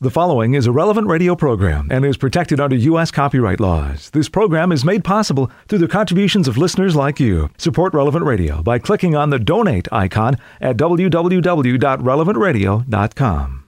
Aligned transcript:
The 0.00 0.10
following 0.10 0.54
is 0.54 0.68
a 0.68 0.70
relevant 0.70 1.08
radio 1.08 1.34
program 1.34 1.88
and 1.90 2.04
is 2.04 2.16
protected 2.16 2.60
under 2.60 2.76
U.S. 2.76 3.10
copyright 3.10 3.58
laws. 3.58 4.10
This 4.10 4.28
program 4.28 4.70
is 4.70 4.84
made 4.84 5.02
possible 5.02 5.50
through 5.66 5.80
the 5.80 5.88
contributions 5.88 6.46
of 6.46 6.56
listeners 6.56 6.94
like 6.94 7.18
you. 7.18 7.50
Support 7.58 7.94
Relevant 7.94 8.24
Radio 8.24 8.62
by 8.62 8.78
clicking 8.78 9.16
on 9.16 9.30
the 9.30 9.40
donate 9.40 9.88
icon 9.90 10.36
at 10.60 10.76
www.relevantradio.com. 10.76 13.64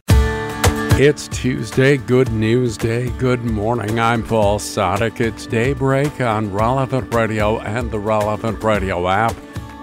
It's 1.01 1.27
Tuesday, 1.27 1.97
Good 1.97 2.31
News 2.31 2.77
Day. 2.77 3.11
Good 3.19 3.43
morning. 3.43 3.99
I'm 3.99 4.23
Paul 4.23 4.61
Sadek. 4.61 5.21
It's 5.21 5.47
daybreak 5.47 6.21
on 6.21 6.53
Relevant 6.53 7.13
Radio 7.13 7.59
and 7.59 7.91
the 7.91 7.99
Relevant 7.99 8.63
Radio 8.63 9.09
app. 9.09 9.35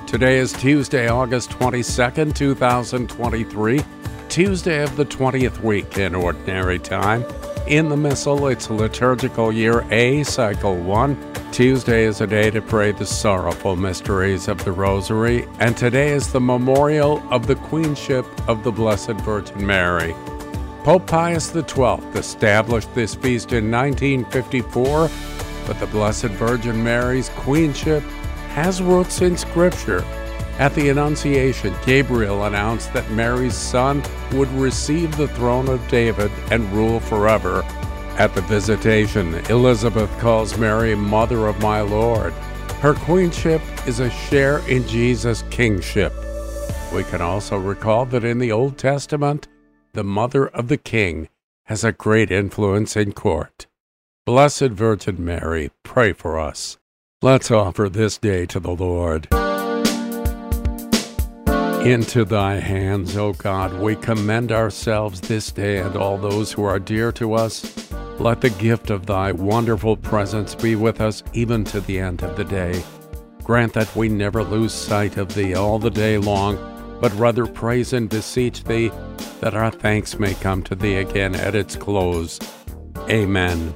Today 0.08 0.38
is 0.38 0.54
Tuesday, 0.54 1.10
August 1.10 1.50
22nd, 1.50 2.34
2023. 2.34 3.82
Tuesday 4.30 4.84
of 4.84 4.96
the 4.98 5.06
20th 5.06 5.62
week 5.62 5.98
in 5.98 6.14
Ordinary 6.14 6.80
Time. 6.80 7.26
In 7.66 7.90
the 7.90 7.98
Missal, 7.98 8.48
it's 8.48 8.70
liturgical 8.70 9.52
year 9.52 9.86
A, 9.92 10.24
cycle 10.24 10.76
1. 10.76 11.34
Tuesday 11.52 12.04
is 12.04 12.22
a 12.22 12.28
day 12.28 12.52
to 12.52 12.62
pray 12.62 12.92
the 12.92 13.06
sorrowful 13.06 13.76
mysteries 13.76 14.48
of 14.48 14.64
the 14.64 14.72
Rosary, 14.72 15.48
and 15.60 15.76
today 15.76 16.10
is 16.10 16.32
the 16.32 16.42
memorial 16.42 17.24
of 17.32 17.48
the 17.48 17.56
Queenship 17.56 18.26
of 18.48 18.64
the 18.64 18.72
Blessed 18.72 19.14
Virgin 19.22 19.66
Mary. 19.66 20.14
Pope 20.84 21.08
Pius 21.08 21.52
XII 21.52 21.98
established 22.14 22.94
this 22.94 23.16
feast 23.16 23.54
in 23.54 23.72
1954, 23.72 25.10
but 25.66 25.80
the 25.80 25.88
Blessed 25.88 26.28
Virgin 26.36 26.84
Mary's 26.84 27.30
Queenship 27.30 28.04
has 28.50 28.82
roots 28.82 29.22
in 29.22 29.38
Scripture 29.38 30.06
at 30.60 30.74
the 30.74 30.90
Annunciation, 30.90 31.76
Gabriel 31.86 32.46
announced 32.46 32.92
that 32.94 33.10
Mary's 33.12 33.56
son 33.56 34.04
would 34.34 34.50
receive 34.54 35.16
the 35.16 35.28
throne 35.30 35.70
of 35.70 35.88
David 35.88 36.32
and 36.52 36.72
rule 36.74 37.00
forever. 37.00 37.64
At 38.18 38.34
the 38.34 38.42
Visitation, 38.42 39.36
Elizabeth 39.50 40.10
calls 40.20 40.58
Mary 40.58 40.96
Mother 40.96 41.48
of 41.48 41.60
my 41.62 41.82
Lord. 41.82 42.34
Her 42.82 42.96
queenship 42.96 43.62
is 43.88 44.00
a 44.00 44.10
share 44.10 44.60
in 44.68 44.88
Jesus' 44.88 45.44
kingship. 45.52 46.14
We 46.94 47.04
can 47.04 47.22
also 47.22 47.58
recall 47.58 48.06
that 48.08 48.24
in 48.24 48.40
the 48.40 48.52
Old 48.52 48.78
Testament, 48.78 49.48
the 49.94 50.04
mother 50.04 50.48
of 50.48 50.68
the 50.68 50.78
king 50.78 51.30
has 51.66 51.84
a 51.84 51.92
great 51.92 52.32
influence 52.32 52.96
in 52.96 53.12
court. 53.12 53.68
Blessed 54.26 54.72
Virgin 54.72 55.24
Mary, 55.24 55.70
pray 55.84 56.14
for 56.14 56.40
us. 56.40 56.78
Let's 57.22 57.52
offer 57.52 57.90
this 57.90 58.18
day 58.18 58.46
to 58.48 58.60
the 58.60 58.72
Lord. 58.72 59.28
Into 61.86 62.26
thy 62.26 62.56
hands, 62.56 63.16
O 63.16 63.32
God, 63.34 63.80
we 63.80 63.96
commend 63.96 64.52
ourselves 64.52 65.22
this 65.22 65.52
day 65.52 65.78
and 65.78 65.96
all 65.96 66.18
those 66.18 66.52
who 66.52 66.64
are 66.64 66.80
dear 66.80 67.12
to 67.14 67.34
us. 67.34 67.92
Let 68.20 68.42
the 68.42 68.50
gift 68.50 68.90
of 68.90 69.06
thy 69.06 69.32
wonderful 69.32 69.96
presence 69.96 70.54
be 70.56 70.76
with 70.76 71.00
us 71.00 71.24
even 71.34 71.64
to 71.66 71.80
the 71.80 72.00
end 72.00 72.24
of 72.24 72.36
the 72.36 72.44
day. 72.44 72.84
Grant 73.44 73.74
that 73.74 73.96
we 73.96 74.10
never 74.10 74.44
lose 74.44 74.74
sight 74.74 75.16
of 75.18 75.34
thee 75.34 75.54
all 75.54 75.80
the 75.80 75.90
day 75.90 76.18
long, 76.18 76.58
but 77.00 77.14
rather 77.14 77.46
praise 77.46 77.94
and 77.94 78.10
beseech 78.10 78.64
thee 78.66 78.92
that 79.40 79.56
our 79.56 79.72
thanks 79.72 80.20
may 80.20 80.34
come 80.34 80.64
to 80.64 80.76
thee 80.76 80.96
again 80.96 81.36
at 81.36 81.56
its 81.56 81.76
close. 81.76 82.40
Amen. 83.10 83.74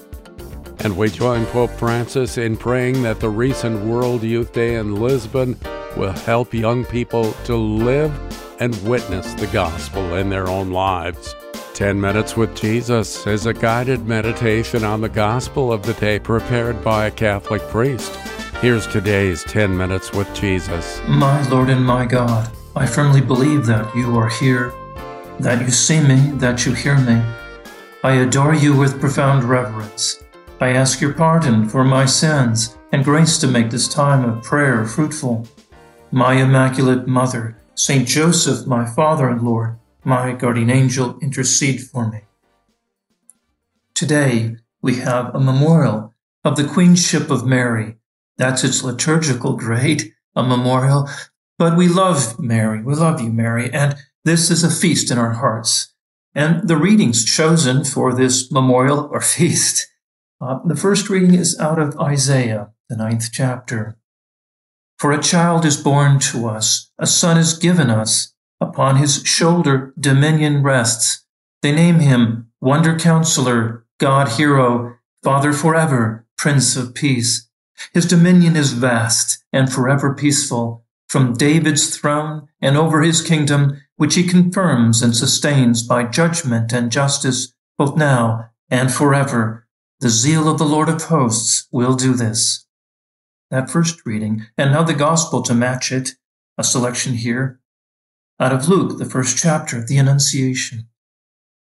And 0.80 0.98
we 0.98 1.10
join 1.10 1.46
Pope 1.46 1.70
Francis 1.72 2.38
in 2.38 2.58
praying 2.58 3.04
that 3.04 3.20
the 3.20 3.30
recent 3.30 3.86
World 3.86 4.24
Youth 4.24 4.52
Day 4.52 4.76
in 4.76 4.96
Lisbon 4.96 5.56
will 5.97 6.11
help 6.11 6.53
young 6.53 6.86
people 6.86 7.34
to 7.45 7.56
live 7.56 8.11
and 8.59 8.75
witness 8.88 9.34
the 9.34 9.47
gospel 9.47 10.16
in 10.16 10.30
their 10.30 10.48
own 10.48 10.72
lives. 10.72 11.36
10 11.73 12.00
Minutes 12.00 12.38
with 12.38 12.56
Jesus 12.56 13.25
is 13.25 13.45
a 13.45 13.53
guided 13.53 14.06
meditation 14.06 14.83
on 14.83 15.02
the 15.02 15.09
gospel 15.09 15.73
of 15.73 15.83
the 15.83 15.94
day 15.94 16.20
prepared 16.20 16.83
by 16.83 17.08
a 17.08 17.11
Catholic 17.11 17.61
priest. 17.70 18.16
Here's 18.61 18.86
today's 18.86 19.44
10 19.45 19.75
Minutes 19.75 20.11
with 20.11 20.31
Jesus. 20.36 21.02
My 21.08 21.42
Lord 21.49 21.70
and 21.70 21.83
my 21.83 22.05
God, 22.05 22.52
I 22.76 22.86
firmly 22.86 23.21
believe 23.21 23.66
that 23.66 23.95
you 23.95 24.16
are 24.17 24.30
here, 24.30 24.71
that 25.39 25.61
you 25.61 25.71
see 25.71 25.99
me, 25.99 26.32
that 26.36 26.66
you 26.66 26.73
hear 26.73 26.99
me. 26.99 27.20
I 28.04 28.14
adore 28.17 28.54
you 28.54 28.77
with 28.77 28.99
profound 28.99 29.43
reverence. 29.43 30.23
I 30.60 30.70
ask 30.70 31.02
your 31.02 31.14
pardon 31.14 31.67
for 31.67 31.83
my 31.83 32.05
sins 32.05 32.77
and 32.92 33.04
grace 33.04 33.39
to 33.39 33.48
make 33.48 33.71
this 33.71 33.87
time 33.87 34.23
of 34.23 34.43
prayer 34.43 34.86
fruitful 34.86 35.48
my 36.11 36.33
Immaculate 36.33 37.08
Mother, 37.08 37.58
Saint 37.73 38.08
Joseph, 38.08 38.67
my 38.67 38.86
Father 38.86 39.30
and 39.30 39.42
Lord, 39.42 39.80
my 40.04 40.33
guardian 40.33 40.70
angel, 40.70 41.17
intercede 41.22 41.82
for 41.82 42.10
me. 42.10 42.22
Today, 43.94 44.58
we 44.82 44.95
have 44.95 45.33
a 45.33 45.39
memorial 45.39 46.14
of 46.44 46.58
the 46.58 46.67
Queenship 46.67 47.30
of 47.30 47.45
Mary. 47.45 47.95
That's 48.38 48.64
its 48.64 48.83
liturgical 48.83 49.55
grade, 49.55 50.14
a 50.36 50.44
memorial. 50.44 51.08
But 51.58 51.77
we 51.77 51.88
love 51.88 52.39
Mary. 52.39 52.82
We 52.82 52.95
love 52.95 53.22
you, 53.22 53.32
Mary. 53.32 53.72
And 53.72 53.95
this 54.26 54.49
is 54.49 54.64
a 54.64 54.72
feast 54.72 55.11
in 55.11 55.17
our 55.17 55.33
hearts. 55.33 55.93
And 56.33 56.67
the 56.67 56.78
readings 56.78 57.23
chosen 57.23 57.83
for 57.83 58.14
this 58.14 58.52
memorial 58.52 59.10
or 59.11 59.22
feast, 59.22 59.88
uh, 60.42 60.60
the 60.66 60.76
first 60.76 61.10
reading 61.10 61.36
is 61.36 61.58
out 61.60 61.80
of 61.80 61.98
Isaiah, 61.99 62.72
the 62.89 62.98
ninth 62.98 63.30
chapter. 63.32 63.98
For 65.02 65.12
a 65.12 65.20
child 65.20 65.66
is 65.66 65.82
born 65.82 66.20
to 66.30 66.48
us, 66.48 66.92
a 67.00 67.08
son 67.08 67.36
is 67.36 67.58
given 67.58 67.89
us. 67.89 68.36
Upon 68.60 68.98
his 68.98 69.23
shoulder 69.23 69.95
dominion 70.00 70.62
rests. 70.62 71.26
They 71.64 71.72
name 71.72 72.02
him 72.02 72.52
Wonder 72.62 73.00
Counselor, 73.00 73.84
God 74.00 74.34
Hero, 74.34 75.00
Father 75.23 75.54
forever, 75.54 76.28
Prince 76.38 76.76
of 76.76 76.94
Peace. 76.94 77.50
His 77.95 78.06
dominion 78.06 78.56
is 78.56 78.73
vast 78.73 79.44
and 79.52 79.73
forever 79.73 80.14
peaceful, 80.14 80.86
from 81.10 81.34
David's 81.34 81.98
throne 81.98 82.48
and 82.61 82.78
over 82.78 83.02
his 83.02 83.23
kingdom, 83.23 83.82
which 83.95 84.14
he 84.14 84.28
confirms 84.28 85.02
and 85.02 85.16
sustains 85.16 85.82
by 85.82 86.04
judgment 86.04 86.72
and 86.73 86.92
justice, 86.92 87.52
both 87.76 87.98
now 87.98 88.52
and 88.70 88.94
forever. 88.94 89.66
The 90.00 90.10
zeal 90.10 90.48
of 90.48 90.60
the 90.60 90.66
Lord 90.66 90.90
of 90.90 91.06
hosts 91.06 91.67
will 91.72 91.95
do 91.95 92.14
this 92.14 92.67
that 93.52 93.70
first 93.70 94.06
reading, 94.06 94.48
and 94.58 94.72
now 94.72 94.82
the 94.82 94.94
gospel 94.94 95.44
to 95.44 95.54
match 95.54 95.92
it, 95.92 96.16
a 96.58 96.64
selection 96.64 97.14
here 97.14 97.60
out 98.39 98.52
of 98.52 98.67
Luke, 98.67 98.98
the 98.98 99.06
first 99.06 99.38
chapter, 99.38 99.86
the 99.86 100.00
Annunciation. 100.00 100.88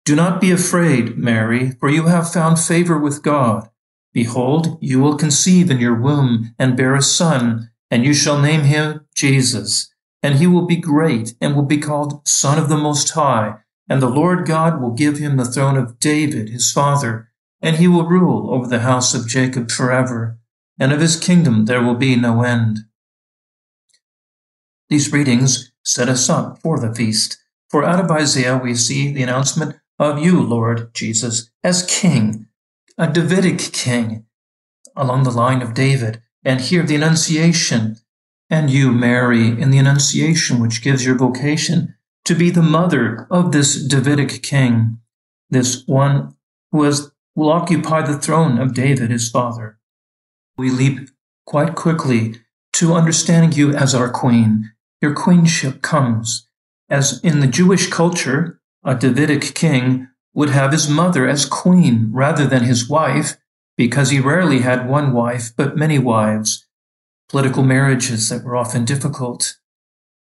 Do 0.06 0.16
not 0.16 0.40
be 0.40 0.50
afraid, 0.50 1.18
Mary, 1.18 1.72
for 1.72 1.90
you 1.90 2.06
have 2.06 2.32
found 2.32 2.58
favor 2.58 2.98
with 2.98 3.22
God. 3.22 3.68
Behold, 4.14 4.78
you 4.80 4.98
will 4.98 5.18
conceive 5.18 5.70
in 5.70 5.78
your 5.78 6.00
womb 6.00 6.54
and 6.58 6.78
bear 6.78 6.94
a 6.94 7.02
son, 7.02 7.70
and 7.90 8.02
you 8.04 8.14
shall 8.14 8.40
name 8.40 8.62
him 8.62 9.06
Jesus. 9.14 9.92
And 10.22 10.36
he 10.36 10.46
will 10.46 10.66
be 10.66 10.76
great 10.76 11.34
and 11.38 11.54
will 11.54 11.66
be 11.66 11.78
called 11.78 12.26
Son 12.26 12.58
of 12.58 12.70
the 12.70 12.78
Most 12.78 13.10
High. 13.10 13.56
And 13.88 14.00
the 14.00 14.08
Lord 14.08 14.46
God 14.46 14.80
will 14.80 14.92
give 14.92 15.18
him 15.18 15.36
the 15.36 15.44
throne 15.44 15.76
of 15.76 15.98
David, 15.98 16.48
his 16.48 16.72
father, 16.72 17.28
and 17.60 17.76
he 17.76 17.88
will 17.88 18.08
rule 18.08 18.52
over 18.54 18.66
the 18.66 18.80
house 18.80 19.12
of 19.12 19.28
Jacob 19.28 19.70
forever 19.70 20.39
and 20.80 20.92
of 20.92 21.00
his 21.00 21.16
kingdom 21.16 21.66
there 21.66 21.82
will 21.82 21.94
be 21.94 22.16
no 22.16 22.42
end. 22.42 22.78
These 24.88 25.12
readings 25.12 25.70
set 25.84 26.08
us 26.08 26.28
up 26.28 26.58
for 26.58 26.80
the 26.80 26.92
feast, 26.92 27.36
for 27.68 27.84
out 27.84 28.02
of 28.02 28.10
Isaiah 28.10 28.56
we 28.56 28.74
see 28.74 29.12
the 29.12 29.22
announcement 29.22 29.76
of 29.98 30.18
you, 30.18 30.42
Lord 30.42 30.92
Jesus, 30.94 31.50
as 31.62 31.86
King, 31.86 32.48
a 32.96 33.06
Davidic 33.06 33.58
King, 33.72 34.24
along 34.96 35.22
the 35.22 35.30
line 35.30 35.60
of 35.60 35.74
David, 35.74 36.22
and 36.42 36.60
here 36.60 36.82
the 36.82 36.96
Annunciation, 36.96 37.96
and 38.48 38.70
you, 38.70 38.90
Mary, 38.90 39.48
in 39.48 39.70
the 39.70 39.78
Annunciation, 39.78 40.58
which 40.58 40.82
gives 40.82 41.04
your 41.04 41.16
vocation 41.16 41.94
to 42.24 42.34
be 42.34 42.50
the 42.50 42.62
mother 42.62 43.28
of 43.30 43.52
this 43.52 43.86
Davidic 43.86 44.42
King, 44.42 44.98
this 45.50 45.86
one 45.86 46.34
who 46.72 46.82
has, 46.84 47.12
will 47.34 47.50
occupy 47.50 48.02
the 48.02 48.18
throne 48.18 48.58
of 48.58 48.74
David, 48.74 49.10
his 49.10 49.30
father 49.30 49.79
we 50.60 50.70
leap 50.70 51.10
quite 51.46 51.74
quickly 51.74 52.36
to 52.74 52.94
understanding 52.94 53.52
you 53.52 53.74
as 53.74 53.96
our 53.96 54.08
queen. 54.08 54.70
Your 55.02 55.14
queenship 55.14 55.82
comes 55.82 56.46
as 56.90 57.20
in 57.20 57.38
the 57.38 57.46
Jewish 57.46 57.86
culture, 57.88 58.60
a 58.84 58.96
Davidic 58.96 59.54
king 59.54 60.08
would 60.34 60.50
have 60.50 60.72
his 60.72 60.88
mother 60.88 61.28
as 61.28 61.46
queen 61.46 62.10
rather 62.12 62.46
than 62.46 62.64
his 62.64 62.88
wife 62.88 63.36
because 63.76 64.10
he 64.10 64.18
rarely 64.20 64.58
had 64.58 64.88
one 64.88 65.12
wife 65.12 65.52
but 65.56 65.76
many 65.76 65.98
wives. 65.98 66.66
Political 67.28 67.62
marriages 67.62 68.28
that 68.28 68.42
were 68.42 68.56
often 68.56 68.84
difficult. 68.84 69.56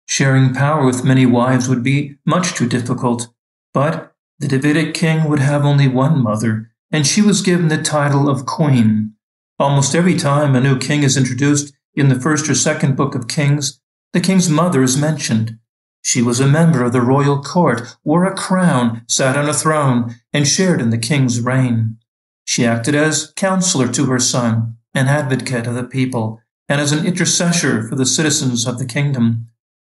Sharing 0.07 0.53
power 0.53 0.85
with 0.85 1.05
many 1.05 1.25
wives 1.25 1.69
would 1.69 1.83
be 1.83 2.17
much 2.25 2.53
too 2.53 2.67
difficult, 2.67 3.29
but 3.73 4.13
the 4.39 4.47
Davidic 4.47 4.93
king 4.93 5.29
would 5.29 5.39
have 5.39 5.63
only 5.63 5.87
one 5.87 6.21
mother, 6.21 6.71
and 6.91 7.07
she 7.07 7.21
was 7.21 7.41
given 7.41 7.69
the 7.69 7.81
title 7.81 8.29
of 8.29 8.45
queen. 8.45 9.13
Almost 9.59 9.93
every 9.93 10.15
time 10.15 10.55
a 10.55 10.61
new 10.61 10.77
king 10.77 11.03
is 11.03 11.17
introduced 11.17 11.73
in 11.93 12.07
the 12.07 12.19
first 12.19 12.49
or 12.49 12.55
second 12.55 12.95
book 12.95 13.13
of 13.13 13.27
Kings, 13.27 13.81
the 14.13 14.21
king's 14.21 14.49
mother 14.49 14.81
is 14.81 14.97
mentioned. 14.97 15.59
She 16.01 16.21
was 16.21 16.39
a 16.39 16.47
member 16.47 16.81
of 16.81 16.93
the 16.93 17.01
royal 17.01 17.43
court, 17.43 17.97
wore 18.05 18.23
a 18.23 18.33
crown, 18.33 19.03
sat 19.09 19.35
on 19.35 19.49
a 19.49 19.53
throne, 19.53 20.15
and 20.31 20.47
shared 20.47 20.79
in 20.79 20.91
the 20.91 20.97
king's 20.97 21.41
reign. 21.41 21.97
She 22.45 22.65
acted 22.65 22.95
as 22.95 23.33
counselor 23.35 23.89
to 23.89 24.05
her 24.05 24.19
son, 24.19 24.77
an 24.93 25.07
advocate 25.07 25.67
of 25.67 25.75
the 25.75 25.83
people, 25.83 26.41
and 26.69 26.79
as 26.79 26.93
an 26.93 27.05
intercessor 27.05 27.85
for 27.85 27.95
the 27.95 28.05
citizens 28.05 28.65
of 28.65 28.79
the 28.79 28.85
kingdom. 28.85 29.47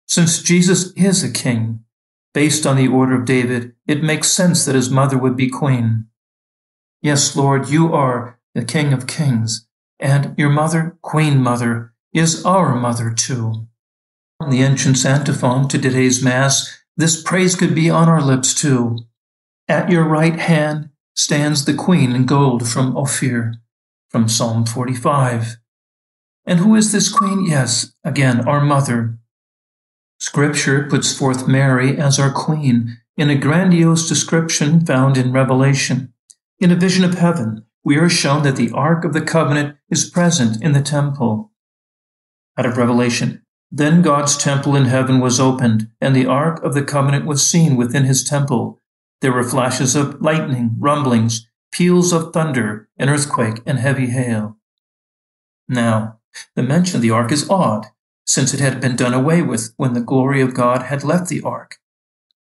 Since 0.06 0.42
Jesus 0.42 0.92
is 0.92 1.24
a 1.24 1.32
king, 1.32 1.82
based 2.34 2.66
on 2.66 2.76
the 2.76 2.88
order 2.88 3.18
of 3.18 3.24
David, 3.24 3.74
it 3.86 4.04
makes 4.04 4.28
sense 4.28 4.66
that 4.66 4.74
his 4.74 4.90
mother 4.90 5.16
would 5.16 5.36
be 5.36 5.48
queen. 5.48 6.06
Yes, 7.00 7.34
Lord, 7.34 7.70
you 7.70 7.94
are 7.94 8.38
the 8.54 8.64
King 8.64 8.92
of 8.92 9.06
kings, 9.06 9.66
and 9.98 10.34
your 10.38 10.50
mother, 10.50 10.96
Queen 11.02 11.38
Mother, 11.38 11.92
is 12.12 12.44
our 12.44 12.74
mother 12.74 13.12
too. 13.12 13.66
On 14.40 14.50
the 14.50 14.62
entrance 14.62 15.04
antiphon 15.04 15.68
to 15.68 15.78
today's 15.78 16.22
Mass, 16.22 16.82
this 16.96 17.22
praise 17.22 17.56
could 17.56 17.74
be 17.74 17.90
on 17.90 18.08
our 18.08 18.22
lips 18.22 18.54
too. 18.54 18.98
At 19.68 19.90
your 19.90 20.04
right 20.04 20.38
hand 20.38 20.90
stands 21.16 21.64
the 21.64 21.74
Queen 21.74 22.12
in 22.12 22.26
gold 22.26 22.68
from 22.68 22.96
Ophir, 22.96 23.54
from 24.10 24.28
Psalm 24.28 24.66
45. 24.66 25.56
And 26.46 26.60
who 26.60 26.74
is 26.74 26.92
this 26.92 27.08
Queen? 27.08 27.46
Yes, 27.46 27.94
again, 28.04 28.46
our 28.46 28.60
mother. 28.60 29.18
Scripture 30.20 30.86
puts 30.88 31.16
forth 31.16 31.48
Mary 31.48 31.98
as 31.98 32.18
our 32.18 32.32
Queen 32.32 32.98
in 33.16 33.30
a 33.30 33.36
grandiose 33.36 34.08
description 34.08 34.84
found 34.84 35.16
in 35.16 35.32
Revelation. 35.32 36.12
In 36.60 36.70
a 36.70 36.76
vision 36.76 37.04
of 37.04 37.14
heaven, 37.14 37.63
we 37.84 37.96
are 37.96 38.08
shown 38.08 38.42
that 38.42 38.56
the 38.56 38.70
Ark 38.70 39.04
of 39.04 39.12
the 39.12 39.20
Covenant 39.20 39.76
is 39.90 40.08
present 40.08 40.62
in 40.62 40.72
the 40.72 40.82
temple. 40.82 41.52
Out 42.56 42.66
of 42.66 42.78
Revelation, 42.78 43.42
then 43.70 44.02
God's 44.02 44.36
temple 44.36 44.74
in 44.74 44.86
heaven 44.86 45.20
was 45.20 45.38
opened, 45.38 45.90
and 46.00 46.16
the 46.16 46.26
Ark 46.26 46.62
of 46.62 46.74
the 46.74 46.84
Covenant 46.84 47.26
was 47.26 47.46
seen 47.46 47.76
within 47.76 48.04
his 48.04 48.24
temple. 48.24 48.80
There 49.20 49.32
were 49.32 49.44
flashes 49.44 49.94
of 49.94 50.22
lightning, 50.22 50.76
rumblings, 50.78 51.46
peals 51.72 52.12
of 52.12 52.32
thunder, 52.32 52.88
an 52.98 53.08
earthquake, 53.08 53.60
and 53.66 53.78
heavy 53.78 54.06
hail. 54.06 54.56
Now, 55.68 56.20
the 56.54 56.62
mention 56.62 56.96
of 56.96 57.02
the 57.02 57.10
ark 57.10 57.32
is 57.32 57.48
odd, 57.50 57.86
since 58.26 58.54
it 58.54 58.60
had 58.60 58.80
been 58.80 58.96
done 58.96 59.14
away 59.14 59.42
with 59.42 59.74
when 59.76 59.92
the 59.92 60.00
glory 60.00 60.40
of 60.40 60.54
God 60.54 60.84
had 60.84 61.04
left 61.04 61.28
the 61.28 61.42
ark. 61.42 61.78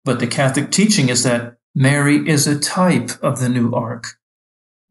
But 0.06 0.20
the 0.20 0.28
Catholic 0.28 0.72
teaching 0.72 1.10
is 1.10 1.24
that 1.24 1.58
Mary 1.74 2.28
is 2.28 2.46
a 2.46 2.60
type 2.60 3.12
of 3.22 3.40
the 3.40 3.50
new 3.50 3.74
ark. 3.74 4.20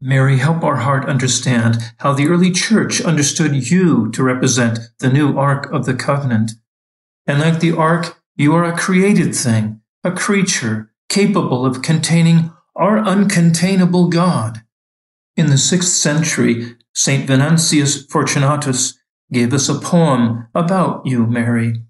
Mary, 0.05 0.37
help 0.37 0.65
our 0.65 0.75
heart 0.75 1.07
understand 1.07 1.77
how 1.99 2.11
the 2.11 2.27
early 2.27 2.51
church 2.51 2.99
understood 2.99 3.71
you 3.71 4.11
to 4.11 4.21
represent 4.21 4.77
the 4.99 5.09
new 5.09 5.37
Ark 5.37 5.71
of 5.71 5.85
the 5.85 5.93
Covenant. 5.93 6.51
And 7.25 7.39
like 7.39 7.61
the 7.61 7.71
Ark, 7.71 8.21
you 8.35 8.53
are 8.53 8.65
a 8.65 8.77
created 8.77 9.33
thing, 9.33 9.79
a 10.03 10.11
creature 10.11 10.91
capable 11.07 11.65
of 11.65 11.81
containing 11.81 12.51
our 12.75 12.97
uncontainable 12.97 14.11
God. 14.11 14.63
In 15.37 15.45
the 15.47 15.57
sixth 15.57 15.93
century, 15.93 16.75
St. 16.93 17.25
Venantius 17.25 18.05
Fortunatus 18.05 18.99
gave 19.31 19.53
us 19.53 19.69
a 19.69 19.79
poem 19.79 20.49
about 20.53 21.05
you, 21.05 21.25
Mary. 21.25 21.81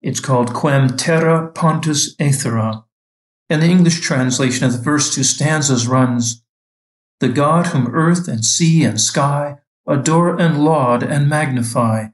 It's 0.00 0.20
called 0.20 0.54
Quem 0.54 0.96
Terra 0.96 1.50
Pontus 1.50 2.14
Aethera. 2.20 2.84
And 3.50 3.60
the 3.60 3.66
English 3.66 4.00
translation 4.00 4.64
of 4.64 4.72
the 4.72 4.84
first 4.84 5.12
two 5.12 5.24
stanzas 5.24 5.88
runs, 5.88 6.44
the 7.22 7.28
God 7.28 7.68
whom 7.68 7.94
earth 7.94 8.26
and 8.26 8.44
sea 8.44 8.82
and 8.82 9.00
sky 9.00 9.56
adore 9.86 10.40
and 10.40 10.64
laud 10.64 11.04
and 11.04 11.28
magnify, 11.28 12.06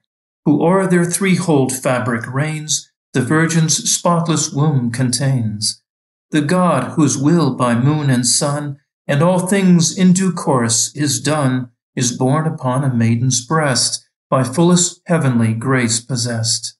who 0.45 0.63
o'er 0.63 0.87
their 0.87 1.07
threefold 1.07 1.73
fabric 1.73 2.31
reigns, 2.31 2.93
the 3.15 3.23
Virgin's 3.23 3.91
spotless 3.91 4.53
womb 4.53 4.91
contains. 4.91 5.83
The 6.31 6.43
God 6.43 6.93
whose 6.93 7.17
will 7.17 7.55
by 7.55 7.75
moon 7.75 8.11
and 8.11 8.27
sun, 8.27 8.81
and 9.07 9.23
all 9.23 9.47
things 9.47 9.97
in 9.97 10.13
due 10.13 10.31
course 10.31 10.95
is 10.95 11.23
done, 11.23 11.71
is 11.97 12.15
born 12.15 12.47
upon 12.47 12.85
a 12.85 12.93
maiden's 12.93 13.43
breast, 13.47 14.07
by 14.29 14.45
fullest 14.45 15.01
heavenly 15.07 15.55
grace 15.55 16.01
possessed. 16.01 16.77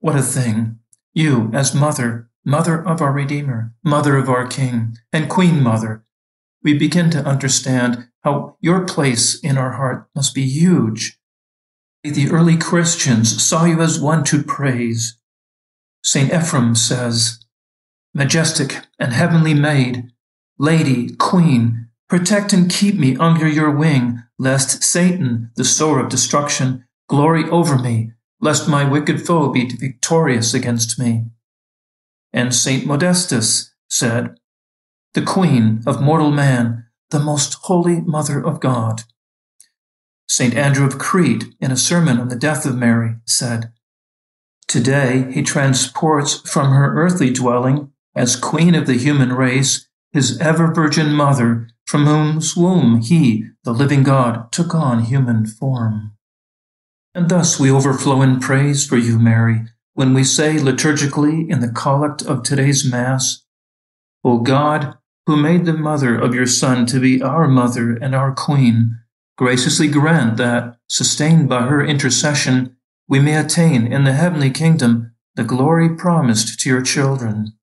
What 0.00 0.14
a 0.14 0.20
thing! 0.20 0.78
You, 1.14 1.50
as 1.54 1.74
mother, 1.74 2.28
mother 2.44 2.86
of 2.86 3.00
our 3.00 3.12
Redeemer, 3.12 3.72
mother 3.82 4.18
of 4.18 4.28
our 4.28 4.46
King, 4.46 4.98
and 5.10 5.30
Queen 5.30 5.62
Mother, 5.62 6.03
we 6.64 6.72
begin 6.72 7.10
to 7.10 7.24
understand 7.24 8.08
how 8.22 8.56
your 8.60 8.84
place 8.86 9.38
in 9.40 9.58
our 9.58 9.72
heart 9.72 10.08
must 10.14 10.34
be 10.34 10.46
huge. 10.46 11.18
The 12.02 12.30
early 12.30 12.56
Christians 12.56 13.42
saw 13.42 13.66
you 13.66 13.80
as 13.82 14.00
one 14.00 14.24
to 14.24 14.42
praise. 14.42 15.18
St. 16.02 16.30
Ephrem 16.30 16.76
says, 16.76 17.38
Majestic 18.14 18.86
and 18.98 19.12
heavenly 19.12 19.54
maid, 19.54 20.10
lady, 20.58 21.14
queen, 21.16 21.88
protect 22.08 22.52
and 22.52 22.70
keep 22.70 22.94
me 22.94 23.16
under 23.16 23.48
your 23.48 23.70
wing, 23.70 24.22
lest 24.38 24.82
Satan, 24.82 25.50
the 25.56 25.64
sower 25.64 26.00
of 26.00 26.08
destruction, 26.08 26.86
glory 27.08 27.44
over 27.50 27.78
me, 27.78 28.12
lest 28.40 28.68
my 28.68 28.84
wicked 28.88 29.24
foe 29.24 29.50
be 29.50 29.68
victorious 29.68 30.54
against 30.54 30.98
me. 30.98 31.24
And 32.32 32.54
St. 32.54 32.86
Modestus 32.86 33.72
said, 33.88 34.36
the 35.14 35.22
Queen 35.22 35.80
of 35.86 36.02
mortal 36.02 36.32
man, 36.32 36.86
the 37.10 37.20
most 37.20 37.54
holy 37.62 38.00
Mother 38.00 38.44
of 38.44 38.58
God. 38.58 39.04
St. 40.28 40.54
Andrew 40.54 40.84
of 40.84 40.98
Crete, 40.98 41.44
in 41.60 41.70
a 41.70 41.76
sermon 41.76 42.18
on 42.18 42.28
the 42.28 42.36
death 42.36 42.66
of 42.66 42.76
Mary, 42.76 43.14
said, 43.24 43.72
Today 44.66 45.30
he 45.30 45.42
transports 45.42 46.40
from 46.50 46.72
her 46.72 46.96
earthly 46.96 47.30
dwelling, 47.30 47.92
as 48.16 48.34
Queen 48.34 48.74
of 48.74 48.86
the 48.88 48.98
human 48.98 49.32
race, 49.32 49.88
his 50.12 50.40
ever 50.40 50.74
virgin 50.74 51.12
mother, 51.12 51.68
from 51.86 52.06
whose 52.06 52.56
womb 52.56 53.00
he, 53.00 53.44
the 53.62 53.72
living 53.72 54.02
God, 54.02 54.50
took 54.50 54.74
on 54.74 55.04
human 55.04 55.46
form. 55.46 56.16
And 57.14 57.28
thus 57.28 57.60
we 57.60 57.70
overflow 57.70 58.20
in 58.20 58.40
praise 58.40 58.84
for 58.84 58.96
you, 58.96 59.20
Mary, 59.20 59.66
when 59.92 60.12
we 60.12 60.24
say 60.24 60.56
liturgically 60.56 61.48
in 61.48 61.60
the 61.60 61.70
collect 61.70 62.22
of 62.22 62.42
today's 62.42 62.84
Mass, 62.84 63.44
O 64.24 64.38
God, 64.38 64.96
who 65.26 65.36
made 65.36 65.64
the 65.64 65.72
mother 65.72 66.18
of 66.18 66.34
your 66.34 66.46
Son 66.46 66.86
to 66.86 67.00
be 67.00 67.22
our 67.22 67.48
mother 67.48 67.96
and 67.96 68.14
our 68.14 68.32
queen, 68.32 68.98
graciously 69.36 69.88
grant 69.88 70.36
that, 70.36 70.76
sustained 70.88 71.48
by 71.48 71.62
her 71.62 71.84
intercession, 71.84 72.76
we 73.08 73.20
may 73.20 73.36
attain 73.36 73.90
in 73.90 74.04
the 74.04 74.12
heavenly 74.12 74.50
kingdom 74.50 75.12
the 75.34 75.44
glory 75.44 75.94
promised 75.94 76.60
to 76.60 76.68
your 76.68 76.82
children. 76.82 77.54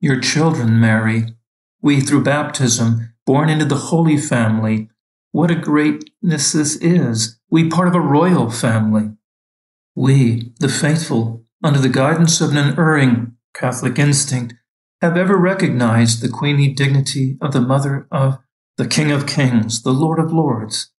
Your 0.00 0.20
children, 0.20 0.80
Mary, 0.80 1.34
we 1.80 2.00
through 2.00 2.24
baptism, 2.24 3.14
born 3.26 3.48
into 3.48 3.64
the 3.64 3.76
holy 3.76 4.16
family, 4.16 4.88
what 5.32 5.50
a 5.50 5.54
greatness 5.54 6.52
this 6.52 6.76
is! 6.76 7.38
We 7.50 7.70
part 7.70 7.88
of 7.88 7.94
a 7.94 8.00
royal 8.00 8.50
family. 8.50 9.12
We, 9.94 10.52
the 10.60 10.68
faithful, 10.68 11.44
under 11.64 11.78
the 11.78 11.88
guidance 11.88 12.42
of 12.42 12.50
an 12.50 12.58
unerring 12.58 13.32
Catholic 13.54 13.98
instinct, 13.98 14.54
have 15.02 15.16
ever 15.16 15.36
recognized 15.36 16.22
the 16.22 16.28
queenly 16.28 16.68
dignity 16.68 17.36
of 17.40 17.52
the 17.52 17.60
mother 17.60 18.06
of 18.12 18.38
the 18.76 18.86
King 18.86 19.10
of 19.10 19.26
Kings, 19.26 19.82
the 19.82 19.92
Lord 19.92 20.20
of 20.20 20.32
Lords. 20.32 20.92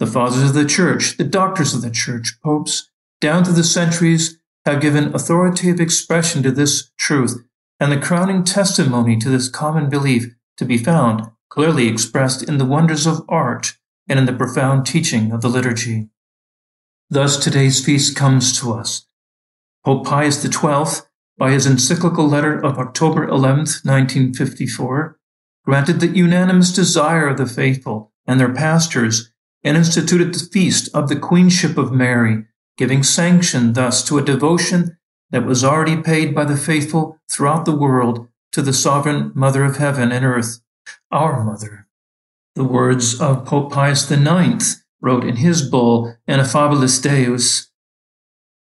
The 0.00 0.08
fathers 0.08 0.42
of 0.42 0.54
the 0.54 0.66
church, 0.66 1.16
the 1.16 1.24
doctors 1.24 1.72
of 1.72 1.82
the 1.82 1.90
church, 1.90 2.36
popes, 2.42 2.90
down 3.20 3.44
through 3.44 3.54
the 3.54 3.62
centuries, 3.62 4.40
have 4.66 4.80
given 4.80 5.14
authoritative 5.14 5.80
expression 5.80 6.42
to 6.42 6.50
this 6.50 6.90
truth 6.98 7.44
and 7.78 7.92
the 7.92 8.00
crowning 8.00 8.42
testimony 8.42 9.16
to 9.18 9.28
this 9.28 9.48
common 9.48 9.88
belief 9.88 10.34
to 10.56 10.64
be 10.64 10.76
found 10.76 11.30
clearly 11.48 11.86
expressed 11.86 12.42
in 12.42 12.58
the 12.58 12.64
wonders 12.64 13.06
of 13.06 13.24
art 13.28 13.76
and 14.08 14.18
in 14.18 14.26
the 14.26 14.32
profound 14.32 14.84
teaching 14.84 15.30
of 15.30 15.42
the 15.42 15.48
liturgy. 15.48 16.08
Thus 17.08 17.36
today's 17.36 17.84
feast 17.84 18.16
comes 18.16 18.58
to 18.60 18.72
us. 18.72 19.06
Pope 19.84 20.04
Pius 20.04 20.42
XII 20.42 21.07
by 21.38 21.52
his 21.52 21.66
encyclical 21.66 22.26
letter 22.26 22.58
of 22.58 22.78
October 22.78 23.26
11, 23.26 23.58
1954, 23.84 25.18
granted 25.64 26.00
the 26.00 26.08
unanimous 26.08 26.72
desire 26.72 27.28
of 27.28 27.38
the 27.38 27.46
faithful 27.46 28.12
and 28.26 28.40
their 28.40 28.52
pastors 28.52 29.32
and 29.62 29.76
instituted 29.76 30.34
the 30.34 30.48
feast 30.52 30.88
of 30.94 31.08
the 31.08 31.16
Queenship 31.16 31.78
of 31.78 31.92
Mary, 31.92 32.44
giving 32.76 33.02
sanction 33.02 33.72
thus 33.72 34.02
to 34.04 34.18
a 34.18 34.24
devotion 34.24 34.98
that 35.30 35.46
was 35.46 35.64
already 35.64 35.96
paid 35.96 36.34
by 36.34 36.44
the 36.44 36.56
faithful 36.56 37.18
throughout 37.30 37.64
the 37.64 37.76
world 37.76 38.28
to 38.52 38.62
the 38.62 38.72
sovereign 38.72 39.32
Mother 39.34 39.64
of 39.64 39.76
Heaven 39.76 40.10
and 40.10 40.24
Earth, 40.24 40.60
our 41.10 41.44
Mother. 41.44 41.86
The 42.54 42.64
words 42.64 43.20
of 43.20 43.44
Pope 43.44 43.72
Pius 43.72 44.10
IX 44.10 44.82
wrote 45.00 45.24
in 45.24 45.36
his 45.36 45.62
bull 45.62 46.16
Ineffabilis 46.26 47.00
Deus 47.00 47.67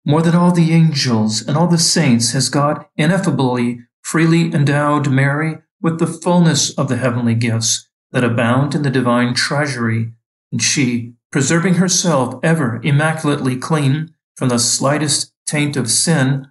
more 0.05 0.21
than 0.21 0.35
all 0.35 0.51
the 0.51 0.71
angels 0.71 1.41
and 1.41 1.55
all 1.57 1.67
the 1.67 1.77
saints 1.77 2.31
has 2.31 2.49
God 2.49 2.85
ineffably 2.97 3.81
freely 4.01 4.53
endowed 4.53 5.09
Mary 5.09 5.57
with 5.81 5.99
the 5.99 6.07
fullness 6.07 6.71
of 6.77 6.87
the 6.87 6.97
heavenly 6.97 7.35
gifts 7.35 7.89
that 8.11 8.23
abound 8.23 8.75
in 8.75 8.81
the 8.81 8.89
divine 8.89 9.33
treasury, 9.33 10.11
and 10.51 10.61
she, 10.61 11.13
preserving 11.31 11.75
herself 11.75 12.39
ever 12.43 12.81
immaculately 12.83 13.55
clean 13.55 14.13
from 14.35 14.49
the 14.49 14.59
slightest 14.59 15.33
taint 15.45 15.77
of 15.77 15.89
sin, 15.89 16.47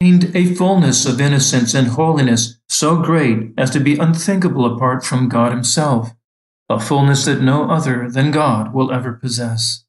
gained 0.00 0.34
a 0.34 0.54
fullness 0.54 1.06
of 1.06 1.20
innocence 1.20 1.74
and 1.74 1.88
holiness 1.88 2.58
so 2.68 2.96
great 2.96 3.52
as 3.58 3.70
to 3.70 3.80
be 3.80 3.98
unthinkable 3.98 4.64
apart 4.64 5.04
from 5.04 5.28
God 5.28 5.52
Himself, 5.52 6.12
a 6.68 6.80
fullness 6.80 7.24
that 7.26 7.42
no 7.42 7.70
other 7.70 8.10
than 8.10 8.30
God 8.30 8.72
will 8.72 8.90
ever 8.90 9.12
possess. 9.12 9.84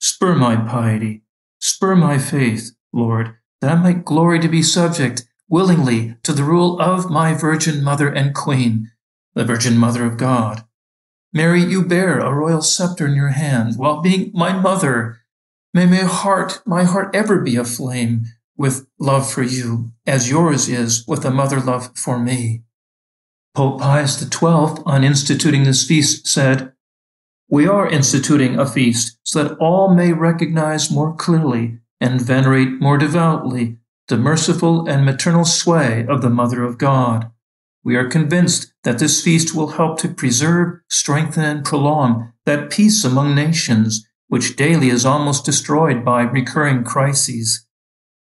Spur 0.00 0.34
my 0.34 0.56
piety, 0.56 1.22
spur 1.60 1.94
my 1.94 2.18
faith, 2.18 2.72
Lord, 2.92 3.36
that 3.60 3.70
I 3.70 3.74
might 3.76 4.04
glory 4.04 4.40
to 4.40 4.48
be 4.48 4.62
subject 4.62 5.24
willingly 5.48 6.16
to 6.22 6.32
the 6.32 6.44
rule 6.44 6.80
of 6.80 7.10
my 7.10 7.34
Virgin 7.34 7.82
Mother 7.82 8.08
and 8.08 8.34
Queen, 8.34 8.90
the 9.34 9.44
Virgin 9.44 9.76
Mother 9.76 10.04
of 10.04 10.16
God. 10.16 10.64
Mary, 11.32 11.62
you 11.62 11.84
bear 11.84 12.18
a 12.18 12.34
royal 12.34 12.62
scepter 12.62 13.06
in 13.06 13.14
your 13.14 13.28
hand 13.28 13.76
while 13.76 14.00
being 14.00 14.32
my 14.34 14.52
mother. 14.52 15.20
May 15.72 15.86
my 15.86 15.98
heart, 15.98 16.60
my 16.66 16.84
heart 16.84 17.14
ever 17.14 17.40
be 17.40 17.56
aflame 17.56 18.24
with 18.56 18.86
love 18.98 19.30
for 19.30 19.42
you, 19.42 19.92
as 20.06 20.28
yours 20.28 20.68
is 20.68 21.06
with 21.06 21.24
a 21.24 21.30
mother 21.30 21.60
love 21.60 21.96
for 21.96 22.18
me. 22.18 22.62
Pope 23.54 23.80
Pius 23.80 24.20
XII, 24.20 24.82
on 24.84 25.04
instituting 25.04 25.64
this 25.64 25.86
feast, 25.86 26.26
said, 26.26 26.72
We 27.52 27.66
are 27.66 27.88
instituting 27.88 28.60
a 28.60 28.64
feast 28.64 29.18
so 29.24 29.42
that 29.42 29.58
all 29.58 29.92
may 29.92 30.12
recognize 30.12 30.88
more 30.88 31.12
clearly 31.16 31.78
and 32.00 32.20
venerate 32.20 32.80
more 32.80 32.96
devoutly 32.96 33.78
the 34.06 34.16
merciful 34.16 34.88
and 34.88 35.04
maternal 35.04 35.44
sway 35.44 36.06
of 36.08 36.22
the 36.22 36.30
Mother 36.30 36.62
of 36.62 36.78
God. 36.78 37.28
We 37.82 37.96
are 37.96 38.08
convinced 38.08 38.72
that 38.84 39.00
this 39.00 39.24
feast 39.24 39.52
will 39.52 39.72
help 39.72 39.98
to 39.98 40.08
preserve, 40.08 40.78
strengthen, 40.88 41.42
and 41.44 41.64
prolong 41.64 42.32
that 42.46 42.70
peace 42.70 43.04
among 43.04 43.34
nations, 43.34 44.06
which 44.28 44.54
daily 44.54 44.88
is 44.88 45.04
almost 45.04 45.44
destroyed 45.44 46.04
by 46.04 46.22
recurring 46.22 46.84
crises. 46.84 47.66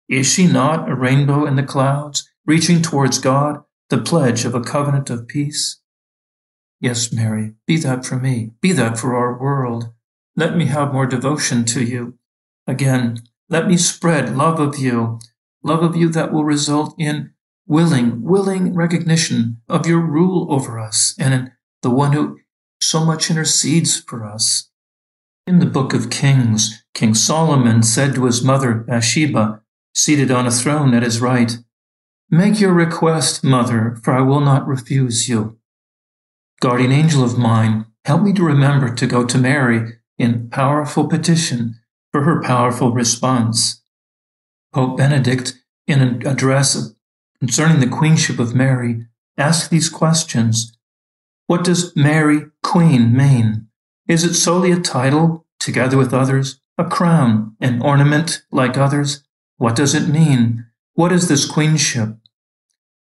Is 0.08 0.26
she 0.26 0.48
not 0.48 0.90
a 0.90 0.96
rainbow 0.96 1.46
in 1.46 1.56
the 1.56 1.62
clouds, 1.62 2.28
reaching 2.48 2.82
towards 2.82 3.20
God, 3.20 3.64
the 3.90 4.00
pledge 4.00 4.44
of 4.44 4.56
a 4.56 4.62
covenant 4.62 5.12
of 5.12 5.28
peace? 5.28 5.79
Yes, 6.80 7.12
Mary, 7.12 7.56
be 7.68 7.78
that 7.78 8.06
for 8.06 8.18
me, 8.18 8.52
be 8.62 8.72
that 8.72 8.98
for 8.98 9.16
our 9.16 9.38
world. 9.38 9.92
Let 10.36 10.56
me 10.56 10.66
have 10.66 10.94
more 10.94 11.06
devotion 11.06 11.66
to 11.66 11.84
you. 11.84 12.18
Again, 12.66 13.22
let 13.50 13.68
me 13.68 13.76
spread 13.78 14.38
love 14.38 14.60
of 14.60 14.80
you, 14.80 15.20
love 15.64 15.84
of 15.84 15.96
you 15.96 16.10
that 16.10 16.32
will 16.32 16.46
result 16.46 16.96
in 16.98 17.34
willing, 17.68 18.24
willing 18.24 18.74
recognition 18.74 19.58
of 19.68 19.86
your 19.86 20.00
rule 20.00 20.52
over 20.54 20.80
us 20.80 21.16
and 21.20 21.52
the 21.82 21.90
one 21.90 22.14
who 22.14 22.40
so 22.82 23.04
much 23.04 23.30
intercedes 23.30 24.00
for 24.00 24.26
us. 24.26 24.70
In 25.46 25.60
the 25.60 25.66
book 25.66 25.94
of 25.94 26.10
Kings, 26.10 26.84
King 26.94 27.14
Solomon 27.14 27.84
said 27.84 28.16
to 28.16 28.26
his 28.26 28.44
mother 28.44 28.74
Bathsheba, 28.74 29.62
seated 29.94 30.32
on 30.32 30.48
a 30.48 30.52
throne 30.52 30.94
at 30.94 31.04
his 31.04 31.20
right, 31.20 31.58
Make 32.30 32.60
your 32.60 32.74
request, 32.74 33.44
mother, 33.44 33.98
for 34.04 34.14
I 34.14 34.22
will 34.22 34.40
not 34.40 34.68
refuse 34.68 35.28
you. 35.28 35.59
Guardian 36.62 36.92
angel 36.92 37.24
of 37.24 37.38
mine, 37.38 37.86
help 38.04 38.22
me 38.22 38.34
to 38.34 38.44
remember 38.44 38.94
to 38.94 39.08
go 39.08 39.26
to 39.26 39.38
Mary 39.38 40.00
in 40.18 40.50
powerful 40.50 41.08
petition 41.08 41.80
for 42.12 42.24
her 42.24 42.42
powerful 42.42 42.92
response. 42.92 43.82
Pope 44.74 44.98
Benedict, 44.98 45.54
in 45.88 46.02
an 46.02 46.28
address 46.28 46.94
concerning 47.40 47.80
the 47.80 47.88
queenship 47.88 48.40
of 48.40 48.54
Mary 48.54 49.06
asked 49.38 49.72
these 49.72 49.90
questions. 49.90 50.78
What 51.48 51.64
does 51.64 51.96
Mary, 51.96 52.42
Queen, 52.62 53.16
mean? 53.16 53.68
Is 54.08 54.24
it 54.24 54.36
solely 54.36 54.72
a 54.72 54.80
title, 54.80 55.48
together 55.60 55.98
with 55.98 56.14
others, 56.14 56.60
a 56.78 56.86
crown, 56.86 57.56
an 57.60 57.82
ornament 57.82 58.44
like 58.52 58.78
others? 58.78 59.24
What 59.58 59.76
does 59.76 59.96
it 59.96 60.10
mean? 60.10 60.66
What 60.94 61.12
is 61.12 61.28
this 61.28 61.50
queenship? 61.50 62.19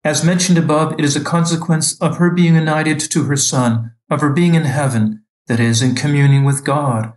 As 0.04 0.24
mentioned 0.24 0.58
above, 0.58 0.94
it 0.94 1.04
is 1.04 1.16
a 1.16 1.24
consequence 1.24 2.00
of 2.00 2.18
her 2.18 2.30
being 2.30 2.56
united 2.56 3.00
to 3.00 3.24
her 3.26 3.36
Son, 3.36 3.94
of 4.10 4.22
her 4.22 4.30
being 4.30 4.56
in 4.56 4.64
heaven, 4.64 5.24
that 5.48 5.60
is, 5.60 5.82
in 5.82 5.96
communion 5.96 6.44
with 6.44 6.64
God. 6.64 7.14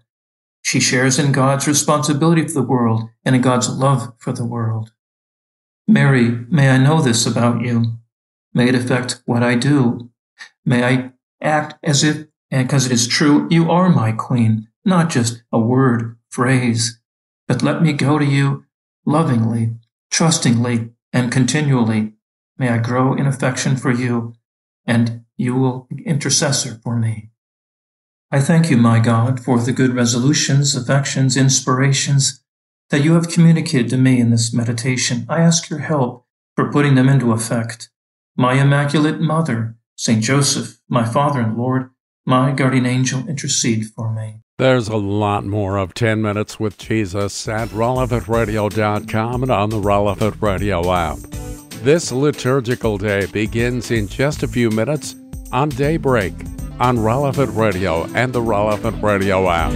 She 0.62 0.80
shares 0.80 1.18
in 1.18 1.32
God's 1.32 1.66
responsibility 1.66 2.46
for 2.46 2.54
the 2.54 2.62
world 2.62 3.08
and 3.25 3.34
in 3.34 3.42
God's 3.42 3.68
love 3.68 4.12
for 4.18 4.32
the 4.32 4.44
world. 4.44 4.92
Mary, 5.87 6.46
may 6.49 6.70
I 6.70 6.78
know 6.78 7.00
this 7.00 7.26
about 7.26 7.62
you. 7.62 7.99
May 8.54 8.68
it 8.68 8.75
affect 8.75 9.22
what 9.26 9.42
I 9.42 9.54
do. 9.54 10.10
May 10.64 10.84
I 10.84 11.12
act 11.40 11.75
as 11.82 12.04
if, 12.04 12.26
and 12.50 12.66
because 12.66 12.87
it 12.87 12.92
is 12.92 13.08
true, 13.08 13.49
you 13.50 13.70
are 13.70 13.88
my 13.88 14.12
queen, 14.12 14.68
not 14.84 15.10
just 15.10 15.42
a 15.52 15.58
word, 15.58 16.16
phrase, 16.28 17.00
but 17.49 17.62
let 17.62 17.82
me 17.82 17.92
go 17.92 18.18
to 18.18 18.25
you 18.25 18.64
lovingly, 19.04 19.75
trustingly, 20.10 20.90
and 21.12 21.32
continually. 21.32 22.12
May 22.61 22.69
I 22.69 22.76
grow 22.76 23.14
in 23.14 23.25
affection 23.25 23.79
for 23.79 23.90
you, 23.90 24.35
and 24.85 25.25
you 25.38 25.55
will 25.55 25.87
be 25.88 26.02
intercessor 26.05 26.79
for 26.85 26.95
me. 26.95 27.31
I 28.31 28.40
thank 28.40 28.69
you, 28.69 28.76
my 28.76 29.00
God, 29.00 29.43
for 29.43 29.59
the 29.59 29.73
good 29.73 29.95
resolutions, 29.95 30.76
affections, 30.76 31.38
inspirations, 31.38 32.45
that 32.90 33.02
you 33.02 33.14
have 33.14 33.31
communicated 33.31 33.88
to 33.88 33.97
me 33.97 34.21
in 34.21 34.29
this 34.29 34.52
meditation. 34.52 35.25
I 35.26 35.40
ask 35.40 35.71
your 35.71 35.79
help 35.79 36.26
for 36.55 36.71
putting 36.71 36.97
them 36.97 37.09
into 37.09 37.33
effect. 37.33 37.88
My 38.37 38.61
Immaculate 38.61 39.23
Mother, 39.23 39.79
Saint 39.97 40.23
Joseph, 40.23 40.81
my 40.87 41.07
Father 41.07 41.40
and 41.40 41.57
Lord, 41.57 41.88
my 42.26 42.52
guardian 42.52 42.85
angel, 42.85 43.26
intercede 43.26 43.87
for 43.87 44.12
me. 44.12 44.43
There's 44.59 44.88
a 44.88 44.99
lot 44.99 45.47
more 45.47 45.79
of 45.79 45.95
10 45.95 46.21
Minutes 46.21 46.61
with 46.61 46.76
Jesus 46.76 47.49
at 47.49 47.71
relevantradio.com 47.71 49.43
and 49.45 49.50
on 49.50 49.71
the 49.71 49.81
Relevant 49.81 50.37
Radio 50.43 50.93
app. 50.93 51.39
This 51.82 52.12
liturgical 52.12 52.99
day 52.99 53.25
begins 53.25 53.90
in 53.90 54.06
just 54.06 54.42
a 54.42 54.49
few 54.49 54.68
minutes 54.68 55.16
on 55.50 55.70
Daybreak 55.70 56.34
on 56.78 57.00
Relevant 57.00 57.56
Radio 57.56 58.04
and 58.14 58.34
the 58.34 58.42
Relevant 58.42 59.02
Radio 59.02 59.49
app. 59.49 59.72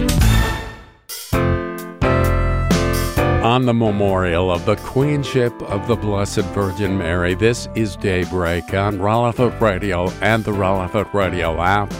on 3.43 3.65
the 3.67 3.73
memorial 3.73 4.51
of 4.51 4.65
the 4.65 4.75
Queenship 4.77 5.53
of 5.63 5.87
the 5.87 5.95
Blessed 5.95 6.45
Virgin 6.53 6.97
Mary. 6.97 7.35
This 7.35 7.67
is 7.75 7.95
Daybreak 7.95 8.73
on 8.73 8.99
Relevant 8.99 9.59
Radio 9.61 10.09
and 10.21 10.43
the 10.43 10.53
Relevant 10.53 11.07
Radio 11.13 11.61
app. 11.61 11.93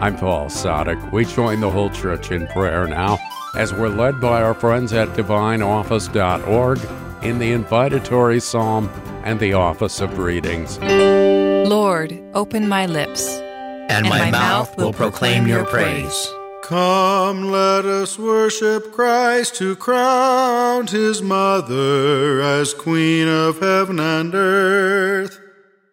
I'm 0.00 0.16
Paul 0.16 0.46
Sadek. 0.46 1.12
We 1.12 1.24
join 1.24 1.60
the 1.60 1.70
whole 1.70 1.90
church 1.90 2.30
in 2.30 2.46
prayer 2.48 2.86
now 2.86 3.18
as 3.56 3.72
we're 3.72 3.88
led 3.88 4.20
by 4.20 4.42
our 4.42 4.54
friends 4.54 4.92
at 4.92 5.08
divineoffice.org 5.10 7.03
in 7.24 7.38
the 7.38 7.52
invitatory 7.52 8.40
psalm 8.40 8.88
and 9.24 9.40
the 9.40 9.54
office 9.54 10.00
of 10.00 10.18
readings. 10.18 10.78
Lord, 10.78 12.22
open 12.34 12.68
my 12.68 12.84
lips, 12.84 13.26
and, 13.28 13.90
and 13.90 14.08
my, 14.08 14.18
my, 14.18 14.30
mouth 14.30 14.76
will 14.76 14.92
proclaim 14.92 15.46
your 15.46 15.64
praise. 15.64 16.28
Come, 16.62 17.50
let 17.50 17.86
us 17.86 18.18
worship 18.18 18.92
Christ 18.92 19.58
who 19.58 19.74
crowned 19.74 20.90
his 20.90 21.22
mother 21.22 22.40
as 22.42 22.74
Queen 22.74 23.26
of 23.26 23.60
heaven 23.60 23.98
and 23.98 24.34
earth. 24.34 25.40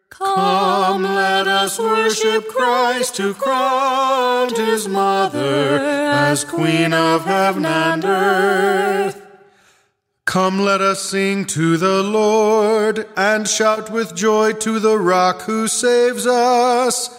Come, 0.09 1.03
let 1.03 1.47
us 1.47 1.79
worship 1.79 2.47
Christ 2.49 3.17
who 3.17 3.33
crowned 3.33 4.55
his 4.55 4.87
mother 4.87 5.77
as 5.79 6.43
Queen 6.43 6.93
of 6.93 7.25
heaven 7.25 7.65
and 7.65 8.03
earth. 8.03 9.20
Come, 10.31 10.61
let 10.61 10.79
us 10.79 11.01
sing 11.01 11.43
to 11.47 11.75
the 11.75 12.01
Lord 12.01 13.05
and 13.17 13.45
shout 13.45 13.89
with 13.89 14.15
joy 14.15 14.53
to 14.53 14.79
the 14.79 14.97
rock 14.97 15.41
who 15.41 15.67
saves 15.67 16.25
us. 16.25 17.09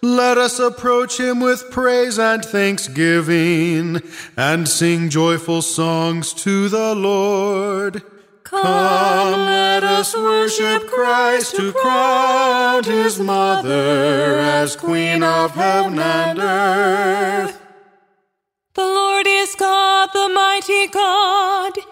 Let 0.00 0.38
us 0.38 0.58
approach 0.58 1.20
him 1.20 1.40
with 1.40 1.70
praise 1.70 2.18
and 2.18 2.42
thanksgiving 2.42 4.00
and 4.38 4.66
sing 4.66 5.10
joyful 5.10 5.60
songs 5.60 6.32
to 6.44 6.70
the 6.70 6.94
Lord. 6.94 8.02
Come, 8.42 8.64
let 8.64 9.84
us 9.84 10.16
worship 10.16 10.88
Christ 10.88 11.54
who 11.58 11.72
crowned 11.72 12.86
his 12.86 13.20
mother 13.20 14.38
as 14.38 14.76
Queen 14.76 15.22
of 15.22 15.50
heaven 15.50 15.98
and 15.98 16.38
earth. 16.38 17.60
The 18.72 18.86
Lord 18.86 19.26
is 19.28 19.54
God, 19.56 20.08
the 20.14 20.30
mighty 20.30 20.86
God, 20.86 21.91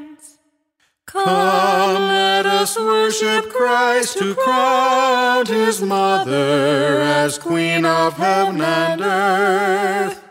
Come, 1.11 2.07
let 2.07 2.45
us 2.45 2.79
worship 2.79 3.49
Christ 3.49 4.17
who 4.17 4.33
crowned 4.33 5.49
his 5.49 5.81
mother 5.81 7.01
as 7.01 7.37
Queen 7.37 7.85
of 7.85 8.15
heaven 8.15 8.61
and 8.61 9.01
earth. 9.01 10.23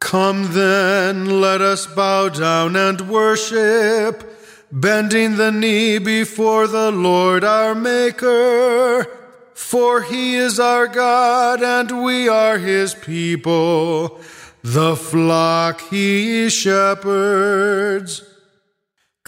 Come 0.00 0.54
then, 0.54 1.42
let 1.42 1.60
us 1.60 1.84
bow 1.84 2.30
down 2.30 2.74
and 2.74 3.10
worship, 3.10 4.24
bending 4.72 5.36
the 5.36 5.52
knee 5.52 5.98
before 5.98 6.66
the 6.66 6.90
Lord 6.90 7.44
our 7.44 7.74
Maker. 7.74 9.06
For 9.52 10.00
he 10.00 10.36
is 10.36 10.58
our 10.58 10.86
God, 10.86 11.62
and 11.62 12.02
we 12.02 12.30
are 12.30 12.56
his 12.56 12.94
people, 12.94 14.18
the 14.62 14.96
flock 14.96 15.82
he 15.90 16.48
shepherds. 16.48 18.27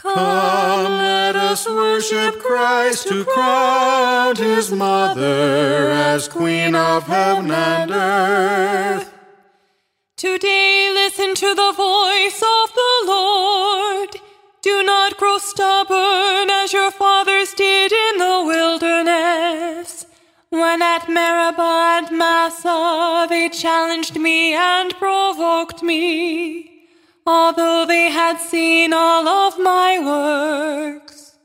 Come, 0.03 0.97
let 0.97 1.37
us 1.37 1.69
worship 1.69 2.41
Christ 2.41 3.11
who 3.11 3.23
crowned 3.23 4.39
his 4.39 4.73
mother 4.73 5.91
as 5.91 6.27
Queen 6.27 6.75
of 6.75 7.07
heaven 7.07 7.51
and 7.51 7.91
earth. 7.91 9.13
Today 10.17 10.91
listen 10.95 11.35
to 11.35 11.55
the 11.55 11.73
voice 11.77 12.43
of 12.43 12.75
the 12.75 13.05
Lord. 13.05 14.09
Do 14.63 14.83
not 14.85 15.19
grow 15.19 15.37
stubborn 15.37 16.49
as 16.49 16.73
your 16.73 16.91
fathers 16.91 17.53
did 17.53 17.93
in 17.93 18.17
the 18.17 18.43
wilderness. 18.47 20.07
When 20.49 20.81
at 20.81 21.11
Meribah 21.11 21.99
and 21.99 22.17
Massah 22.17 23.27
they 23.29 23.51
challenged 23.51 24.19
me 24.19 24.55
and 24.55 24.95
provoked 24.95 25.83
me 25.83 26.80
although 27.27 27.85
they 27.87 28.11
had 28.11 28.39
seen 28.39 28.93
all 28.93 29.29
of 29.29 29.59
my 29.59 29.99
works. 29.99 31.37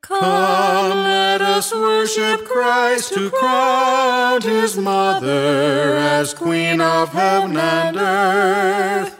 Come, 0.00 0.20
let 0.22 1.40
us 1.40 1.72
worship 1.72 2.44
Christ 2.44 3.14
who 3.14 3.30
crowned 3.30 4.44
his 4.44 4.76
mother 4.76 5.96
as 5.96 6.34
Queen 6.34 6.80
of 6.80 7.10
heaven 7.10 7.56
and 7.56 7.96
earth. 7.96 9.18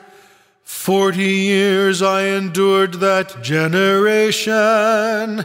Forty 0.62 1.32
years 1.32 2.02
I 2.02 2.24
endured 2.24 2.94
that 2.94 3.42
generation. 3.42 5.44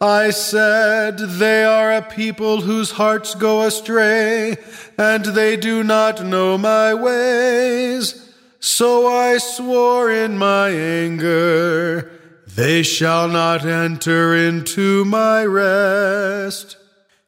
I 0.00 0.30
said, 0.30 1.18
They 1.18 1.64
are 1.64 1.92
a 1.92 2.02
people 2.02 2.60
whose 2.60 2.92
hearts 2.92 3.34
go 3.34 3.66
astray, 3.66 4.56
and 4.96 5.24
they 5.24 5.56
do 5.56 5.82
not 5.82 6.24
know 6.24 6.56
my 6.56 6.94
ways. 6.94 8.27
So 8.60 9.06
I 9.06 9.38
swore 9.38 10.10
in 10.10 10.36
my 10.36 10.70
anger, 10.70 12.10
they 12.46 12.82
shall 12.82 13.28
not 13.28 13.64
enter 13.64 14.34
into 14.34 15.04
my 15.04 15.44
rest. 15.44 16.76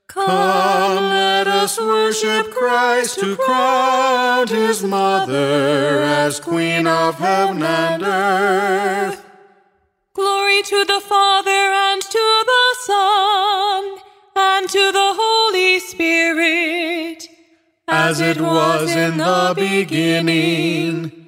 Come, 0.09 0.27
let 0.27 1.47
us 1.47 1.79
worship 1.79 2.51
Christ 2.51 3.21
who 3.21 3.37
crowned 3.37 4.51
his 4.51 4.83
mother 4.83 6.03
as 6.03 6.41
Queen 6.41 6.89
of 6.89 7.15
heaven 7.15 7.63
and 7.63 8.03
earth. 8.03 9.25
Glory 10.13 10.63
to 10.65 10.85
the 10.85 11.01
Father 11.01 11.51
and 11.51 12.03
to 12.03 12.45
the 12.47 12.77
Son 12.81 13.99
and 14.35 14.69
to 14.69 14.91
the 14.91 15.15
Holy 15.17 15.79
Spirit. 15.79 17.29
As 17.87 18.21
it 18.21 18.41
was 18.41 18.91
in 18.91 19.17
the 19.17 19.53
beginning 19.57 21.20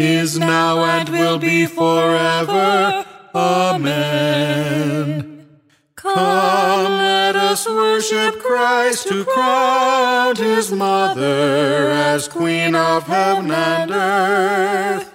is 0.00 0.38
now 0.38 0.82
and 0.82 1.08
will 1.10 1.38
be 1.38 1.66
forever. 1.66 3.04
Amen. 3.34 5.46
Come, 5.94 6.16
let 6.16 7.36
us 7.36 7.68
worship 7.68 8.40
Christ 8.40 9.10
who 9.10 9.24
crowned 9.24 10.38
his 10.38 10.72
mother 10.72 11.90
as 11.90 12.28
Queen 12.28 12.74
of 12.74 13.06
heaven 13.06 13.50
and 13.50 13.90
earth. 13.90 15.12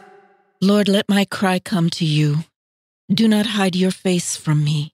Lord, 0.62 0.88
let 0.88 1.10
my 1.10 1.26
cry 1.26 1.58
come 1.58 1.90
to 1.92 2.06
you. 2.06 2.44
Do 3.12 3.28
not 3.28 3.48
hide 3.48 3.76
your 3.76 3.92
face 3.92 4.38
from 4.38 4.64
me. 4.64 4.94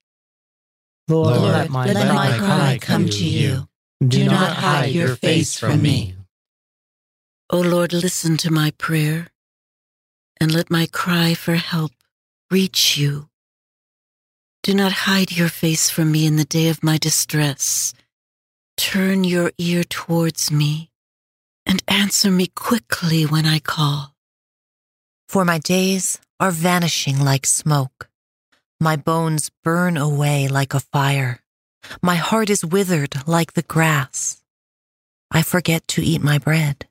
Lord, 1.10 1.38
Lord 1.38 1.51
let, 1.51 1.69
my, 1.69 1.91
let 1.91 2.15
my 2.15 2.38
cry 2.38 2.79
come 2.81 3.10
to 3.10 3.25
you. 3.25 3.67
Do 4.06 4.25
not 4.25 4.56
hide 4.56 4.91
your 4.91 5.17
face 5.17 5.60
from 5.60 5.82
me. 5.82 6.15
O 7.49 7.60
Lord, 7.60 7.91
listen 7.91 8.38
to 8.38 8.49
my 8.49 8.71
prayer 8.71 9.27
and 10.41 10.51
let 10.51 10.71
my 10.71 10.88
cry 10.88 11.36
for 11.36 11.54
help 11.54 11.91
reach 12.49 12.97
you. 12.97 13.30
Do 14.63 14.73
not 14.73 15.06
hide 15.06 15.32
your 15.32 15.49
face 15.49 15.91
from 15.91 16.12
me 16.12 16.25
in 16.25 16.36
the 16.36 16.45
day 16.45 16.69
of 16.69 16.84
my 16.84 16.97
distress. 16.97 17.93
Turn 18.75 19.23
your 19.23 19.51
ear 19.60 19.84
towards 19.84 20.51
me 20.51 20.89
and 21.67 21.84
answer 21.88 22.32
me 22.32 22.47
quickly 22.47 23.23
when 23.23 23.45
I 23.45 23.60
call. 23.60 24.15
For 25.30 25.45
my 25.45 25.60
days 25.60 26.19
are 26.39 26.51
vanishing 26.51 27.19
like 27.19 27.45
smoke. 27.45 28.10
My 28.80 28.95
bones 28.95 29.51
burn 29.63 29.95
away 29.95 30.47
like 30.47 30.73
a 30.73 30.80
fire. 30.80 31.39
My 32.01 32.15
heart 32.15 32.49
is 32.49 32.65
withered 32.65 33.27
like 33.27 33.54
the 33.54 33.62
grass. 33.62 34.41
I 35.30 35.43
forget 35.43 35.88
to 35.89 36.01
eat 36.01 36.23
my 36.23 36.39
bread. 36.39 36.88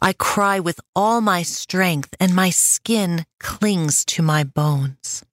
I 0.00 0.12
cry 0.12 0.60
with 0.60 0.80
all 0.94 1.20
my 1.20 1.42
strength, 1.42 2.14
and 2.18 2.34
my 2.34 2.50
skin 2.50 3.26
clings 3.38 4.04
to 4.06 4.22
my 4.22 4.44
bones. 4.44 5.24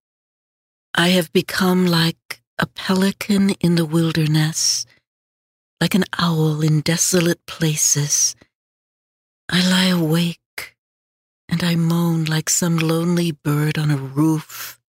I 0.94 1.10
have 1.10 1.34
become 1.34 1.88
like 1.88 2.42
a 2.58 2.66
pelican 2.66 3.52
in 3.60 3.76
the 3.76 3.86
wilderness, 3.86 4.86
like 5.82 5.96
an 5.96 6.06
owl 6.18 6.62
in 6.62 6.82
desolate 6.82 7.46
places. 7.46 8.36
I 9.50 9.68
lie 9.68 9.88
awake 9.88 10.40
and 11.50 11.64
I 11.64 11.76
moan 11.76 12.26
like 12.26 12.50
some 12.50 12.78
lonely 12.78 13.32
bird 13.32 13.78
on 13.78 13.92
a 13.92 13.98
roof. 13.98 14.80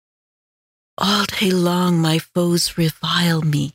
All 0.99 1.25
day 1.25 1.51
long, 1.51 2.01
my 2.01 2.19
foes 2.19 2.79
revile 2.79 3.43
me. 3.43 3.75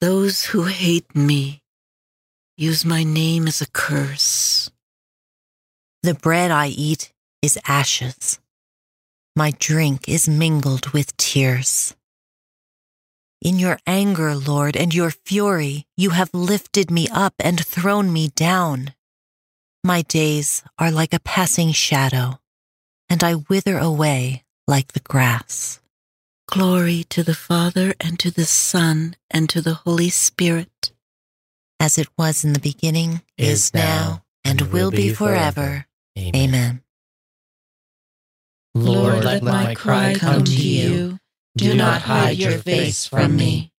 Those 0.00 0.46
who 0.46 0.64
hate 0.64 1.14
me 1.14 1.61
use 2.62 2.84
my 2.84 3.02
name 3.02 3.48
as 3.48 3.60
a 3.60 3.66
curse. 3.72 4.70
The 6.04 6.14
bread 6.14 6.52
I 6.52 6.68
eat 6.68 7.12
is 7.42 7.58
ashes. 7.66 8.38
My 9.34 9.52
drink 9.58 10.08
is 10.08 10.28
mingled 10.28 10.90
with 10.90 11.16
tears. 11.16 11.96
In 13.40 13.58
your 13.58 13.80
anger, 13.84 14.36
Lord, 14.36 14.76
and 14.76 14.94
your 14.94 15.10
fury, 15.10 15.86
you 15.96 16.10
have 16.10 16.30
lifted 16.32 16.88
me 16.88 17.08
up 17.12 17.34
and 17.40 17.66
thrown 17.66 18.12
me 18.12 18.28
down. 18.28 18.94
My 19.82 20.02
days 20.02 20.62
are 20.78 20.92
like 20.92 21.12
a 21.12 21.26
passing 21.34 21.72
shadow, 21.72 22.38
and 23.08 23.24
I 23.24 23.34
wither 23.50 23.78
away 23.78 24.44
like 24.68 24.92
the 24.92 25.00
grass. 25.00 25.80
Glory 26.46 27.02
to 27.10 27.24
the 27.24 27.34
Father, 27.34 27.94
and 27.98 28.20
to 28.20 28.30
the 28.30 28.46
Son, 28.46 29.16
and 29.28 29.48
to 29.50 29.60
the 29.60 29.74
Holy 29.82 30.10
Spirit 30.10 30.91
as 31.82 31.98
it 31.98 32.06
was 32.16 32.44
in 32.44 32.52
the 32.52 32.60
beginning, 32.60 33.20
is 33.36 33.74
now, 33.74 34.22
and 34.44 34.60
will 34.72 34.92
be 34.92 35.12
forever. 35.12 35.84
Amen. 36.16 36.32
Amen. 36.36 36.82
Lord, 38.72 39.24
let 39.24 39.42
my 39.42 39.74
cry 39.74 40.14
come 40.14 40.44
to 40.44 40.52
you. 40.52 41.18
Do 41.56 41.74
not 41.74 42.02
hide 42.02 42.36
your 42.36 42.58
face 42.58 43.04
from 43.06 43.34
me. 43.34 43.72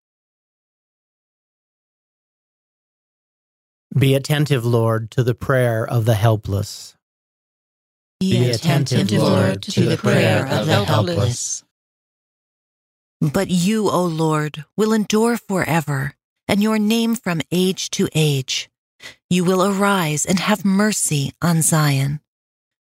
Be 3.97 4.15
attentive, 4.15 4.65
Lord, 4.65 5.09
to 5.11 5.23
the 5.23 5.33
prayer 5.33 5.87
of 5.87 6.03
the 6.03 6.15
helpless. 6.15 6.97
Be 8.19 8.49
attentive, 8.49 9.13
Lord, 9.13 9.61
to 9.63 9.85
the 9.85 9.97
prayer 9.97 10.45
of 10.45 10.67
the 10.67 10.83
helpless. 10.83 11.63
But 13.21 13.49
you, 13.49 13.89
O 13.89 14.03
Lord, 14.03 14.65
will 14.75 14.91
endure 14.91 15.37
forever 15.37 16.15
and 16.53 16.61
your 16.61 16.77
name 16.77 17.15
from 17.15 17.41
age 17.51 17.89
to 17.89 18.07
age. 18.13 18.69
You 19.27 19.43
will 19.43 19.65
arise 19.65 20.23
and 20.23 20.39
have 20.39 20.63
mercy 20.63 21.33
on 21.41 21.63
Zion. 21.63 22.19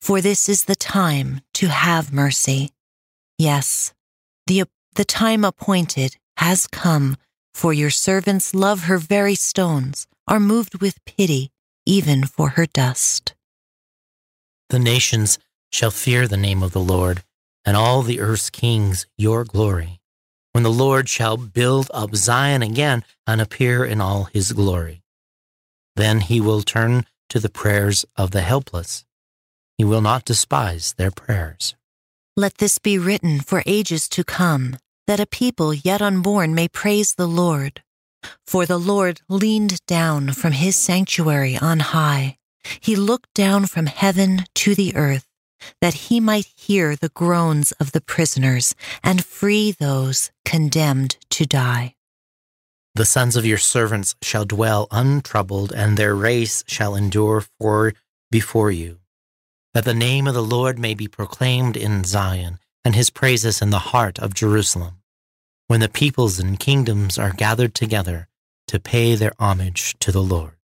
For 0.00 0.22
this 0.22 0.48
is 0.48 0.64
the 0.64 0.74
time 0.74 1.42
to 1.54 1.68
have 1.68 2.10
mercy. 2.10 2.70
Yes, 3.36 3.92
the, 4.46 4.64
the 4.94 5.04
time 5.04 5.44
appointed 5.44 6.16
has 6.38 6.66
come, 6.66 7.18
for 7.52 7.74
your 7.74 7.90
servants 7.90 8.54
love 8.54 8.84
her 8.84 8.96
very 8.96 9.34
stones, 9.34 10.06
are 10.26 10.40
moved 10.40 10.80
with 10.80 11.04
pity, 11.04 11.50
even 11.84 12.24
for 12.24 12.50
her 12.56 12.64
dust. 12.64 13.34
The 14.70 14.78
nations 14.78 15.38
shall 15.70 15.90
fear 15.90 16.26
the 16.26 16.38
name 16.38 16.62
of 16.62 16.72
the 16.72 16.80
Lord, 16.80 17.24
and 17.66 17.76
all 17.76 18.00
the 18.00 18.20
earth's 18.20 18.48
kings 18.48 19.06
your 19.18 19.44
glory 19.44 19.99
when 20.52 20.64
the 20.64 20.70
Lord 20.70 21.08
shall 21.08 21.36
build 21.36 21.90
up 21.94 22.14
Zion 22.14 22.62
again 22.62 23.04
and 23.26 23.40
appear 23.40 23.84
in 23.84 24.00
all 24.00 24.24
his 24.24 24.52
glory. 24.52 25.02
Then 25.96 26.20
he 26.20 26.40
will 26.40 26.62
turn 26.62 27.06
to 27.28 27.38
the 27.38 27.48
prayers 27.48 28.04
of 28.16 28.30
the 28.30 28.40
helpless. 28.40 29.04
He 29.78 29.84
will 29.84 30.00
not 30.00 30.24
despise 30.24 30.94
their 30.94 31.10
prayers. 31.10 31.74
Let 32.36 32.58
this 32.58 32.78
be 32.78 32.98
written 32.98 33.40
for 33.40 33.62
ages 33.66 34.08
to 34.10 34.24
come, 34.24 34.78
that 35.06 35.20
a 35.20 35.26
people 35.26 35.72
yet 35.74 36.02
unborn 36.02 36.54
may 36.54 36.68
praise 36.68 37.14
the 37.14 37.28
Lord. 37.28 37.82
For 38.46 38.66
the 38.66 38.78
Lord 38.78 39.20
leaned 39.28 39.84
down 39.86 40.32
from 40.32 40.52
his 40.52 40.76
sanctuary 40.76 41.56
on 41.56 41.80
high 41.80 42.36
He 42.80 42.96
looked 42.96 43.32
down 43.34 43.66
from 43.66 43.86
heaven 43.86 44.44
to 44.56 44.74
the 44.74 44.94
earth 44.94 45.26
that 45.80 45.94
he 45.94 46.20
might 46.20 46.46
hear 46.56 46.96
the 46.96 47.10
groans 47.10 47.72
of 47.72 47.92
the 47.92 48.00
prisoners 48.00 48.74
and 49.02 49.24
free 49.24 49.72
those 49.72 50.30
condemned 50.44 51.16
to 51.30 51.46
die. 51.46 51.94
The 52.94 53.04
sons 53.04 53.36
of 53.36 53.46
your 53.46 53.58
servants 53.58 54.16
shall 54.20 54.44
dwell 54.44 54.88
untroubled, 54.90 55.72
and 55.72 55.96
their 55.96 56.14
race 56.14 56.64
shall 56.66 56.96
endure 56.96 57.44
for 57.58 57.94
before 58.30 58.70
you, 58.70 58.98
that 59.74 59.84
the 59.84 59.94
name 59.94 60.26
of 60.26 60.34
the 60.34 60.42
Lord 60.42 60.78
may 60.78 60.94
be 60.94 61.06
proclaimed 61.06 61.76
in 61.76 62.04
Zion, 62.04 62.58
and 62.84 62.94
his 62.94 63.10
praises 63.10 63.62
in 63.62 63.70
the 63.70 63.90
heart 63.94 64.18
of 64.18 64.34
Jerusalem, 64.34 65.02
when 65.68 65.80
the 65.80 65.88
peoples 65.88 66.40
and 66.40 66.58
kingdoms 66.58 67.16
are 67.16 67.32
gathered 67.32 67.74
together 67.74 68.28
to 68.66 68.80
pay 68.80 69.14
their 69.14 69.32
homage 69.38 69.96
to 70.00 70.10
the 70.10 70.22
Lord. 70.22 70.56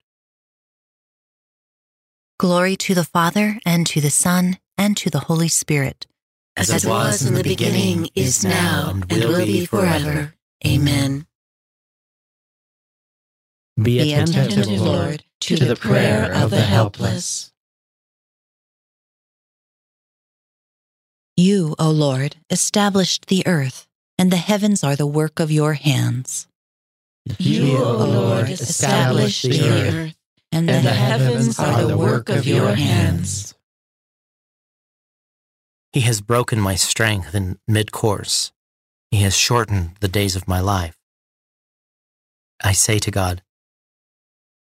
Glory 2.39 2.77
to 2.77 2.95
the 2.95 3.05
Father, 3.05 3.59
and 3.65 3.87
to 3.87 4.01
the 4.01 4.11
Son, 4.11 4.59
and 4.79 4.97
to 4.97 5.11
the 5.11 5.21
Holy 5.21 5.49
Spirit. 5.49 6.07
As, 6.57 6.71
it 6.71 6.89
was 6.89 7.25
in 7.27 7.35
the 7.35 7.43
beginning, 7.43 8.09
is 8.15 8.45
now, 8.45 8.91
and 8.91 9.11
will 9.11 9.45
be 9.45 9.67
forever. 9.67 10.35
Amen. 10.67 11.27
Be 13.77 13.99
Be 13.99 14.13
attentive, 14.15 14.53
attentive, 14.53 14.81
Lord, 14.81 15.25
to 15.41 15.57
the 15.57 15.77
prayer 15.77 16.33
of 16.33 16.51
the 16.51 16.63
helpless. 16.63 17.53
You, 21.37 21.75
O 21.79 21.91
Lord, 21.91 22.37
established 22.49 23.27
the 23.27 23.47
earth, 23.47 23.87
and 24.19 24.33
the 24.33 24.39
heavens 24.39 24.83
are 24.83 24.97
the 24.97 25.07
work 25.07 25.39
of 25.39 25.51
your 25.51 25.75
hands. 25.75 26.49
You, 27.39 27.77
O 27.77 27.93
Lord, 27.99 28.49
established 28.49 29.43
the 29.43 29.69
earth, 29.69 30.17
and 30.53 30.69
the 30.69 30.81
heavens 30.81 31.59
are 31.59 31.85
the 31.85 31.99
work 31.99 32.31
of 32.31 32.47
your 32.47 32.75
hands. 32.75 33.56
He 35.97 36.03
has 36.03 36.21
broken 36.21 36.61
my 36.61 36.75
strength 36.75 37.35
in 37.35 37.59
mid 37.67 37.91
course. 37.91 38.53
He 39.11 39.23
has 39.23 39.35
shortened 39.35 39.93
the 40.01 40.09
days 40.09 40.37
of 40.37 40.47
my 40.47 40.61
life. 40.61 40.99
I 42.63 42.73
say 42.73 42.99
to 42.99 43.11
God, 43.11 43.41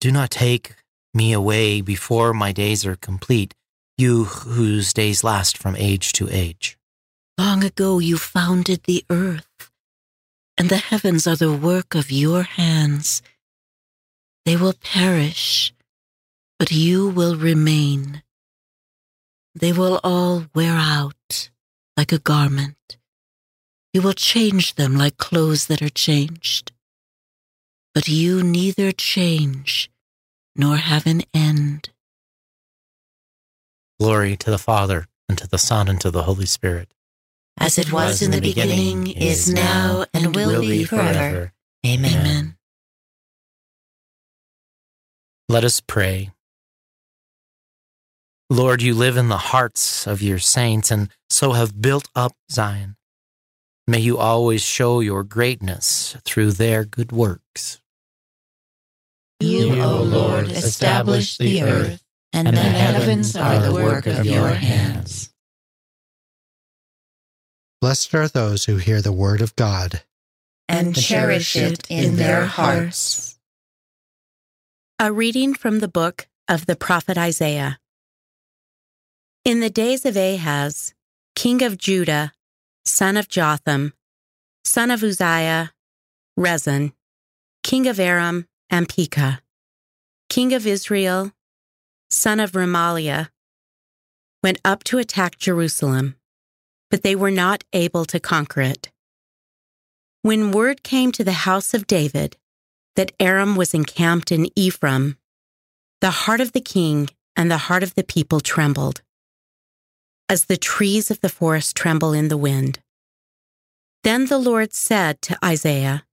Do 0.00 0.12
not 0.12 0.30
take 0.30 0.76
me 1.12 1.32
away 1.32 1.80
before 1.80 2.32
my 2.32 2.52
days 2.52 2.86
are 2.86 2.94
complete, 2.94 3.52
you 3.98 4.26
whose 4.26 4.92
days 4.92 5.24
last 5.24 5.58
from 5.58 5.74
age 5.74 6.12
to 6.12 6.28
age. 6.30 6.78
Long 7.36 7.64
ago 7.64 7.98
you 7.98 8.16
founded 8.16 8.84
the 8.84 9.04
earth, 9.10 9.72
and 10.56 10.68
the 10.68 10.76
heavens 10.76 11.26
are 11.26 11.34
the 11.34 11.52
work 11.52 11.96
of 11.96 12.12
your 12.12 12.44
hands. 12.44 13.22
They 14.44 14.54
will 14.54 14.74
perish, 14.80 15.74
but 16.60 16.70
you 16.70 17.08
will 17.08 17.34
remain. 17.34 18.22
They 19.54 19.72
will 19.72 20.00
all 20.02 20.46
wear 20.54 20.72
out 20.72 21.50
like 21.96 22.12
a 22.12 22.18
garment. 22.18 22.96
You 23.92 24.02
will 24.02 24.12
change 24.12 24.74
them 24.74 24.96
like 24.96 25.16
clothes 25.16 25.66
that 25.66 25.80
are 25.80 25.88
changed. 25.88 26.72
But 27.94 28.08
you 28.08 28.42
neither 28.42 28.90
change 28.90 29.90
nor 30.56 30.76
have 30.76 31.06
an 31.06 31.22
end. 31.32 31.90
Glory 34.00 34.36
to 34.36 34.50
the 34.50 34.58
Father, 34.58 35.06
and 35.28 35.38
to 35.38 35.46
the 35.46 35.58
Son, 35.58 35.86
and 35.86 36.00
to 36.00 36.10
the 36.10 36.24
Holy 36.24 36.46
Spirit. 36.46 36.92
As 37.56 37.78
it 37.78 37.92
was 37.92 38.20
in 38.20 38.32
the 38.32 38.40
beginning, 38.40 39.06
is 39.06 39.48
now, 39.48 40.04
and 40.12 40.34
will 40.34 40.60
be 40.60 40.84
forever. 40.84 41.52
Amen. 41.86 42.56
Let 45.48 45.62
us 45.62 45.78
pray. 45.80 46.33
Lord, 48.50 48.82
you 48.82 48.94
live 48.94 49.16
in 49.16 49.28
the 49.28 49.38
hearts 49.38 50.06
of 50.06 50.20
your 50.20 50.38
saints 50.38 50.90
and 50.90 51.08
so 51.30 51.52
have 51.52 51.80
built 51.80 52.08
up 52.14 52.32
Zion. 52.50 52.96
May 53.86 54.00
you 54.00 54.18
always 54.18 54.62
show 54.62 55.00
your 55.00 55.24
greatness 55.24 56.16
through 56.24 56.52
their 56.52 56.84
good 56.84 57.12
works. 57.12 57.80
You, 59.40 59.82
O 59.82 60.02
Lord, 60.02 60.50
established 60.50 61.38
the 61.38 61.62
earth, 61.62 62.02
and 62.32 62.46
the 62.48 62.60
heavens 62.60 63.36
are 63.36 63.60
the 63.60 63.72
work 63.72 64.06
of 64.06 64.24
your 64.24 64.48
hands. 64.48 65.32
Blessed 67.80 68.14
are 68.14 68.28
those 68.28 68.64
who 68.64 68.76
hear 68.76 69.02
the 69.02 69.12
word 69.12 69.42
of 69.42 69.54
God 69.56 70.02
and 70.68 70.96
cherish 70.96 71.56
it 71.56 71.86
in 71.90 72.16
their 72.16 72.46
hearts. 72.46 73.38
A 74.98 75.12
reading 75.12 75.52
from 75.52 75.80
the 75.80 75.88
book 75.88 76.26
of 76.48 76.64
the 76.64 76.76
prophet 76.76 77.18
Isaiah. 77.18 77.78
In 79.44 79.60
the 79.60 79.68
days 79.68 80.06
of 80.06 80.16
Ahaz, 80.16 80.94
king 81.36 81.62
of 81.62 81.76
Judah, 81.76 82.32
son 82.86 83.18
of 83.18 83.28
Jotham, 83.28 83.92
son 84.64 84.90
of 84.90 85.02
Uzziah, 85.02 85.74
Rezin, 86.34 86.94
king 87.62 87.86
of 87.86 88.00
Aram 88.00 88.46
and 88.70 88.88
Pekah, 88.88 89.42
king 90.30 90.54
of 90.54 90.66
Israel, 90.66 91.32
son 92.10 92.40
of 92.40 92.52
Remaliah, 92.52 93.28
went 94.42 94.62
up 94.64 94.82
to 94.84 94.96
attack 94.96 95.36
Jerusalem, 95.36 96.14
but 96.90 97.02
they 97.02 97.14
were 97.14 97.30
not 97.30 97.64
able 97.74 98.06
to 98.06 98.18
conquer 98.18 98.62
it. 98.62 98.90
When 100.22 100.52
word 100.52 100.82
came 100.82 101.12
to 101.12 101.22
the 101.22 101.44
house 101.44 101.74
of 101.74 101.86
David 101.86 102.38
that 102.96 103.12
Aram 103.20 103.56
was 103.56 103.74
encamped 103.74 104.32
in 104.32 104.48
Ephraim, 104.56 105.18
the 106.00 106.24
heart 106.24 106.40
of 106.40 106.52
the 106.52 106.62
king 106.62 107.10
and 107.36 107.50
the 107.50 107.68
heart 107.68 107.82
of 107.82 107.94
the 107.94 108.04
people 108.04 108.40
trembled, 108.40 109.02
as 110.28 110.46
the 110.46 110.56
trees 110.56 111.10
of 111.10 111.20
the 111.20 111.28
forest 111.28 111.76
tremble 111.76 112.12
in 112.12 112.28
the 112.28 112.36
wind. 112.36 112.80
Then 114.02 114.26
the 114.26 114.38
Lord 114.38 114.72
said 114.72 115.22
to 115.22 115.38
Isaiah, 115.44 116.04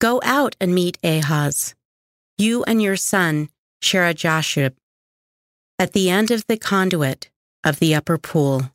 Go 0.00 0.20
out 0.24 0.56
and 0.60 0.74
meet 0.74 0.98
Ahaz, 1.02 1.74
you 2.38 2.64
and 2.64 2.80
your 2.80 2.96
son 2.96 3.50
Shear-jashub, 3.82 4.74
at 5.78 5.92
the 5.92 6.10
end 6.10 6.30
of 6.30 6.46
the 6.46 6.58
conduit 6.58 7.30
of 7.64 7.78
the 7.78 7.94
upper 7.94 8.18
pool, 8.18 8.72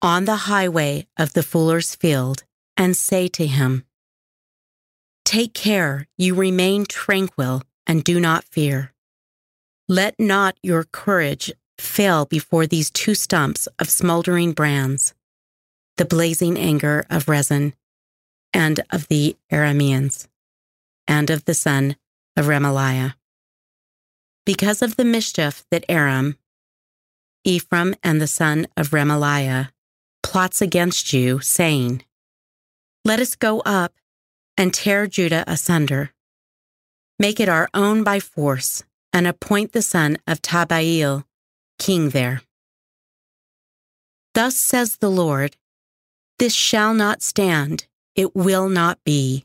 on 0.00 0.24
the 0.24 0.48
highway 0.48 1.06
of 1.18 1.34
the 1.34 1.42
fuller's 1.42 1.94
field, 1.94 2.44
and 2.76 2.96
say 2.96 3.28
to 3.28 3.46
him, 3.46 3.84
Take 5.24 5.52
care, 5.52 6.06
you 6.16 6.34
remain 6.34 6.86
tranquil 6.86 7.62
and 7.86 8.02
do 8.02 8.18
not 8.18 8.44
fear. 8.44 8.94
Let 9.88 10.14
not 10.18 10.56
your 10.62 10.84
courage 10.84 11.52
fail 11.80 12.26
before 12.26 12.66
these 12.66 12.90
two 12.90 13.14
stumps 13.14 13.66
of 13.78 13.90
smoldering 13.90 14.52
brands, 14.52 15.14
the 15.96 16.04
blazing 16.04 16.58
anger 16.58 17.04
of 17.10 17.28
Rezin 17.28 17.74
and 18.52 18.80
of 18.90 19.08
the 19.08 19.36
Arameans, 19.52 20.26
and 21.06 21.30
of 21.30 21.44
the 21.44 21.54
son 21.54 21.96
of 22.36 22.46
Remaliah. 22.46 23.14
Because 24.44 24.82
of 24.82 24.96
the 24.96 25.04
mischief 25.04 25.64
that 25.70 25.84
Aram, 25.88 26.36
Ephraim, 27.44 27.94
and 28.02 28.20
the 28.20 28.26
son 28.26 28.66
of 28.76 28.90
Remaliah 28.90 29.70
plots 30.22 30.60
against 30.60 31.12
you, 31.12 31.40
saying, 31.40 32.04
Let 33.04 33.20
us 33.20 33.36
go 33.36 33.60
up 33.60 33.94
and 34.56 34.72
tear 34.74 35.06
Judah 35.06 35.44
asunder, 35.46 36.12
make 37.18 37.40
it 37.40 37.48
our 37.48 37.68
own 37.74 38.02
by 38.02 38.20
force, 38.20 38.84
and 39.12 39.26
appoint 39.26 39.72
the 39.72 39.82
son 39.82 40.18
of 40.26 40.42
Tabail 40.42 41.24
king 41.78 42.10
there. 42.10 42.42
Thus 44.34 44.56
says 44.56 44.98
the 44.98 45.10
Lord, 45.10 45.56
This 46.38 46.54
shall 46.54 46.94
not 46.94 47.22
stand, 47.22 47.86
it 48.14 48.36
will 48.36 48.68
not 48.68 49.02
be. 49.04 49.44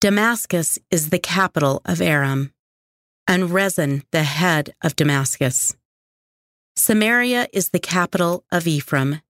Damascus 0.00 0.78
is 0.90 1.10
the 1.10 1.18
capital 1.18 1.82
of 1.84 2.00
Aram, 2.00 2.52
and 3.26 3.50
Rezin 3.50 4.04
the 4.12 4.24
head 4.24 4.74
of 4.82 4.96
Damascus. 4.96 5.74
Samaria 6.76 7.48
is 7.52 7.70
the 7.70 7.80
capital 7.80 8.44
of 8.52 8.66
Ephraim, 8.66 9.20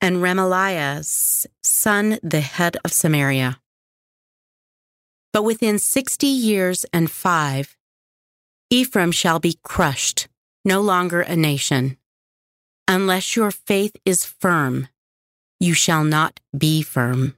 and 0.00 0.18
Remaliah's 0.18 1.46
son 1.62 2.18
the 2.22 2.40
head 2.40 2.76
of 2.84 2.92
Samaria. 2.92 3.60
But 5.32 5.42
within 5.42 5.78
sixty 5.78 6.28
years 6.28 6.86
and 6.92 7.10
five, 7.10 7.76
Ephraim 8.70 9.12
shall 9.12 9.38
be 9.38 9.58
crushed, 9.62 10.28
no 10.66 10.80
longer 10.82 11.20
a 11.22 11.36
nation. 11.36 11.96
Unless 12.88 13.36
your 13.36 13.50
faith 13.50 13.96
is 14.04 14.24
firm, 14.24 14.88
you 15.60 15.72
shall 15.72 16.04
not 16.04 16.40
be 16.56 16.82
firm. 16.82 17.36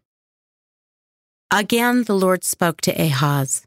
Again 1.50 2.04
the 2.04 2.16
Lord 2.16 2.42
spoke 2.42 2.80
to 2.82 2.92
Ahaz 2.92 3.66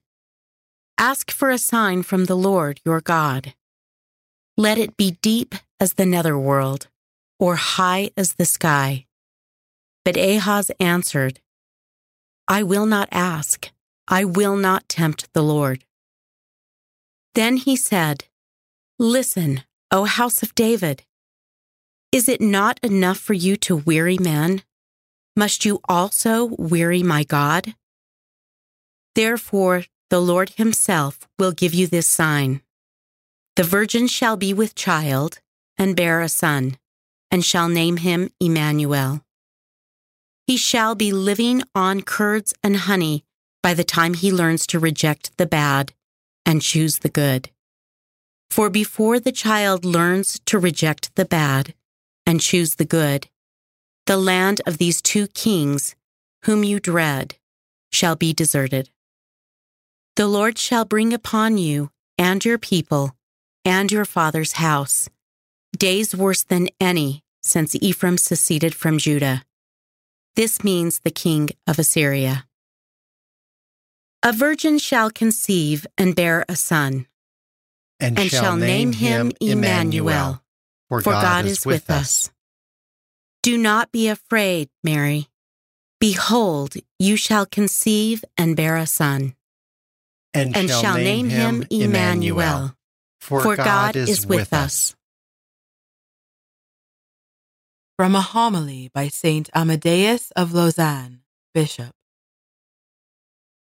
Ask 0.98 1.32
for 1.32 1.50
a 1.50 1.58
sign 1.58 2.04
from 2.04 2.26
the 2.26 2.36
Lord 2.36 2.80
your 2.86 3.02
God. 3.02 3.54
Let 4.58 4.78
it 4.78 4.98
be 4.98 5.18
deep 5.22 5.56
as 5.80 5.94
the 5.94 6.06
netherworld, 6.06 6.90
or 7.40 7.56
high 7.56 8.12
as 8.16 8.34
the 8.34 8.46
sky. 8.46 9.08
But 10.06 10.18
Ahaz 10.18 10.70
answered, 10.80 11.40
I 12.48 12.62
will 12.62 12.86
not 12.86 13.10
ask. 13.12 13.72
I 14.08 14.26
will 14.26 14.56
not 14.56 14.88
tempt 14.90 15.34
the 15.34 15.42
Lord. 15.42 15.86
Then 17.34 17.58
he 17.58 17.76
said, 17.76 18.26
Listen, 19.02 19.64
O 19.90 20.06
house 20.06 20.44
of 20.44 20.54
David. 20.54 21.02
Is 22.12 22.30
it 22.30 22.40
not 22.40 22.80
enough 22.84 23.18
for 23.18 23.34
you 23.34 23.56
to 23.58 23.76
weary 23.76 24.20
men? 24.20 24.62
Must 25.36 25.66
you 25.66 25.80
also 25.90 26.54
weary 26.60 27.02
my 27.02 27.24
God? 27.24 27.74
Therefore, 29.16 29.86
the 30.12 30.20
Lord 30.20 30.52
Himself 30.52 31.28
will 31.40 31.52
give 31.52 31.74
you 31.74 31.88
this 31.88 32.06
sign. 32.06 32.62
The 33.56 33.64
virgin 33.64 34.06
shall 34.06 34.38
be 34.38 34.54
with 34.54 34.76
child 34.76 35.40
and 35.80 35.96
bear 35.96 36.22
a 36.22 36.30
son, 36.30 36.78
and 37.32 37.44
shall 37.44 37.70
name 37.70 37.98
him 37.98 38.30
Emmanuel. 38.40 39.26
He 40.46 40.58
shall 40.58 40.94
be 40.94 41.12
living 41.12 41.64
on 41.74 42.04
curds 42.04 42.54
and 42.62 42.76
honey 42.76 43.24
by 43.64 43.74
the 43.74 43.84
time 43.84 44.14
he 44.14 44.32
learns 44.32 44.68
to 44.68 44.78
reject 44.78 45.36
the 45.40 45.48
bad 45.48 45.92
and 46.46 46.62
choose 46.62 47.00
the 47.00 47.10
good. 47.10 47.50
For 48.52 48.70
before 48.70 49.18
the 49.18 49.32
child 49.32 49.86
learns 49.86 50.38
to 50.48 50.60
reject 50.60 51.16
the 51.16 51.24
bad 51.24 51.74
and 52.26 52.42
choose 52.42 52.76
the 52.76 52.86
good, 52.86 53.30
the 54.08 54.18
land 54.18 54.60
of 54.66 54.78
these 54.78 55.02
two 55.02 55.28
kings, 55.28 55.96
whom 56.44 56.66
you 56.66 56.82
dread, 56.82 57.36
shall 57.94 58.18
be 58.18 58.34
deserted. 58.34 58.90
The 60.18 60.28
Lord 60.28 60.58
shall 60.58 60.84
bring 60.84 61.14
upon 61.14 61.58
you 61.60 61.92
and 62.18 62.44
your 62.44 62.58
people 62.58 63.16
and 63.64 63.90
your 63.90 64.04
father's 64.04 64.54
house 64.54 65.10
days 65.78 66.14
worse 66.14 66.44
than 66.44 66.68
any 66.82 67.24
since 67.42 67.74
Ephraim 67.76 68.18
seceded 68.18 68.76
from 68.76 68.98
Judah. 68.98 69.44
This 70.36 70.62
means 70.62 71.00
the 71.00 71.10
king 71.10 71.52
of 71.66 71.80
Assyria. 71.80 72.46
A 74.22 74.34
virgin 74.34 74.78
shall 74.78 75.10
conceive 75.10 75.88
and 75.98 76.14
bear 76.16 76.44
a 76.50 76.58
son, 76.58 77.08
and, 78.02 78.18
and 78.18 78.30
shall, 78.30 78.44
shall 78.44 78.58
name 78.58 78.92
him 78.92 79.32
Emmanuel, 79.40 80.42
for, 80.90 81.02
for 81.02 81.12
God, 81.12 81.46
is 81.46 81.66
with 81.66 81.90
us. 81.90 82.32
Do 83.44 83.58
not 83.58 83.92
be 83.92 84.08
afraid, 84.08 84.70
Mary. 84.84 85.28
Behold, 86.00 86.74
you 86.98 87.16
shall 87.16 87.46
conceive 87.46 88.26
and 88.38 88.56
bear 88.56 88.76
a 88.76 88.88
son, 88.88 89.36
and, 90.34 90.58
and 90.58 90.70
shall 90.70 90.96
name 90.96 91.30
him 91.30 91.64
Emmanuel, 91.70 92.76
for 93.20 93.56
God 93.56 93.96
is 93.96 94.26
with 94.26 94.52
us. 94.52 94.96
From 97.98 98.16
a 98.16 98.22
homily 98.22 98.90
by 98.94 99.10
Saint 99.10 99.52
Amadeus 99.54 100.32
of 100.32 100.54
Lausanne, 100.54 101.22
Bishop. 101.54 101.92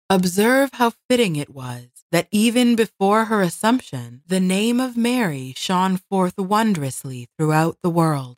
Observe 0.09 0.69
how 0.73 0.93
fitting 1.09 1.35
it 1.35 1.49
was 1.49 1.98
that 2.11 2.27
even 2.31 2.75
before 2.75 3.25
her 3.25 3.41
Assumption, 3.41 4.21
the 4.27 4.39
name 4.39 4.79
of 4.79 4.97
Mary 4.97 5.53
shone 5.55 5.97
forth 5.97 6.37
wondrously 6.37 7.27
throughout 7.37 7.77
the 7.83 7.89
world. 7.89 8.37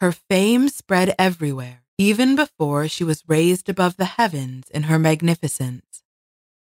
Her 0.00 0.12
fame 0.12 0.68
spread 0.68 1.14
everywhere, 1.18 1.82
even 1.96 2.36
before 2.36 2.86
she 2.86 3.04
was 3.04 3.24
raised 3.26 3.68
above 3.68 3.96
the 3.96 4.04
heavens 4.04 4.70
in 4.70 4.84
her 4.84 4.98
magnificence. 4.98 6.02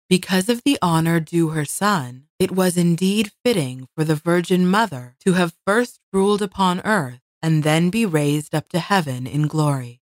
Because 0.09 0.49
of 0.49 0.63
the 0.63 0.79
honor 0.81 1.19
due 1.19 1.49
her 1.49 1.65
son, 1.65 2.25
it 2.39 2.51
was 2.51 2.77
indeed 2.77 3.31
fitting 3.45 3.87
for 3.95 4.03
the 4.03 4.15
Virgin 4.15 4.65
Mother 4.65 5.15
to 5.19 5.33
have 5.33 5.53
first 5.67 5.99
ruled 6.11 6.41
upon 6.41 6.81
earth 6.81 7.19
and 7.43 7.63
then 7.63 7.89
be 7.89 8.05
raised 8.05 8.55
up 8.55 8.69
to 8.69 8.79
heaven 8.79 9.27
in 9.27 9.47
glory. 9.47 10.01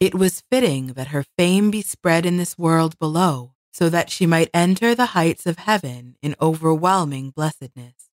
It 0.00 0.14
was 0.14 0.42
fitting 0.50 0.88
that 0.88 1.08
her 1.08 1.24
fame 1.36 1.70
be 1.70 1.82
spread 1.82 2.26
in 2.26 2.36
this 2.36 2.58
world 2.58 2.98
below, 2.98 3.54
so 3.78 3.88
that 3.88 4.10
she 4.10 4.26
might 4.26 4.50
enter 4.52 4.92
the 4.92 5.14
heights 5.14 5.46
of 5.46 5.58
heaven 5.58 6.16
in 6.20 6.34
overwhelming 6.40 7.30
blessedness. 7.30 8.10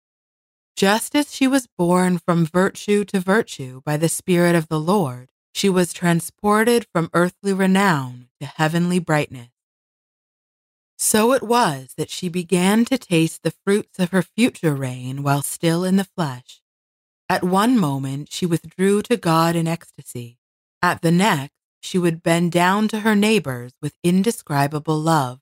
Just 0.75 1.15
as 1.15 1.33
she 1.33 1.47
was 1.47 1.67
borne 1.75 2.19
from 2.19 2.45
virtue 2.45 3.03
to 3.05 3.19
virtue 3.19 3.81
by 3.83 3.97
the 3.97 4.07
Spirit 4.07 4.53
of 4.53 4.67
the 4.67 4.79
Lord, 4.79 5.29
she 5.55 5.67
was 5.67 5.91
transported 5.91 6.85
from 6.93 7.09
earthly 7.15 7.51
renown 7.51 8.27
to 8.39 8.45
heavenly 8.45 8.99
brightness. 8.99 9.49
So 10.99 11.33
it 11.33 11.41
was 11.41 11.95
that 11.97 12.11
she 12.11 12.29
began 12.29 12.85
to 12.85 12.97
taste 12.99 13.41
the 13.41 13.55
fruits 13.65 13.97
of 13.97 14.11
her 14.11 14.21
future 14.21 14.75
reign 14.75 15.23
while 15.23 15.41
still 15.41 15.83
in 15.83 15.95
the 15.95 16.07
flesh. 16.15 16.61
At 17.27 17.43
one 17.43 17.75
moment 17.79 18.31
she 18.31 18.45
withdrew 18.45 19.01
to 19.03 19.17
God 19.17 19.55
in 19.55 19.67
ecstasy. 19.67 20.37
At 20.83 21.01
the 21.01 21.11
next, 21.11 21.55
she 21.81 21.97
would 21.97 22.21
bend 22.21 22.51
down 22.51 22.87
to 22.89 22.99
her 22.99 23.15
neighbors 23.15 23.73
with 23.81 23.97
indescribable 24.03 24.99
love. 24.99 25.39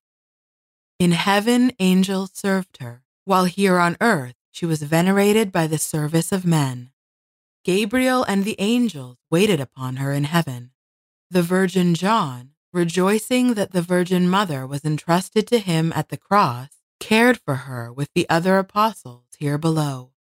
In 0.99 1.11
heaven, 1.11 1.71
angels 1.79 2.31
served 2.33 2.77
her, 2.77 3.03
while 3.25 3.45
here 3.45 3.79
on 3.79 3.97
earth 4.01 4.35
she 4.51 4.65
was 4.65 4.83
venerated 4.83 5.51
by 5.51 5.67
the 5.67 5.77
service 5.77 6.31
of 6.31 6.45
men. 6.45 6.91
Gabriel 7.63 8.23
and 8.23 8.43
the 8.43 8.55
angels 8.59 9.17
waited 9.31 9.59
upon 9.59 9.95
her 9.95 10.11
in 10.11 10.25
heaven. 10.25 10.71
The 11.31 11.41
Virgin 11.41 11.95
John, 11.95 12.51
rejoicing 12.73 13.53
that 13.53 13.71
the 13.71 13.81
Virgin 13.81 14.29
Mother 14.29 14.67
was 14.67 14.83
entrusted 14.83 15.47
to 15.47 15.59
him 15.59 15.93
at 15.95 16.09
the 16.09 16.17
cross, 16.17 16.69
cared 16.99 17.39
for 17.39 17.55
her 17.55 17.91
with 17.91 18.09
the 18.13 18.29
other 18.29 18.57
apostles 18.57 19.25
here 19.37 19.57
below. 19.57 20.11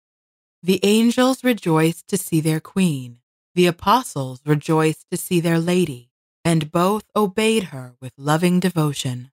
The 0.62 0.80
angels 0.84 1.42
rejoiced 1.42 2.06
to 2.08 2.16
see 2.16 2.40
their 2.40 2.60
queen, 2.60 3.18
the 3.54 3.66
apostles 3.66 4.40
rejoiced 4.46 5.10
to 5.10 5.16
see 5.16 5.40
their 5.40 5.58
lady, 5.58 6.10
and 6.44 6.70
both 6.70 7.04
obeyed 7.16 7.64
her 7.64 7.94
with 8.00 8.12
loving 8.16 8.60
devotion. 8.60 9.31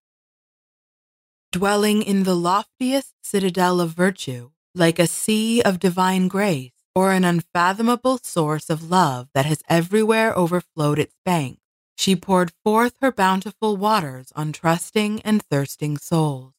Dwelling 1.51 2.03
in 2.03 2.25
the 2.25 2.35
loftiest 2.35 3.15
citadel 3.23 3.81
of 3.81 3.89
virtue, 3.89 4.51
like 4.75 4.99
a 4.99 5.07
sea 5.07 5.63
of 5.63 5.79
divine 5.79 6.27
grace, 6.27 6.73
or 6.93 7.11
an 7.11 7.25
unfathomable 7.25 8.19
source 8.19 8.69
of 8.69 8.91
love 8.91 9.29
that 9.33 9.47
has 9.47 9.63
everywhere 9.67 10.37
overflowed 10.37 10.99
its 10.99 11.15
banks, 11.25 11.63
she 11.97 12.15
poured 12.15 12.51
forth 12.63 12.93
her 13.01 13.11
bountiful 13.11 13.77
waters 13.77 14.31
on 14.35 14.51
trusting 14.53 15.21
and 15.21 15.41
thirsting 15.41 15.97
souls. 15.97 16.53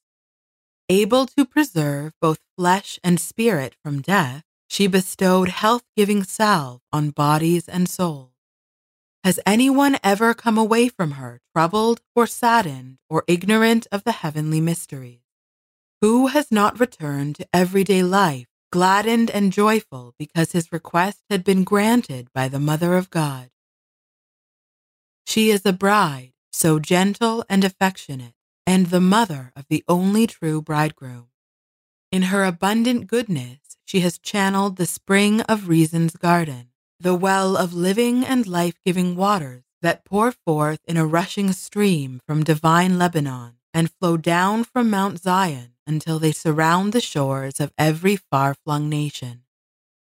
Able 0.89 1.27
to 1.27 1.45
preserve 1.45 2.13
both 2.21 2.41
flesh 2.59 2.99
and 3.05 3.21
spirit 3.21 3.77
from 3.85 4.03
death, 4.03 4.43
she 4.69 4.89
bestowed 4.89 5.51
health 5.51 5.85
giving 5.97 6.25
salve 6.25 6.81
on 6.93 7.11
bodies 7.11 7.69
and 7.69 7.89
souls. 7.89 8.30
Has 9.23 9.39
anyone 9.45 9.99
ever 10.03 10.33
come 10.33 10.57
away 10.57 10.89
from 10.89 11.13
her 11.13 11.43
troubled 11.55 12.01
or 12.17 12.27
saddened 12.27 12.97
or 13.11 13.25
ignorant 13.27 13.87
of 13.93 14.05
the 14.05 14.13
heavenly 14.13 14.63
mysteries? 14.63 15.21
Who 16.01 16.29
has 16.29 16.51
not 16.51 16.81
returned 16.81 17.37
to 17.37 17.49
everyday 17.53 18.03
life 18.03 18.47
gladdened 18.73 19.31
and 19.31 19.53
joyful 19.53 20.15
because 20.19 20.53
his 20.53 20.73
request 20.73 21.21
had 21.29 21.45
been 21.45 21.65
granted 21.65 22.33
by 22.33 22.49
the 22.49 22.59
Mother 22.59 22.97
of 22.97 23.11
God? 23.11 23.51
She 25.27 25.51
is 25.51 25.67
a 25.67 25.73
bride, 25.75 26.33
so 26.51 26.79
gentle 26.79 27.45
and 27.47 27.63
affectionate, 27.63 28.35
and 28.67 28.87
the 28.87 29.01
mother 29.03 29.53
of 29.55 29.67
the 29.69 29.85
only 29.87 30.27
true 30.27 30.63
bridegroom. 30.63 31.29
In 32.11 32.23
her 32.23 32.45
abundant 32.45 33.07
goodness, 33.07 33.59
she 33.85 34.01
has 34.01 34.19
channeled 34.19 34.77
the 34.77 34.87
spring 34.87 35.43
of 35.43 35.69
reason's 35.69 36.17
garden, 36.17 36.70
the 37.01 37.15
well 37.15 37.57
of 37.57 37.73
living 37.73 38.25
and 38.25 38.47
life 38.47 38.79
giving 38.85 39.17
waters 39.17 39.63
that 39.81 40.05
pour 40.05 40.31
forth 40.31 40.81
in 40.87 40.99
a 40.99 41.07
rushing 41.07 41.51
stream 41.53 42.21
from 42.27 42.45
divine 42.45 42.99
Lebanon 42.99 43.55
and 43.73 43.91
flow 43.91 44.19
down 44.19 44.65
from 44.65 44.91
Mount 44.91 45.19
Zion 45.19 45.73
until 45.87 46.19
they 46.19 46.33
surround 46.33 46.93
the 46.93 47.01
shores 47.01 47.59
of 47.59 47.73
every 47.79 48.17
far 48.17 48.55
flung 48.55 48.89
nation. 48.89 49.43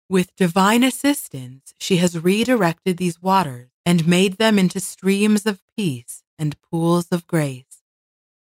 With 0.08 0.36
divine 0.36 0.84
assistance, 0.84 1.74
she 1.80 1.98
has 1.98 2.19
redirected 2.19 2.98
these 2.98 3.21
waters 3.21 3.69
and 3.86 4.08
made 4.08 4.38
them 4.38 4.60
into 4.60 4.80
streams 4.80 5.48
of 5.48 5.62
peace 5.76 6.21
and 6.38 6.62
pools 6.62 7.08
of 7.12 7.26
grace. 7.26 7.82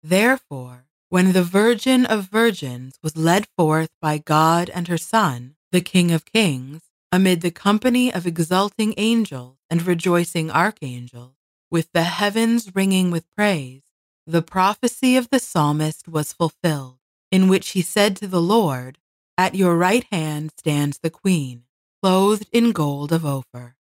Therefore, 0.02 0.88
when 1.10 1.34
the 1.34 1.44
Virgin 1.44 2.08
of 2.08 2.32
Virgins 2.32 2.98
was 3.04 3.16
led 3.16 3.46
forth 3.56 3.92
by 4.02 4.18
God 4.18 4.72
and 4.72 4.88
her 4.88 4.98
Son, 4.98 5.56
the 5.72 5.82
King 5.82 6.12
of 6.12 6.26
Kings, 6.26 6.82
amid 7.14 7.42
the 7.42 7.52
company 7.52 8.12
of 8.12 8.26
exulting 8.26 8.96
angels 8.98 9.56
and 9.70 9.86
rejoicing 9.86 10.50
archangels, 10.50 11.36
with 11.70 11.88
the 11.94 12.02
heavens 12.02 12.72
ringing 12.74 13.12
with 13.12 13.24
praise, 13.38 13.84
the 14.26 14.42
prophecy 14.42 15.16
of 15.16 15.30
the 15.30 15.38
psalmist 15.38 16.08
was 16.08 16.34
fulfilled, 16.34 16.98
in 17.32 17.48
which 17.48 17.70
he 17.70 17.84
said 17.84 18.16
to 18.18 18.28
the 18.28 18.42
Lord, 18.42 18.98
At 19.38 19.54
your 19.54 19.78
right 19.78 20.04
hand 20.12 20.54
stands 20.58 20.98
the 21.04 21.12
Queen, 21.12 21.66
clothed 22.02 22.50
in 22.52 22.72
gold 22.72 23.12
of 23.12 23.24
Ophir. 23.24 23.76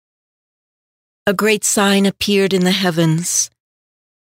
A 1.26 1.34
great 1.34 1.64
sign 1.64 2.06
appeared 2.06 2.54
in 2.54 2.64
the 2.64 2.72
heavens 2.72 3.50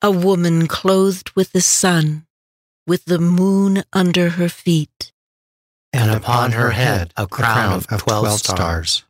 a 0.01 0.12
woman 0.12 0.69
clothed 0.69 1.33
with 1.35 1.51
the 1.51 1.61
sun 1.61 2.25
with 2.87 3.05
the 3.07 3.19
moon 3.19 3.83
under 3.93 4.31
her 4.31 4.49
feet. 4.49 4.92
And 5.93 6.11
upon 6.11 6.53
her 6.53 6.71
head 6.71 7.13
a 7.17 7.27
crown 7.27 7.75
of, 7.75 7.87
twelve 7.99 8.41
stars. 8.41 9.05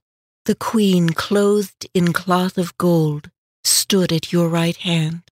The 0.46 0.54
queen, 0.56 1.10
clothed 1.10 1.86
in 1.94 2.12
cloth 2.12 2.58
of 2.58 2.76
gold, 2.76 3.30
stood 3.62 4.12
at 4.12 4.32
your 4.32 4.48
right 4.48 4.76
hand. 4.76 5.22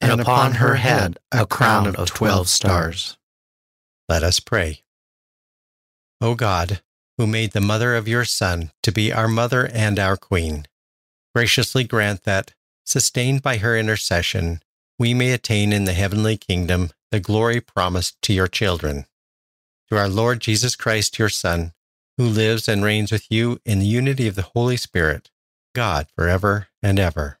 And 0.00 0.20
upon 0.20 0.54
her 0.54 0.74
head 0.74 1.18
a 1.30 1.46
crown 1.46 1.96
of 1.96 2.10
twelve 2.10 2.48
stars. 2.48 3.16
Let 4.08 4.22
us 4.22 4.40
pray. 4.40 4.82
O 6.20 6.34
God, 6.34 6.82
who 7.16 7.26
made 7.26 7.52
the 7.52 7.60
mother 7.60 7.96
of 7.96 8.08
your 8.08 8.24
Son 8.24 8.72
to 8.82 8.92
be 8.92 9.12
our 9.12 9.28
mother 9.28 9.66
and 9.72 9.98
our 9.98 10.16
Queen, 10.16 10.66
graciously 11.34 11.84
grant 11.84 12.24
that, 12.24 12.52
sustained 12.84 13.42
by 13.42 13.56
her 13.56 13.76
intercession, 13.78 14.60
we 14.98 15.14
may 15.14 15.32
attain 15.32 15.72
in 15.72 15.84
the 15.84 15.94
heavenly 15.94 16.36
kingdom 16.36 16.90
the 17.10 17.20
glory 17.20 17.60
promised 17.60 18.20
to 18.22 18.32
your 18.32 18.48
children. 18.48 19.06
To 19.92 19.98
our 19.98 20.08
Lord 20.08 20.40
Jesus 20.40 20.74
Christ, 20.74 21.18
your 21.18 21.28
Son, 21.28 21.74
who 22.16 22.24
lives 22.24 22.66
and 22.66 22.82
reigns 22.82 23.12
with 23.12 23.30
you 23.30 23.60
in 23.66 23.78
the 23.78 23.84
unity 23.84 24.26
of 24.26 24.36
the 24.36 24.48
Holy 24.54 24.78
Spirit, 24.78 25.30
God 25.74 26.06
forever 26.16 26.68
and 26.82 26.98
ever. 26.98 27.38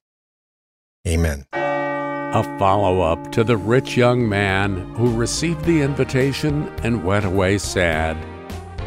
Amen. 1.08 1.46
A 1.54 2.58
follow 2.58 3.00
up 3.00 3.32
to 3.32 3.42
the 3.42 3.56
rich 3.56 3.96
young 3.96 4.28
man 4.28 4.76
who 4.96 5.16
received 5.16 5.64
the 5.64 5.80
invitation 5.80 6.68
and 6.82 7.04
went 7.04 7.24
away 7.24 7.56
sad. 7.56 8.18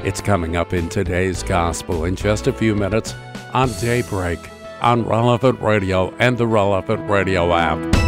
It's 0.03 0.21
coming 0.21 0.55
up 0.55 0.71
in 0.71 0.87
today's 0.87 1.41
gospel 1.41 2.05
in 2.05 2.15
just 2.15 2.45
a 2.45 2.53
few 2.53 2.75
minutes 2.75 3.15
on 3.51 3.71
Daybreak 3.81 4.47
on 4.79 5.07
Relevant 5.07 5.59
Radio 5.59 6.13
and 6.19 6.37
the 6.37 6.45
Relevant 6.45 7.09
Radio 7.09 7.51
app. 7.51 8.04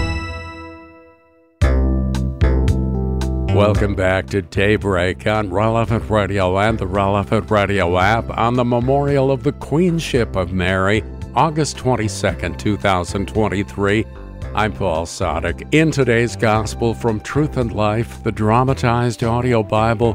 Welcome 3.57 3.95
back 3.95 4.27
to 4.27 4.43
Daybreak 4.43 5.25
on 5.25 5.49
Relevant 5.49 6.07
Radio 6.11 6.59
and 6.59 6.77
the 6.77 6.85
Relevant 6.85 7.49
Radio 7.49 7.97
app 7.97 8.29
on 8.37 8.53
the 8.53 8.63
memorial 8.63 9.31
of 9.31 9.41
the 9.41 9.51
Queenship 9.51 10.35
of 10.35 10.53
Mary, 10.53 11.03
August 11.33 11.75
22nd, 11.77 12.59
2023. 12.59 14.05
I'm 14.53 14.73
Paul 14.73 15.07
Sadek. 15.07 15.67
In 15.73 15.89
today's 15.89 16.35
Gospel 16.35 16.93
from 16.93 17.19
Truth 17.19 17.57
and 17.57 17.73
Life, 17.73 18.21
the 18.23 18.31
dramatized 18.31 19.23
audio 19.23 19.63
Bible, 19.63 20.13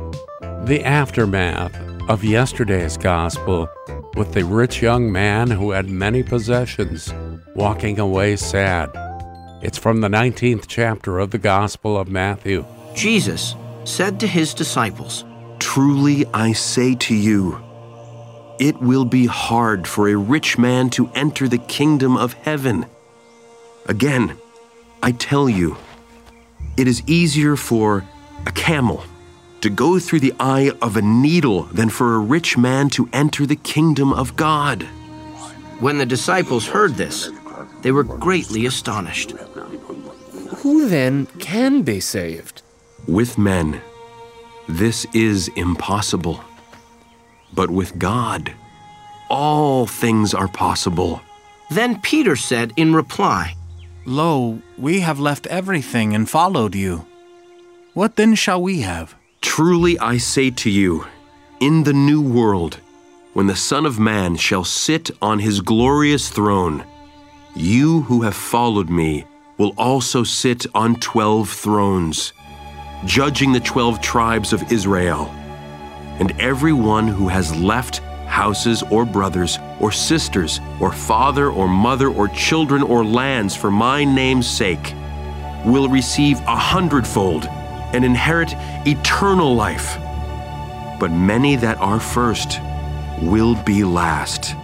the 0.62 0.84
aftermath 0.84 1.76
of 2.08 2.22
yesterday's 2.22 2.96
Gospel 2.96 3.68
with 4.14 4.34
the 4.34 4.44
rich 4.44 4.80
young 4.80 5.10
man 5.10 5.50
who 5.50 5.72
had 5.72 5.88
many 5.88 6.22
possessions 6.22 7.12
walking 7.56 7.98
away 7.98 8.36
sad. 8.36 8.88
It's 9.62 9.78
from 9.78 10.00
the 10.00 10.08
19th 10.08 10.66
chapter 10.68 11.18
of 11.18 11.32
the 11.32 11.38
Gospel 11.38 11.98
of 11.98 12.08
Matthew. 12.08 12.64
Jesus 12.94 13.54
said 13.84 14.20
to 14.20 14.26
his 14.26 14.54
disciples, 14.54 15.24
Truly 15.58 16.26
I 16.34 16.52
say 16.52 16.94
to 16.96 17.14
you, 17.14 17.62
it 18.58 18.80
will 18.80 19.04
be 19.04 19.26
hard 19.26 19.88
for 19.88 20.08
a 20.08 20.16
rich 20.16 20.58
man 20.58 20.90
to 20.90 21.10
enter 21.14 21.48
the 21.48 21.58
kingdom 21.58 22.16
of 22.16 22.34
heaven. 22.34 22.86
Again, 23.86 24.36
I 25.02 25.12
tell 25.12 25.48
you, 25.48 25.76
it 26.76 26.86
is 26.86 27.02
easier 27.06 27.56
for 27.56 28.04
a 28.46 28.52
camel 28.52 29.04
to 29.62 29.70
go 29.70 29.98
through 29.98 30.20
the 30.20 30.34
eye 30.38 30.72
of 30.80 30.96
a 30.96 31.02
needle 31.02 31.64
than 31.64 31.88
for 31.88 32.14
a 32.14 32.18
rich 32.18 32.56
man 32.56 32.88
to 32.90 33.08
enter 33.12 33.46
the 33.46 33.56
kingdom 33.56 34.12
of 34.12 34.36
God. 34.36 34.82
When 35.80 35.98
the 35.98 36.06
disciples 36.06 36.66
heard 36.66 36.94
this, 36.94 37.30
they 37.82 37.90
were 37.92 38.04
greatly 38.04 38.66
astonished. 38.66 39.32
Who 40.58 40.88
then 40.88 41.26
can 41.38 41.82
be 41.82 41.98
saved? 41.98 42.61
With 43.08 43.36
men, 43.36 43.80
this 44.68 45.06
is 45.12 45.48
impossible. 45.56 46.42
But 47.52 47.70
with 47.70 47.98
God, 47.98 48.52
all 49.28 49.86
things 49.86 50.34
are 50.34 50.48
possible. 50.48 51.20
Then 51.70 52.00
Peter 52.00 52.36
said 52.36 52.72
in 52.76 52.94
reply, 52.94 53.56
Lo, 54.04 54.60
we 54.78 55.00
have 55.00 55.18
left 55.18 55.46
everything 55.48 56.14
and 56.14 56.30
followed 56.30 56.74
you. 56.74 57.04
What 57.94 58.16
then 58.16 58.34
shall 58.34 58.62
we 58.62 58.82
have? 58.82 59.14
Truly 59.40 59.98
I 59.98 60.18
say 60.18 60.50
to 60.50 60.70
you, 60.70 61.06
in 61.60 61.82
the 61.84 61.92
new 61.92 62.22
world, 62.22 62.78
when 63.32 63.48
the 63.48 63.56
Son 63.56 63.84
of 63.84 63.98
Man 63.98 64.36
shall 64.36 64.64
sit 64.64 65.10
on 65.20 65.40
his 65.40 65.60
glorious 65.60 66.28
throne, 66.28 66.84
you 67.54 68.02
who 68.02 68.22
have 68.22 68.36
followed 68.36 68.90
me 68.90 69.24
will 69.58 69.74
also 69.76 70.22
sit 70.22 70.66
on 70.74 71.00
twelve 71.00 71.50
thrones 71.50 72.32
judging 73.04 73.52
the 73.52 73.60
twelve 73.60 74.00
tribes 74.00 74.52
of 74.52 74.72
Israel. 74.72 75.26
And 76.18 76.38
everyone 76.40 77.08
who 77.08 77.28
has 77.28 77.54
left 77.56 77.98
houses 78.26 78.82
or 78.90 79.04
brothers 79.04 79.58
or 79.80 79.92
sisters 79.92 80.60
or 80.80 80.92
father 80.92 81.50
or 81.50 81.68
mother 81.68 82.08
or 82.08 82.28
children 82.28 82.82
or 82.82 83.04
lands 83.04 83.54
for 83.54 83.70
my 83.70 84.04
name's 84.04 84.48
sake 84.48 84.94
will 85.64 85.88
receive 85.88 86.38
a 86.40 86.56
hundredfold 86.56 87.46
and 87.92 88.04
inherit 88.04 88.54
eternal 88.86 89.54
life. 89.54 89.96
But 90.98 91.10
many 91.10 91.56
that 91.56 91.78
are 91.78 92.00
first 92.00 92.60
will 93.20 93.54
be 93.64 93.84
last, 93.84 94.54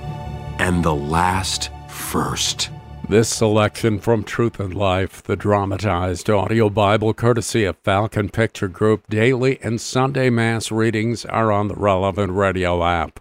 and 0.59 0.83
the 0.83 0.95
last 0.95 1.71
first. 1.89 2.71
This 3.09 3.31
selection 3.31 4.01
from 4.01 4.23
Truth 4.23 4.61
and 4.61 4.75
Life, 4.75 5.23
the 5.23 5.35
dramatized 5.35 6.29
audio 6.29 6.69
Bible 6.69 7.15
courtesy 7.15 7.65
of 7.65 7.79
Falcon 7.79 8.29
Picture 8.29 8.69
Group, 8.69 9.09
daily 9.09 9.59
and 9.63 9.81
Sunday 9.81 10.29
Mass 10.29 10.71
readings 10.71 11.25
are 11.25 11.51
on 11.51 11.69
the 11.69 11.75
relevant 11.75 12.35
radio 12.35 12.85
app. 12.85 13.21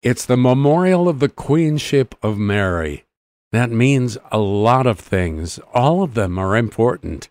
It's 0.00 0.24
the 0.24 0.36
memorial 0.36 1.08
of 1.08 1.18
the 1.18 1.28
Queenship 1.28 2.14
of 2.22 2.38
Mary. 2.38 3.04
That 3.50 3.72
means 3.72 4.16
a 4.30 4.38
lot 4.38 4.86
of 4.86 5.00
things. 5.00 5.58
All 5.74 6.04
of 6.04 6.14
them 6.14 6.38
are 6.38 6.56
important. 6.56 7.30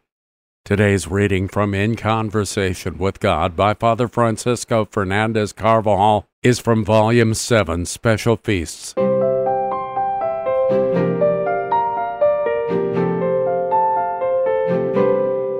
Today's 0.65 1.07
reading 1.07 1.47
from 1.47 1.73
In 1.73 1.95
Conversation 1.95 2.97
with 2.97 3.21
God 3.21 3.55
by 3.55 3.73
Father 3.73 4.09
Francisco 4.09 4.83
Fernandez 4.83 5.53
Carvajal 5.53 6.27
is 6.43 6.59
from 6.59 6.83
Volume 6.83 7.33
7 7.33 7.85
Special 7.85 8.35
Feasts. 8.35 8.95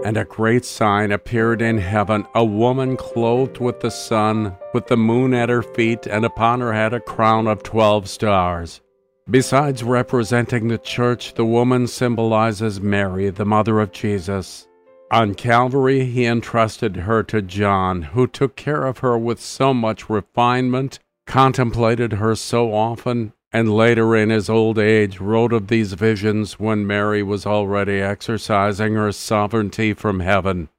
And 0.10 0.18
a 0.18 0.26
great 0.26 0.66
sign 0.66 1.12
appeared 1.12 1.62
in 1.62 1.78
heaven 1.78 2.26
a 2.34 2.44
woman 2.44 2.98
clothed 2.98 3.60
with 3.60 3.80
the 3.82 3.92
sun, 3.92 4.58
with 4.74 4.88
the 4.88 4.98
moon 4.98 5.36
at 5.36 5.50
her 5.50 5.62
feet, 5.62 6.08
and 6.08 6.26
upon 6.26 6.62
her 6.62 6.74
head 6.74 6.96
a 6.96 7.00
crown 7.00 7.46
of 7.46 7.62
twelve 7.62 8.10
stars. 8.10 8.82
Besides 9.30 9.84
representing 9.84 10.68
the 10.68 10.80
church, 10.80 11.36
the 11.36 11.46
woman 11.46 11.86
symbolizes 11.86 12.82
Mary, 12.82 13.30
the 13.30 13.46
mother 13.46 13.80
of 13.80 13.92
Jesus. 13.92 14.68
On 15.12 15.36
Calvary, 15.36 16.06
he 16.06 16.26
entrusted 16.26 16.96
her 16.96 17.22
to 17.26 17.44
John, 17.44 18.02
who 18.02 18.26
took 18.26 18.56
care 18.56 18.88
of 18.88 18.98
her 19.06 19.16
with 19.16 19.40
so 19.40 19.76
much 19.76 20.10
refinement, 20.10 20.98
contemplated 21.28 22.14
her 22.14 22.34
so 22.34 22.74
often, 22.74 23.34
and 23.52 23.74
later 23.74 24.16
in 24.16 24.30
his 24.30 24.50
old 24.50 24.78
age 24.78 25.20
wrote 25.20 25.54
of 25.54 25.68
these 25.68 25.94
visions 25.94 26.60
when 26.60 26.86
Mary 26.86 27.24
was 27.24 27.46
already 27.46 28.00
exercising 28.00 28.94
her 28.94 29.12
sovereignty 29.12 29.94
from 29.94 30.20
heaven. 30.20 30.70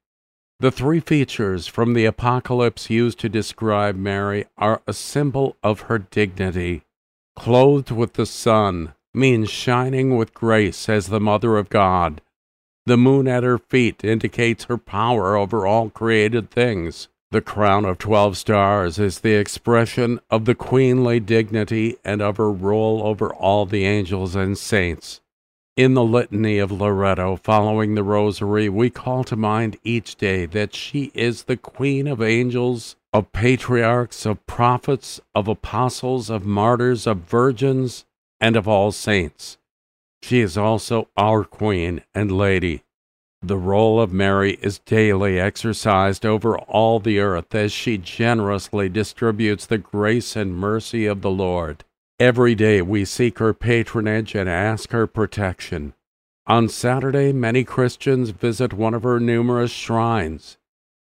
The 0.59 0.71
three 0.71 0.99
features 0.99 1.67
from 1.67 1.93
the 1.93 2.05
Apocalypse 2.05 2.89
used 2.89 3.19
to 3.19 3.29
describe 3.29 3.95
Mary 3.95 4.45
are 4.57 4.81
a 4.87 4.93
symbol 4.93 5.57
of 5.63 5.81
her 5.81 5.97
dignity. 5.97 6.83
Clothed 7.35 7.91
with 7.91 8.13
the 8.13 8.25
sun 8.25 8.93
means 9.13 9.49
shining 9.49 10.15
with 10.15 10.33
grace 10.33 10.87
as 10.87 11.07
the 11.07 11.19
Mother 11.19 11.57
of 11.57 11.69
God. 11.69 12.21
The 12.85 12.97
moon 12.97 13.27
at 13.27 13.43
her 13.43 13.57
feet 13.57 14.03
indicates 14.03 14.65
her 14.65 14.77
power 14.77 15.35
over 15.35 15.65
all 15.67 15.89
created 15.89 16.49
things. 16.51 17.07
The 17.31 17.41
crown 17.41 17.85
of 17.85 17.97
twelve 17.97 18.35
stars 18.35 18.99
is 18.99 19.19
the 19.19 19.35
expression 19.35 20.19
of 20.29 20.43
the 20.43 20.53
queenly 20.53 21.21
dignity 21.21 21.95
and 22.03 22.21
of 22.21 22.35
her 22.35 22.51
rule 22.51 23.01
over 23.05 23.33
all 23.33 23.65
the 23.65 23.85
angels 23.85 24.35
and 24.35 24.57
saints. 24.57 25.21
In 25.77 25.93
the 25.93 26.03
litany 26.03 26.59
of 26.59 26.73
Loreto 26.73 27.37
following 27.37 27.95
the 27.95 28.03
rosary, 28.03 28.67
we 28.67 28.89
call 28.89 29.23
to 29.23 29.37
mind 29.37 29.79
each 29.81 30.17
day 30.17 30.45
that 30.47 30.75
she 30.75 31.09
is 31.13 31.43
the 31.43 31.55
queen 31.55 32.05
of 32.05 32.21
angels, 32.21 32.97
of 33.13 33.31
patriarchs, 33.31 34.25
of 34.25 34.45
prophets, 34.45 35.21
of 35.33 35.47
apostles, 35.47 36.29
of 36.29 36.45
martyrs, 36.45 37.07
of 37.07 37.19
virgins, 37.19 38.03
and 38.41 38.57
of 38.57 38.67
all 38.67 38.91
saints. 38.91 39.57
She 40.21 40.41
is 40.41 40.57
also 40.57 41.07
our 41.15 41.45
queen 41.45 42.03
and 42.13 42.29
lady. 42.29 42.83
The 43.43 43.57
role 43.57 43.99
of 43.99 44.13
Mary 44.13 44.59
is 44.61 44.79
daily 44.79 45.39
exercised 45.39 46.25
over 46.25 46.59
all 46.59 46.99
the 46.99 47.19
earth 47.19 47.55
as 47.55 47.71
she 47.71 47.97
generously 47.97 48.87
distributes 48.87 49.65
the 49.65 49.79
grace 49.79 50.35
and 50.35 50.55
mercy 50.55 51.07
of 51.07 51.21
the 51.21 51.31
Lord. 51.31 51.83
Every 52.19 52.53
day 52.53 52.83
we 52.83 53.03
seek 53.03 53.39
her 53.39 53.53
patronage 53.53 54.35
and 54.35 54.47
ask 54.47 54.91
her 54.91 55.07
protection. 55.07 55.95
On 56.45 56.69
Saturday, 56.69 57.33
many 57.33 57.63
Christians 57.63 58.29
visit 58.29 58.73
one 58.73 58.93
of 58.93 59.01
her 59.01 59.19
numerous 59.19 59.71
shrines. 59.71 60.59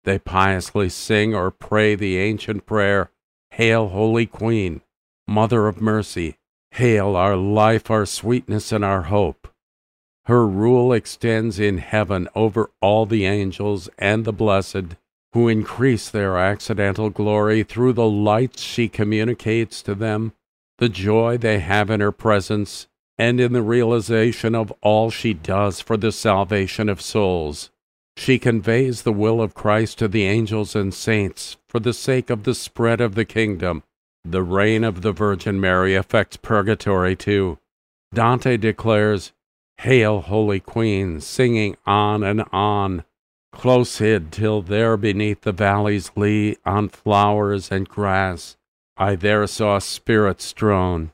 They 0.04 0.18
piously 0.18 0.88
sing 0.88 1.34
or 1.34 1.50
pray 1.50 1.94
the 1.94 2.16
ancient 2.16 2.64
prayer, 2.64 3.10
Hail, 3.50 3.88
Holy 3.88 4.24
Queen, 4.24 4.80
Mother 5.28 5.68
of 5.68 5.82
Mercy. 5.82 6.38
Hail, 6.70 7.14
our 7.14 7.36
life, 7.36 7.90
our 7.90 8.06
sweetness, 8.06 8.72
and 8.72 8.82
our 8.82 9.02
hope. 9.02 9.41
Her 10.26 10.46
rule 10.46 10.92
extends 10.92 11.58
in 11.58 11.78
heaven 11.78 12.28
over 12.34 12.70
all 12.80 13.06
the 13.06 13.24
angels 13.24 13.88
and 13.98 14.24
the 14.24 14.32
blessed, 14.32 14.96
who 15.32 15.48
increase 15.48 16.08
their 16.08 16.36
accidental 16.36 17.10
glory 17.10 17.64
through 17.64 17.94
the 17.94 18.08
light 18.08 18.58
she 18.58 18.88
communicates 18.88 19.82
to 19.82 19.94
them, 19.94 20.32
the 20.78 20.88
joy 20.88 21.38
they 21.38 21.58
have 21.58 21.90
in 21.90 22.00
her 22.00 22.12
presence, 22.12 22.86
and 23.18 23.40
in 23.40 23.52
the 23.52 23.62
realization 23.62 24.54
of 24.54 24.72
all 24.80 25.10
she 25.10 25.34
does 25.34 25.80
for 25.80 25.96
the 25.96 26.12
salvation 26.12 26.88
of 26.88 27.00
souls. 27.00 27.70
She 28.16 28.38
conveys 28.38 29.02
the 29.02 29.12
will 29.12 29.40
of 29.40 29.54
Christ 29.54 29.98
to 29.98 30.08
the 30.08 30.24
angels 30.24 30.76
and 30.76 30.92
saints 30.92 31.56
for 31.68 31.80
the 31.80 31.94
sake 31.94 32.30
of 32.30 32.44
the 32.44 32.54
spread 32.54 33.00
of 33.00 33.14
the 33.14 33.24
kingdom. 33.24 33.82
The 34.24 34.42
reign 34.42 34.84
of 34.84 35.02
the 35.02 35.12
Virgin 35.12 35.60
Mary 35.60 35.94
affects 35.94 36.36
purgatory 36.36 37.16
too. 37.16 37.58
Dante 38.14 38.56
declares, 38.56 39.32
Hail, 39.82 40.20
Holy 40.20 40.60
Queen, 40.60 41.20
singing 41.20 41.76
on 41.84 42.22
and 42.22 42.44
on, 42.52 43.02
close 43.50 43.98
hid 43.98 44.30
till 44.30 44.62
there 44.62 44.96
beneath 44.96 45.40
the 45.40 45.50
valley's 45.50 46.12
lee, 46.14 46.56
on 46.64 46.88
flowers 46.88 47.68
and 47.72 47.88
grass, 47.88 48.56
I 48.96 49.16
there 49.16 49.44
saw 49.48 49.80
spirits 49.80 50.44
strown. 50.44 51.10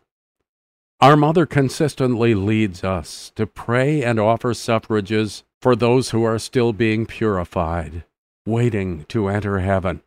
Our 1.01 1.17
Mother 1.17 1.47
consistently 1.47 2.35
leads 2.35 2.85
us 2.85 3.33
to 3.37 3.47
pray 3.47 4.05
and 4.05 4.21
offer 4.21 4.53
suffrages 4.53 5.45
for 5.63 5.75
those 5.75 6.11
who 6.11 6.23
are 6.25 6.39
still 6.39 6.75
being 6.75 7.07
purified, 7.07 8.05
waiting 8.45 9.07
to 9.09 9.29
enter 9.29 9.61
heaven. 9.61 10.03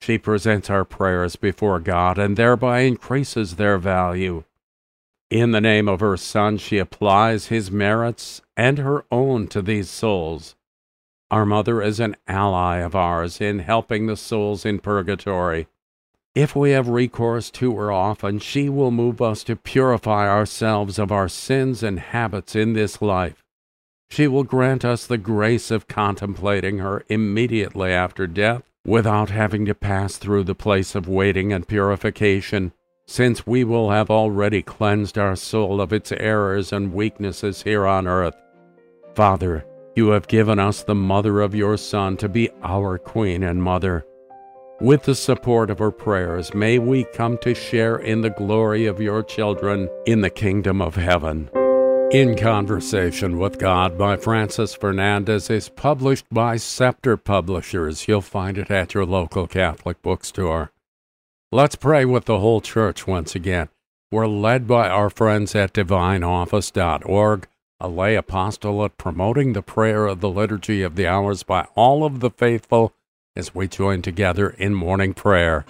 She 0.00 0.16
presents 0.16 0.70
our 0.70 0.86
prayers 0.86 1.36
before 1.36 1.80
God 1.80 2.16
and 2.16 2.38
thereby 2.38 2.80
increases 2.80 3.56
their 3.56 3.76
value. 3.76 4.44
In 5.34 5.50
the 5.50 5.60
name 5.60 5.88
of 5.88 5.98
her 5.98 6.16
Son, 6.16 6.58
she 6.58 6.78
applies 6.78 7.48
his 7.48 7.68
merits 7.68 8.40
and 8.56 8.78
her 8.78 9.04
own 9.10 9.48
to 9.48 9.62
these 9.62 9.90
souls. 9.90 10.54
Our 11.28 11.44
Mother 11.44 11.82
is 11.82 11.98
an 11.98 12.14
ally 12.28 12.76
of 12.76 12.94
ours 12.94 13.40
in 13.40 13.58
helping 13.58 14.06
the 14.06 14.16
souls 14.16 14.64
in 14.64 14.78
purgatory. 14.78 15.66
If 16.36 16.54
we 16.54 16.70
have 16.70 16.86
recourse 16.86 17.50
to 17.50 17.74
her 17.74 17.90
often, 17.90 18.38
she 18.38 18.68
will 18.68 18.92
move 18.92 19.20
us 19.20 19.42
to 19.44 19.56
purify 19.56 20.28
ourselves 20.28 21.00
of 21.00 21.10
our 21.10 21.28
sins 21.28 21.82
and 21.82 21.98
habits 21.98 22.54
in 22.54 22.74
this 22.74 23.02
life. 23.02 23.42
She 24.10 24.28
will 24.28 24.44
grant 24.44 24.84
us 24.84 25.04
the 25.04 25.18
grace 25.18 25.72
of 25.72 25.88
contemplating 25.88 26.78
her 26.78 27.02
immediately 27.08 27.90
after 27.90 28.28
death 28.28 28.62
without 28.86 29.30
having 29.30 29.66
to 29.66 29.74
pass 29.74 30.16
through 30.16 30.44
the 30.44 30.54
place 30.54 30.94
of 30.94 31.08
waiting 31.08 31.52
and 31.52 31.66
purification 31.66 32.70
since 33.06 33.46
we 33.46 33.64
will 33.64 33.90
have 33.90 34.10
already 34.10 34.62
cleansed 34.62 35.18
our 35.18 35.36
soul 35.36 35.80
of 35.80 35.92
its 35.92 36.12
errors 36.12 36.72
and 36.72 36.92
weaknesses 36.92 37.62
here 37.62 37.86
on 37.86 38.06
earth. 38.06 38.36
Father, 39.14 39.64
you 39.94 40.08
have 40.08 40.26
given 40.26 40.58
us 40.58 40.82
the 40.82 40.94
mother 40.94 41.40
of 41.40 41.54
your 41.54 41.76
Son 41.76 42.16
to 42.16 42.28
be 42.28 42.50
our 42.62 42.98
Queen 42.98 43.42
and 43.42 43.62
Mother. 43.62 44.04
With 44.80 45.04
the 45.04 45.14
support 45.14 45.70
of 45.70 45.78
her 45.78 45.92
prayers, 45.92 46.52
may 46.52 46.80
we 46.80 47.04
come 47.14 47.38
to 47.38 47.54
share 47.54 47.96
in 47.96 48.22
the 48.22 48.30
glory 48.30 48.86
of 48.86 49.00
your 49.00 49.22
children 49.22 49.88
in 50.04 50.20
the 50.20 50.30
kingdom 50.30 50.82
of 50.82 50.96
heaven. 50.96 51.48
In 52.10 52.36
Conversation 52.36 53.38
with 53.38 53.58
God 53.58 53.96
by 53.96 54.16
Francis 54.16 54.74
Fernandez 54.74 55.48
is 55.48 55.68
published 55.68 56.26
by 56.30 56.56
Scepter 56.56 57.16
Publishers. 57.16 58.06
You'll 58.08 58.20
find 58.20 58.58
it 58.58 58.70
at 58.70 58.94
your 58.94 59.06
local 59.06 59.46
Catholic 59.46 60.02
bookstore. 60.02 60.70
Let's 61.54 61.76
pray 61.76 62.04
with 62.04 62.24
the 62.24 62.40
whole 62.40 62.60
church 62.60 63.06
once 63.06 63.36
again. 63.36 63.68
We're 64.10 64.26
led 64.26 64.66
by 64.66 64.88
our 64.88 65.08
friends 65.08 65.54
at 65.54 65.72
divineoffice.org, 65.72 67.46
a 67.78 67.88
lay 67.88 68.16
apostolate 68.16 68.98
promoting 68.98 69.52
the 69.52 69.62
prayer 69.62 70.06
of 70.06 70.20
the 70.20 70.28
Liturgy 70.28 70.82
of 70.82 70.96
the 70.96 71.06
Hours 71.06 71.44
by 71.44 71.68
all 71.76 72.04
of 72.04 72.18
the 72.18 72.30
faithful 72.30 72.92
as 73.36 73.54
we 73.54 73.68
join 73.68 74.02
together 74.02 74.50
in 74.50 74.74
morning 74.74 75.14
prayer. 75.14 75.64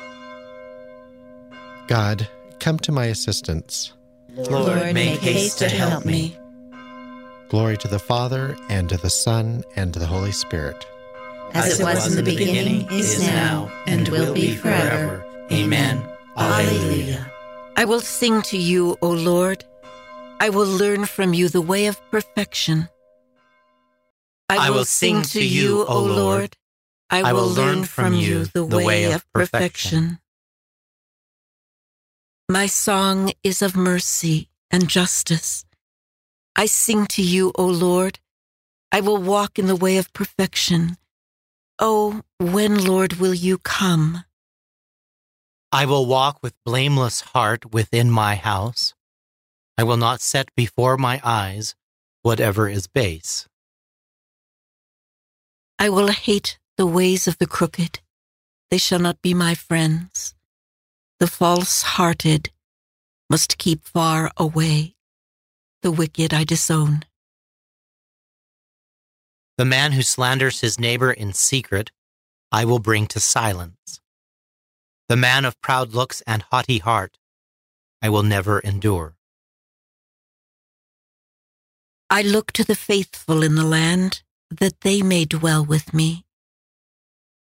God, 1.87 2.31
come 2.61 2.79
to 2.79 2.91
my 2.91 3.05
assistance. 3.05 3.93
Lord, 4.31 4.95
make 4.95 5.21
haste 5.21 5.59
to 5.59 5.69
help 5.69 6.07
me. 6.07 6.35
Glory 7.51 7.77
to 7.77 7.89
the 7.89 7.99
Father, 7.99 8.57
and 8.71 8.89
to 8.89 8.97
the 8.97 9.11
Son, 9.11 9.63
and 9.77 9.93
to 9.93 9.99
the 9.99 10.07
Holy 10.07 10.33
Spirit. 10.33 10.87
As 11.53 11.79
it 11.79 11.85
was 11.85 12.07
in 12.07 12.17
the 12.17 12.23
beginning, 12.23 12.91
is 12.91 13.21
now, 13.21 13.71
and 13.87 14.09
will 14.09 14.33
be 14.33 14.57
forever. 14.57 15.24
Amen. 15.53 16.03
Alleluia. 16.37 17.31
I 17.77 17.85
will 17.85 18.01
sing 18.01 18.43
to 18.43 18.59
you, 18.59 18.97
O 19.03 19.11
Lord. 19.11 19.65
I 20.41 20.51
will 20.51 20.67
learn 20.67 21.07
from 21.07 21.35
you 21.35 21.49
the 21.49 21.61
way 21.61 21.87
of 21.87 22.01
perfection. 22.11 22.89
I 24.49 24.71
will, 24.71 24.85
sing 24.85 25.23
to 25.23 25.45
you, 25.45 25.85
O 25.87 26.03
Lord. 26.03 26.57
I 27.11 27.33
will 27.33 27.49
learn 27.49 27.85
from 27.85 28.15
you 28.15 28.45
the 28.45 28.65
way 28.65 29.11
of 29.13 29.25
perfection. 29.33 30.19
My 32.49 32.67
song 32.67 33.33
is 33.43 33.63
of 33.63 33.75
mercy 33.75 34.49
and 34.71 34.89
justice. 34.89 35.65
I 36.57 36.67
sing 36.67 37.07
to 37.07 37.23
you, 37.23 37.53
O 37.57 37.67
Lord. 37.67 38.19
I 38.93 39.01
will 39.01 39.19
walk 39.19 39.59
in 39.59 39.67
the 39.67 39.77
way 39.77 39.97
of 39.97 40.13
perfection. 40.13 40.99
Oh, 41.79 42.23
when, 42.39 42.85
Lord, 42.85 43.15
will 43.15 43.35
you 43.35 43.59
come? 43.59 44.25
I 45.75 45.87
will 45.87 46.07
walk 46.07 46.39
with 46.41 46.55
blameless 46.65 47.21
heart 47.21 47.73
within 47.73 48.09
my 48.09 48.37
house. 48.37 48.95
I 49.77 49.83
will 49.83 49.97
not 49.97 50.21
set 50.21 50.55
before 50.55 50.97
my 50.97 51.21
eyes 51.25 51.75
whatever 52.23 52.69
is 52.69 52.87
base. 52.87 53.49
I 55.77 55.89
will 55.89 56.13
hate 56.13 56.61
the 56.77 56.87
ways 56.87 57.27
of 57.27 57.39
the 57.39 57.49
crooked. 57.49 57.99
They 58.71 58.79
shall 58.79 59.01
not 59.01 59.21
be 59.21 59.35
my 59.35 59.57
friends. 59.57 60.37
The 61.19 61.27
false 61.27 61.83
hearted 61.83 62.53
must 63.29 63.59
keep 63.59 63.85
far 63.85 64.31
away. 64.37 64.95
The 65.83 65.91
wicked 65.91 66.33
I 66.33 66.45
disown. 66.45 67.05
The 69.59 69.65
man 69.65 69.91
who 69.91 70.03
slanders 70.03 70.61
his 70.61 70.79
neighbor 70.79 71.11
in 71.11 71.33
secret, 71.33 71.91
I 72.53 72.65
will 72.65 72.79
bring 72.79 73.09
to 73.09 73.19
silence. 73.19 74.01
The 75.09 75.17
man 75.17 75.45
of 75.45 75.61
proud 75.61 75.93
looks 75.93 76.23
and 76.27 76.43
haughty 76.51 76.79
heart, 76.79 77.19
I 78.01 78.09
will 78.09 78.23
never 78.23 78.59
endure. 78.61 79.17
I 82.09 82.23
look 82.23 82.53
to 82.53 82.65
the 82.65 82.75
faithful 82.75 83.43
in 83.43 83.55
the 83.55 83.65
land, 83.65 84.23
that 84.51 84.81
they 84.81 85.03
may 85.03 85.25
dwell 85.25 85.65
with 85.65 85.93
me. 85.93 86.25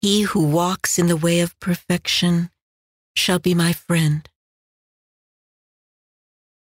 He 0.01 0.21
who 0.21 0.45
walks 0.47 0.97
in 0.97 1.07
the 1.07 1.17
way 1.17 1.41
of 1.41 1.59
perfection 1.59 2.49
shall 3.15 3.39
be 3.39 3.53
my 3.53 3.73
friend. 3.73 4.29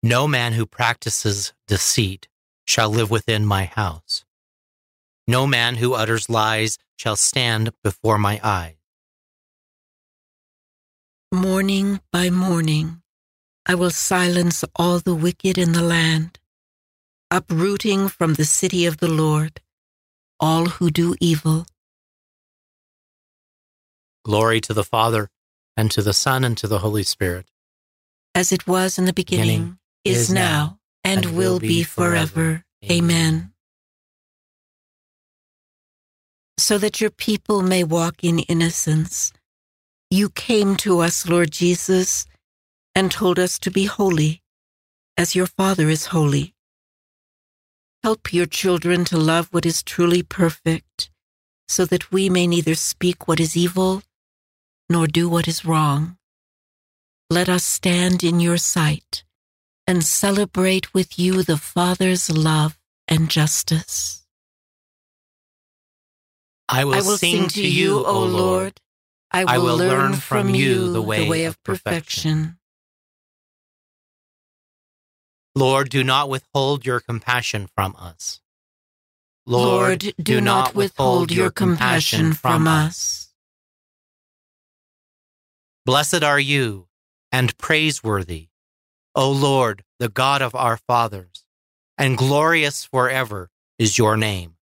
No 0.02 0.28
man 0.28 0.54
who 0.54 0.66
practices 0.66 1.54
deceit 1.68 2.30
shall 2.66 2.90
live 2.90 3.12
within 3.12 3.46
my 3.46 3.66
house. 3.66 4.24
No 5.28 5.46
man 5.46 5.76
who 5.76 5.94
utters 5.94 6.30
lies 6.30 6.78
shall 6.98 7.18
stand 7.18 7.72
before 7.84 8.18
my 8.18 8.40
eyes. 8.42 8.77
Morning 11.38 12.00
by 12.12 12.32
morning, 12.32 13.04
I 13.68 13.76
will 13.76 13.92
silence 13.92 14.66
all 14.76 14.98
the 14.98 15.14
wicked 15.14 15.60
in 15.60 15.74
the 15.74 15.84
land, 15.84 16.40
uprooting 17.30 18.10
from 18.10 18.34
the 18.34 18.44
city 18.44 18.88
of 18.88 18.98
the 18.98 19.08
Lord 19.08 19.62
all 20.40 20.66
who 20.66 20.90
do 20.90 21.14
evil. 21.22 21.68
Glory 24.26 24.60
to 24.62 24.74
the 24.74 24.84
Father, 24.84 25.30
and 25.78 25.92
to 25.92 26.02
the 26.02 26.12
Son, 26.12 26.44
and 26.44 26.58
to 26.58 26.66
the 26.66 26.80
Holy 26.80 27.04
Spirit. 27.04 27.46
As 28.34 28.52
it 28.52 28.66
was 28.66 28.98
in 28.98 29.06
the 29.06 29.14
beginning, 29.14 29.78
beginning 30.04 30.22
is, 30.22 30.32
now, 30.32 30.80
and, 31.04 31.24
and 31.24 31.38
will 31.38 31.60
be 31.60 31.84
forever. 31.84 32.64
forever. 32.82 32.92
Amen. 32.92 33.54
So 36.58 36.80
that 36.80 37.00
your 37.00 37.12
people 37.12 37.62
may 37.62 37.84
walk 37.84 38.24
in 38.24 38.40
innocence 38.40 39.34
you 40.10 40.30
came 40.30 40.76
to 40.78 41.00
us, 41.00 41.28
Lord 41.28 41.52
Jesus, 41.52 42.26
and 42.96 43.12
told 43.12 43.38
us 43.38 43.60
to 43.60 43.72
be 43.72 43.86
holy, 43.86 44.42
as 45.18 45.36
your 45.36 45.48
Father 45.48 45.90
is 45.90 46.08
holy. 46.08 46.54
Help 48.04 48.34
your 48.34 48.46
children 48.46 49.04
to 49.06 49.18
love 49.18 49.50
what 49.52 49.66
is 49.66 49.84
truly 49.84 50.24
perfect, 50.24 51.10
so 51.68 51.84
that 51.86 52.12
we 52.12 52.30
may 52.30 52.48
neither 52.48 52.76
speak 52.76 53.28
what 53.28 53.40
is 53.40 53.58
evil 53.58 54.02
nor 54.90 55.08
do 55.08 55.28
what 55.28 55.48
is 55.48 55.66
wrong. 55.66 56.18
Let 57.30 57.50
us 57.50 57.66
stand 57.66 58.24
in 58.24 58.40
your 58.40 58.58
sight 58.58 59.26
and 59.86 60.04
celebrate 60.04 60.94
with 60.94 61.20
you 61.20 61.44
the 61.44 61.58
Father's 61.58 62.32
love 62.32 62.80
and 63.10 63.30
justice. 63.30 64.26
I 66.70 66.86
will, 66.86 66.94
I 66.96 66.98
will 67.02 67.18
sing, 67.18 67.50
sing, 67.50 67.50
to 67.50 67.68
you, 67.68 68.06
O 68.06 68.24
Lord 68.24 68.80
I 69.32 69.44
will, 69.44 69.50
I 69.50 69.58
will 69.58 69.78
learn, 69.78 69.90
learn 69.90 70.14
from 70.16 70.50
you 70.50 70.92
the 70.92 71.02
way, 71.02 71.24
the 71.26 71.30
way 71.30 71.46
of 71.46 71.62
perfection. 71.64 72.58
Lord, 75.56 75.90
do 75.90 76.04
not 76.04 76.30
withhold 76.30 76.86
your 76.86 77.00
compassion 77.00 77.68
from 77.76 77.96
us. 77.98 78.42
Lord, 79.48 80.00
do, 80.00 80.12
do 80.22 80.42
not 80.42 80.76
withhold 80.76 81.32
your 81.32 81.50
compassion 81.50 82.34
from 82.34 82.68
us. 82.68 83.34
Blessed 85.86 86.22
are 86.22 86.40
you 86.40 86.88
and 87.32 87.58
praiseworthy, 87.58 88.50
O 89.16 89.32
Lord, 89.32 89.84
the 90.00 90.10
God 90.10 90.42
of 90.42 90.54
our 90.54 90.76
fathers, 90.76 91.46
and 91.98 92.18
glorious 92.18 92.84
forever 92.84 93.50
is 93.80 93.98
your 93.98 94.18
name. 94.18 94.57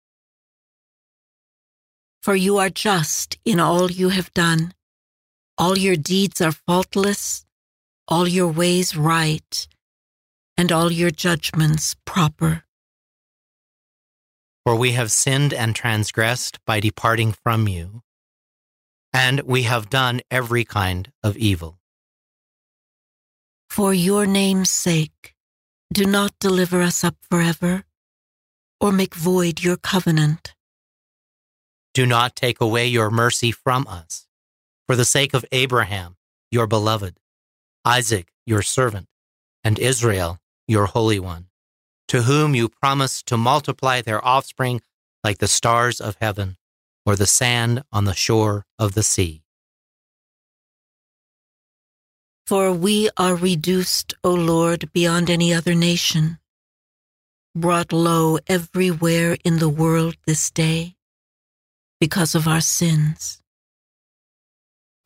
For 2.22 2.36
you 2.36 2.58
are 2.58 2.70
just 2.70 3.36
in 3.44 3.58
all 3.58 3.90
you 3.90 4.10
have 4.10 4.32
done. 4.32 4.74
All 5.58 5.76
your 5.76 5.96
deeds 5.96 6.40
are 6.40 6.52
faultless, 6.52 7.44
all 8.06 8.28
your 8.28 8.46
ways 8.46 8.96
right, 8.96 9.66
and 10.56 10.70
all 10.70 10.92
your 10.92 11.10
judgments 11.10 11.96
proper. 12.04 12.62
For 14.64 14.76
we 14.76 14.92
have 14.92 15.10
sinned 15.10 15.52
and 15.52 15.74
transgressed 15.74 16.64
by 16.64 16.78
departing 16.78 17.32
from 17.32 17.66
you, 17.66 18.02
and 19.12 19.40
we 19.40 19.64
have 19.64 19.90
done 19.90 20.20
every 20.30 20.64
kind 20.64 21.10
of 21.24 21.36
evil. 21.36 21.80
For 23.68 23.92
your 23.92 24.26
name's 24.26 24.70
sake, 24.70 25.34
do 25.92 26.06
not 26.06 26.38
deliver 26.38 26.82
us 26.82 27.02
up 27.02 27.16
forever, 27.28 27.82
or 28.80 28.92
make 28.92 29.16
void 29.16 29.60
your 29.60 29.76
covenant. 29.76 30.54
Do 31.94 32.06
not 32.06 32.34
take 32.34 32.58
away 32.58 32.86
your 32.86 33.10
mercy 33.10 33.52
from 33.52 33.86
us, 33.86 34.26
for 34.86 34.96
the 34.96 35.04
sake 35.04 35.34
of 35.34 35.44
Abraham, 35.52 36.16
your 36.50 36.66
beloved, 36.66 37.18
Isaac, 37.84 38.32
your 38.46 38.62
servant, 38.62 39.08
and 39.62 39.78
Israel, 39.78 40.40
your 40.66 40.86
Holy 40.86 41.20
One, 41.20 41.48
to 42.08 42.22
whom 42.22 42.54
you 42.54 42.70
promised 42.70 43.26
to 43.26 43.36
multiply 43.36 44.00
their 44.00 44.24
offspring 44.24 44.80
like 45.22 45.36
the 45.36 45.48
stars 45.48 46.00
of 46.00 46.16
heaven 46.18 46.56
or 47.04 47.14
the 47.14 47.26
sand 47.26 47.82
on 47.92 48.06
the 48.06 48.14
shore 48.14 48.64
of 48.78 48.94
the 48.94 49.02
sea. 49.02 49.42
For 52.46 52.72
we 52.72 53.10
are 53.18 53.36
reduced, 53.36 54.14
O 54.24 54.32
Lord, 54.32 54.90
beyond 54.94 55.28
any 55.28 55.52
other 55.52 55.74
nation, 55.74 56.38
brought 57.54 57.92
low 57.92 58.38
everywhere 58.46 59.36
in 59.44 59.58
the 59.58 59.68
world 59.68 60.16
this 60.24 60.50
day 60.50 60.96
because 62.02 62.34
of 62.34 62.48
our 62.48 62.60
sins. 62.60 63.40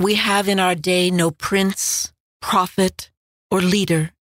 We 0.01 0.15
have 0.15 0.49
in 0.49 0.59
our 0.59 0.75
day 0.75 1.11
no 1.11 1.31
prince, 1.31 2.11
prophet, 2.41 3.11
or 3.51 3.61
leader, 3.61 4.13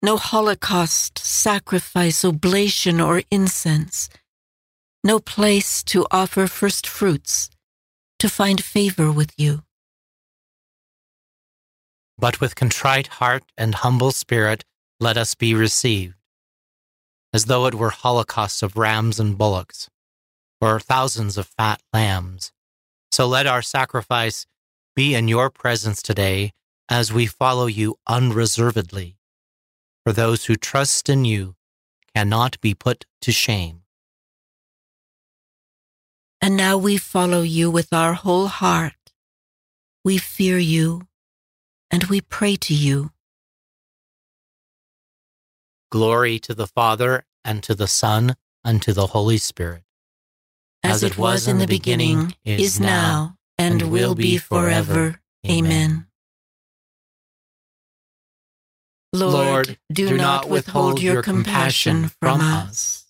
no 0.00 0.16
holocaust, 0.16 1.18
sacrifice, 1.18 2.24
oblation, 2.24 3.00
or 3.00 3.22
incense, 3.32 4.08
no 5.02 5.18
place 5.18 5.82
to 5.90 6.06
offer 6.12 6.46
first 6.46 6.86
fruits, 6.86 7.50
to 8.20 8.28
find 8.28 8.62
favor 8.62 9.10
with 9.10 9.32
you. 9.36 9.64
But 12.16 12.40
with 12.40 12.54
contrite 12.54 13.08
heart 13.18 13.42
and 13.58 13.74
humble 13.74 14.12
spirit, 14.12 14.64
let 15.00 15.16
us 15.16 15.34
be 15.34 15.52
received, 15.52 16.14
as 17.32 17.46
though 17.46 17.66
it 17.66 17.74
were 17.74 17.90
holocausts 17.90 18.62
of 18.62 18.76
rams 18.76 19.18
and 19.18 19.36
bullocks 19.36 19.88
or 20.60 20.80
thousands 20.80 21.36
of 21.36 21.46
fat 21.46 21.82
lambs. 21.92 22.52
So 23.10 23.26
let 23.26 23.46
our 23.46 23.62
sacrifice 23.62 24.46
be 24.94 25.14
in 25.14 25.28
your 25.28 25.50
presence 25.50 26.02
today 26.02 26.52
as 26.88 27.12
we 27.12 27.26
follow 27.26 27.66
you 27.66 27.96
unreservedly. 28.06 29.16
For 30.04 30.12
those 30.12 30.46
who 30.46 30.56
trust 30.56 31.08
in 31.08 31.24
you 31.24 31.56
cannot 32.14 32.60
be 32.60 32.74
put 32.74 33.04
to 33.22 33.32
shame. 33.32 33.82
And 36.40 36.56
now 36.56 36.78
we 36.78 36.96
follow 36.96 37.42
you 37.42 37.70
with 37.70 37.92
our 37.92 38.14
whole 38.14 38.46
heart. 38.46 38.92
We 40.04 40.18
fear 40.18 40.58
you 40.58 41.02
and 41.90 42.04
we 42.04 42.20
pray 42.20 42.56
to 42.56 42.74
you. 42.74 43.10
Glory 45.90 46.38
to 46.40 46.54
the 46.54 46.66
Father 46.66 47.24
and 47.44 47.62
to 47.62 47.74
the 47.74 47.86
Son 47.86 48.36
and 48.64 48.82
to 48.82 48.92
the 48.92 49.08
Holy 49.08 49.38
Spirit 49.38 49.85
as 50.86 51.02
it 51.02 51.18
was 51.18 51.48
in 51.48 51.58
the 51.58 51.66
beginning, 51.66 52.34
is 52.44 52.78
now, 52.78 53.36
and 53.58 53.82
will 53.90 54.14
be 54.14 54.38
forever. 54.38 55.20
Amen. 55.48 56.06
Lord, 59.12 59.78
do 59.92 60.16
not 60.16 60.48
withhold 60.48 61.00
your 61.00 61.22
compassion 61.22 62.10
from 62.20 62.40
us. 62.40 63.04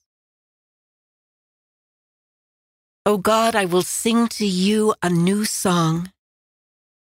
O 3.05 3.18
God, 3.18 3.55
I 3.55 3.66
will 3.66 3.83
sing 3.83 4.29
to 4.39 4.47
you 4.47 4.95
a 5.03 5.11
new 5.11 5.45
song. 5.45 6.12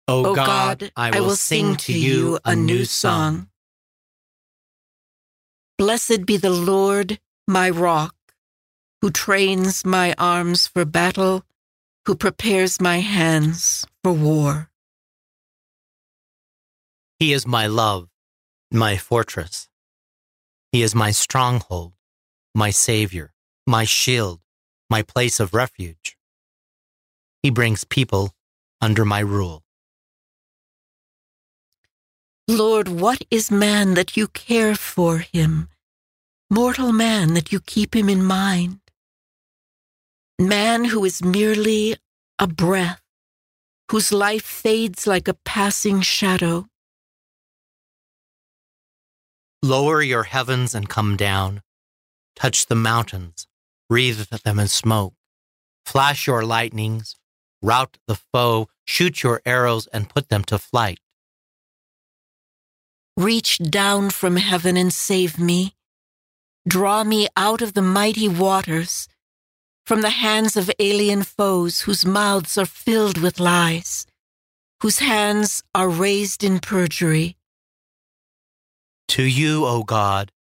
O 0.09 0.35
God, 0.35 0.91
I 0.97 1.21
will 1.21 1.37
sing 1.37 1.77
to 1.77 1.93
you 1.93 2.39
a 2.45 2.57
new 2.57 2.85
song. 2.85 3.49
Blessed 5.79 6.27
be 6.27 6.37
the 6.37 6.51
Lord, 6.51 7.19
my 7.47 7.71
rock 7.71 8.15
who 9.03 9.11
trains 9.11 9.85
my 9.85 10.15
arms 10.17 10.69
for 10.69 10.85
battle, 10.85 11.43
who 12.07 12.15
prepares 12.15 12.81
my 12.81 13.01
hands 13.01 13.85
for 14.03 14.13
war. 14.13 14.71
He 17.19 17.33
is 17.33 17.45
my 17.45 17.67
love, 17.67 18.09
my 18.71 18.97
fortress. 18.97 19.69
He 20.71 20.83
is 20.83 20.95
my 20.95 21.11
stronghold, 21.11 21.95
my 22.55 22.71
savior, 22.71 23.33
my 23.67 23.85
shield, 23.85 24.41
my 24.89 25.03
place 25.03 25.41
of 25.41 25.53
refuge. 25.53 26.17
He 27.43 27.51
brings 27.51 27.83
people 27.83 28.31
under 28.81 29.05
my 29.05 29.19
rule. 29.19 29.65
Lord, 32.47 32.87
what 32.89 33.23
is 33.33 33.51
man 33.51 33.95
that 33.95 34.17
you 34.17 34.29
care 34.29 34.77
for 34.77 35.19
him? 35.19 35.69
Mortal 36.51 36.93
man 36.93 37.35
that 37.35 37.51
you 37.51 37.59
keep 37.61 37.97
him 37.97 38.09
in 38.09 38.23
mind? 38.23 38.82
Man 40.39 40.87
who 40.87 41.05
is 41.05 41.23
merely 41.23 41.97
a 42.39 42.47
breath, 42.47 43.01
whose 43.91 44.13
life 44.13 44.43
fades 44.43 45.07
like 45.07 45.29
a 45.29 45.35
passing 45.45 46.01
shadow. 46.01 46.67
Lower 49.63 50.03
your 50.03 50.25
heavens 50.25 50.75
and 50.75 50.89
come 50.89 51.17
down. 51.17 51.63
Touch 52.35 52.67
the 52.67 52.75
mountains, 52.75 53.47
breathe 53.89 54.27
them 54.45 54.59
in 54.59 54.69
smoke. 54.69 55.15
Flash 55.85 56.27
your 56.27 56.45
lightnings, 56.45 57.17
rout 57.61 57.99
the 58.09 58.17
foe, 58.33 58.69
shoot 58.85 59.23
your 59.23 59.43
arrows 59.45 59.87
and 59.89 60.09
put 60.09 60.29
them 60.29 60.43
to 60.45 60.59
flight. 60.59 60.99
Reach 63.17 63.59
down 63.59 64.11
from 64.11 64.37
heaven 64.37 64.77
and 64.77 64.93
save 64.93 65.39
me. 65.39 65.77
Draw 66.67 67.05
me 67.05 67.29
out 67.37 67.61
of 67.61 67.75
the 67.75 67.83
mighty 67.83 68.29
waters 68.29 69.07
from 69.85 70.03
the 70.03 70.11
hands 70.11 70.57
of 70.57 70.71
alien 70.79 71.23
foes 71.23 71.83
whose 71.83 72.07
mouths 72.07 72.57
are 72.57 72.67
filled 72.67 73.19
with 73.19 73.41
lies, 73.41 74.07
whose 74.81 75.01
hands 75.01 75.63
are 75.75 75.89
raised 75.89 76.45
in 76.45 76.61
perjury. 76.61 77.37
To 79.09 79.23
you, 79.23 79.67
O 79.67 79.83
God, 79.83 80.33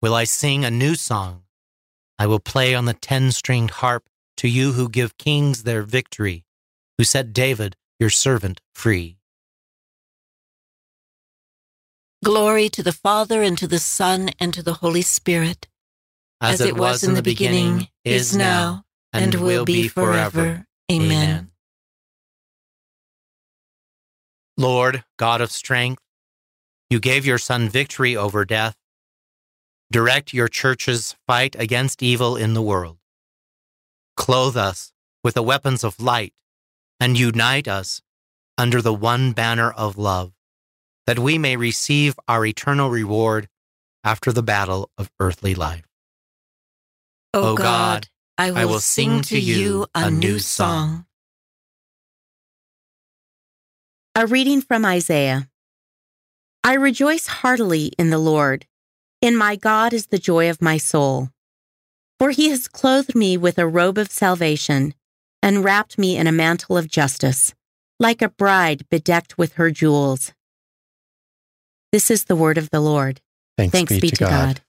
will 0.00 0.14
I 0.14 0.24
sing 0.24 0.64
a 0.64 0.70
new 0.70 0.94
song. 0.94 1.42
I 2.18 2.26
will 2.26 2.40
play 2.40 2.74
on 2.74 2.84
the 2.84 2.94
ten 2.94 3.32
stringed 3.32 3.72
harp 3.72 4.08
to 4.36 4.48
you 4.48 4.72
who 4.72 4.88
give 4.88 5.18
kings 5.18 5.64
their 5.64 5.82
victory, 5.82 6.44
who 6.96 7.04
set 7.04 7.32
David, 7.32 7.76
your 7.98 8.10
servant, 8.10 8.60
free. 8.74 9.18
Glory 12.24 12.68
to 12.70 12.82
the 12.82 12.92
Father, 12.92 13.42
and 13.42 13.58
to 13.58 13.66
the 13.66 13.78
Son, 13.78 14.30
and 14.40 14.54
to 14.54 14.62
the 14.62 14.74
Holy 14.74 15.02
Spirit 15.02 15.68
as, 16.40 16.60
as 16.60 16.66
it 16.68 16.76
was 16.76 17.04
in 17.04 17.14
the 17.14 17.22
beginning, 17.22 17.88
is 18.04 18.34
now, 18.34 18.83
and 19.14 19.34
will 19.36 19.64
be 19.64 19.88
forever. 19.88 20.66
Amen. 20.90 21.50
Lord, 24.56 25.04
God 25.16 25.40
of 25.40 25.50
strength, 25.50 26.02
you 26.90 27.00
gave 27.00 27.24
your 27.24 27.38
Son 27.38 27.68
victory 27.68 28.16
over 28.16 28.44
death. 28.44 28.76
Direct 29.90 30.32
your 30.32 30.48
church's 30.48 31.16
fight 31.26 31.56
against 31.58 32.02
evil 32.02 32.36
in 32.36 32.54
the 32.54 32.62
world. 32.62 32.98
Clothe 34.16 34.56
us 34.56 34.92
with 35.22 35.34
the 35.34 35.42
weapons 35.42 35.84
of 35.84 36.00
light 36.00 36.32
and 37.00 37.18
unite 37.18 37.66
us 37.66 38.02
under 38.56 38.80
the 38.80 38.94
one 38.94 39.32
banner 39.32 39.70
of 39.72 39.96
love, 39.98 40.32
that 41.06 41.18
we 41.18 41.38
may 41.38 41.56
receive 41.56 42.18
our 42.28 42.46
eternal 42.46 42.90
reward 42.90 43.48
after 44.04 44.32
the 44.32 44.42
battle 44.42 44.90
of 44.96 45.10
earthly 45.18 45.54
life. 45.54 45.84
O 47.32 47.56
God, 47.56 48.08
I 48.36 48.50
will, 48.50 48.58
I 48.58 48.64
will 48.64 48.80
sing 48.80 49.22
to 49.22 49.38
you 49.38 49.86
a 49.94 50.10
new 50.10 50.38
song. 50.38 51.06
A 54.16 54.26
reading 54.26 54.60
from 54.60 54.84
Isaiah. 54.84 55.48
I 56.62 56.74
rejoice 56.74 57.26
heartily 57.26 57.92
in 57.98 58.10
the 58.10 58.18
Lord. 58.18 58.66
In 59.20 59.36
my 59.36 59.56
God 59.56 59.92
is 59.92 60.08
the 60.08 60.18
joy 60.18 60.50
of 60.50 60.62
my 60.62 60.78
soul. 60.78 61.30
For 62.18 62.30
he 62.30 62.50
has 62.50 62.68
clothed 62.68 63.14
me 63.14 63.36
with 63.36 63.58
a 63.58 63.66
robe 63.66 63.98
of 63.98 64.10
salvation 64.10 64.94
and 65.42 65.64
wrapped 65.64 65.98
me 65.98 66.16
in 66.16 66.26
a 66.26 66.32
mantle 66.32 66.76
of 66.76 66.88
justice 66.88 67.54
like 68.00 68.22
a 68.22 68.28
bride 68.28 68.88
bedecked 68.88 69.38
with 69.38 69.54
her 69.54 69.70
jewels. 69.70 70.32
This 71.92 72.10
is 72.10 72.24
the 72.24 72.36
word 72.36 72.58
of 72.58 72.70
the 72.70 72.80
Lord. 72.80 73.20
Thanks, 73.56 73.72
Thanks 73.72 73.92
be, 73.92 74.00
be 74.00 74.10
to 74.10 74.16
to 74.16 74.24
God. 74.24 74.30
God. 74.30 74.60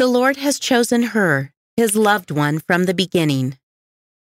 The 0.00 0.06
Lord 0.06 0.38
has 0.38 0.58
chosen 0.58 1.02
her, 1.12 1.52
his 1.76 1.94
loved 1.94 2.30
one, 2.30 2.58
from 2.58 2.86
the 2.86 2.94
beginning. 2.94 3.58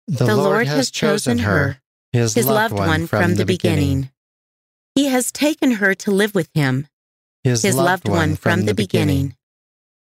The, 0.05 0.35
Lord 0.35 0.67
has 0.67 0.91
chosen 0.91 1.39
her, 1.39 1.81
his, 2.11 2.35
his 2.35 2.45
loved 2.45 2.75
one 2.75 3.07
from 3.07 3.33
the 3.33 3.43
beginning. 3.43 4.11
He 4.93 5.05
has 5.07 5.31
taken 5.31 5.71
her 5.71 5.95
to 5.95 6.11
live 6.11 6.35
with 6.35 6.47
him, 6.53 6.85
His, 7.43 7.63
his 7.63 7.75
loved 7.75 8.07
one 8.07 8.35
from 8.35 8.65
the 8.65 8.75
beginning. 8.75 9.35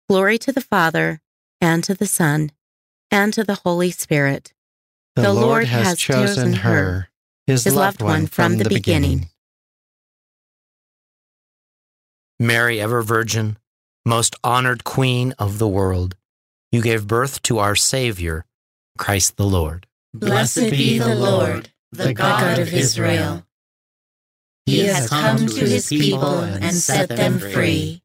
Glory 0.08 0.36
to 0.38 0.50
the 0.50 0.60
Father, 0.60 1.20
and 1.60 1.84
to 1.84 1.94
the 1.94 2.08
Son, 2.08 2.50
and 3.12 3.32
to 3.32 3.44
the 3.44 3.60
Holy 3.62 3.92
Spirit. 3.92 4.52
The, 5.14 5.32
Lord 5.32 5.66
has 5.66 5.96
chosen 5.96 6.54
her, 6.54 7.08
his, 7.46 7.64
loved 7.72 8.02
one 8.02 8.26
from 8.26 8.58
the 8.58 8.68
beginning. 8.68 9.28
Mary, 12.40 12.80
ever 12.80 13.00
virgin, 13.02 13.58
most 14.05 14.36
honored 14.42 14.84
Queen 14.84 15.34
of 15.38 15.59
the 15.59 15.68
world, 15.68 16.16
you 16.70 16.82
gave 16.82 17.07
birth 17.07 17.42
to 17.42 17.59
our 17.59 17.76
Savior, 17.76 18.44
Christ 18.98 19.36
the 19.36 19.46
Lord. 19.46 19.86
Blessed 20.14 20.70
be 20.70 20.98
the 20.98 21.14
Lord, 21.14 21.70
the 21.90 22.12
God 22.12 22.59
of 22.59 22.72
Israel. 22.72 23.46
He 24.66 24.86
has 24.86 25.09
come 25.09 25.46
to 25.46 25.61
his 25.61 25.88
people 25.88 26.40
and 26.40 26.74
set 26.74 27.09
them 27.09 27.38
free. 27.38 28.03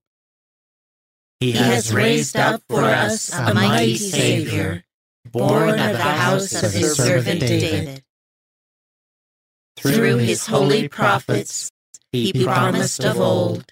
He 1.39 1.51
has 1.51 1.93
raised 1.93 2.35
up 2.35 2.63
for 2.67 2.83
us 2.83 3.31
a 3.31 3.53
mighty 3.53 3.95
Savior, 3.95 4.83
born 5.31 5.69
of 5.69 5.93
the 5.93 5.97
house 6.01 6.63
of 6.63 6.73
his 6.73 6.95
servant 6.95 7.41
David. 7.41 8.03
Through 9.77 10.17
his 10.17 10.47
holy 10.47 10.87
prophets, 10.87 11.71
he 12.11 12.33
promised 12.43 13.03
of 13.03 13.19
old 13.19 13.71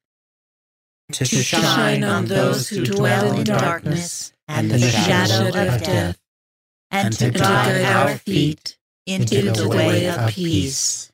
to 1.13 1.25
shine 1.25 2.03
on 2.03 2.25
those 2.25 2.69
who 2.69 2.85
dwell 2.85 3.37
in 3.37 3.43
darkness 3.43 4.33
and 4.47 4.71
the 4.71 4.79
shadow 4.79 5.47
of 5.47 5.83
death, 5.83 6.19
and 6.89 7.13
to 7.13 7.31
guide 7.31 7.83
our 7.85 8.17
feet 8.17 8.77
into 9.05 9.51
the 9.51 9.69
way 9.69 10.07
of 10.07 10.29
peace. 10.29 11.11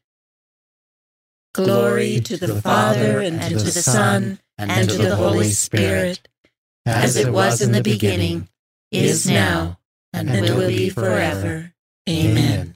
Glory 1.54 2.20
to 2.20 2.38
the 2.38 2.62
Father, 2.62 3.20
and 3.20 3.42
to 3.42 3.56
the 3.56 3.72
Son, 3.72 4.40
and 4.58 4.90
to 4.90 4.98
the 4.98 5.16
Holy 5.16 5.52
Spirit, 5.52 6.28
as 6.86 7.16
it 7.16 7.32
was 7.32 7.62
in 7.62 7.72
the 7.72 7.84
beginning, 7.84 8.48
is 8.92 9.28
now, 9.28 9.80
and 10.14 10.30
will 10.30 10.68
be 10.68 10.90
forever. 10.90 11.74
Amen. 12.08 12.76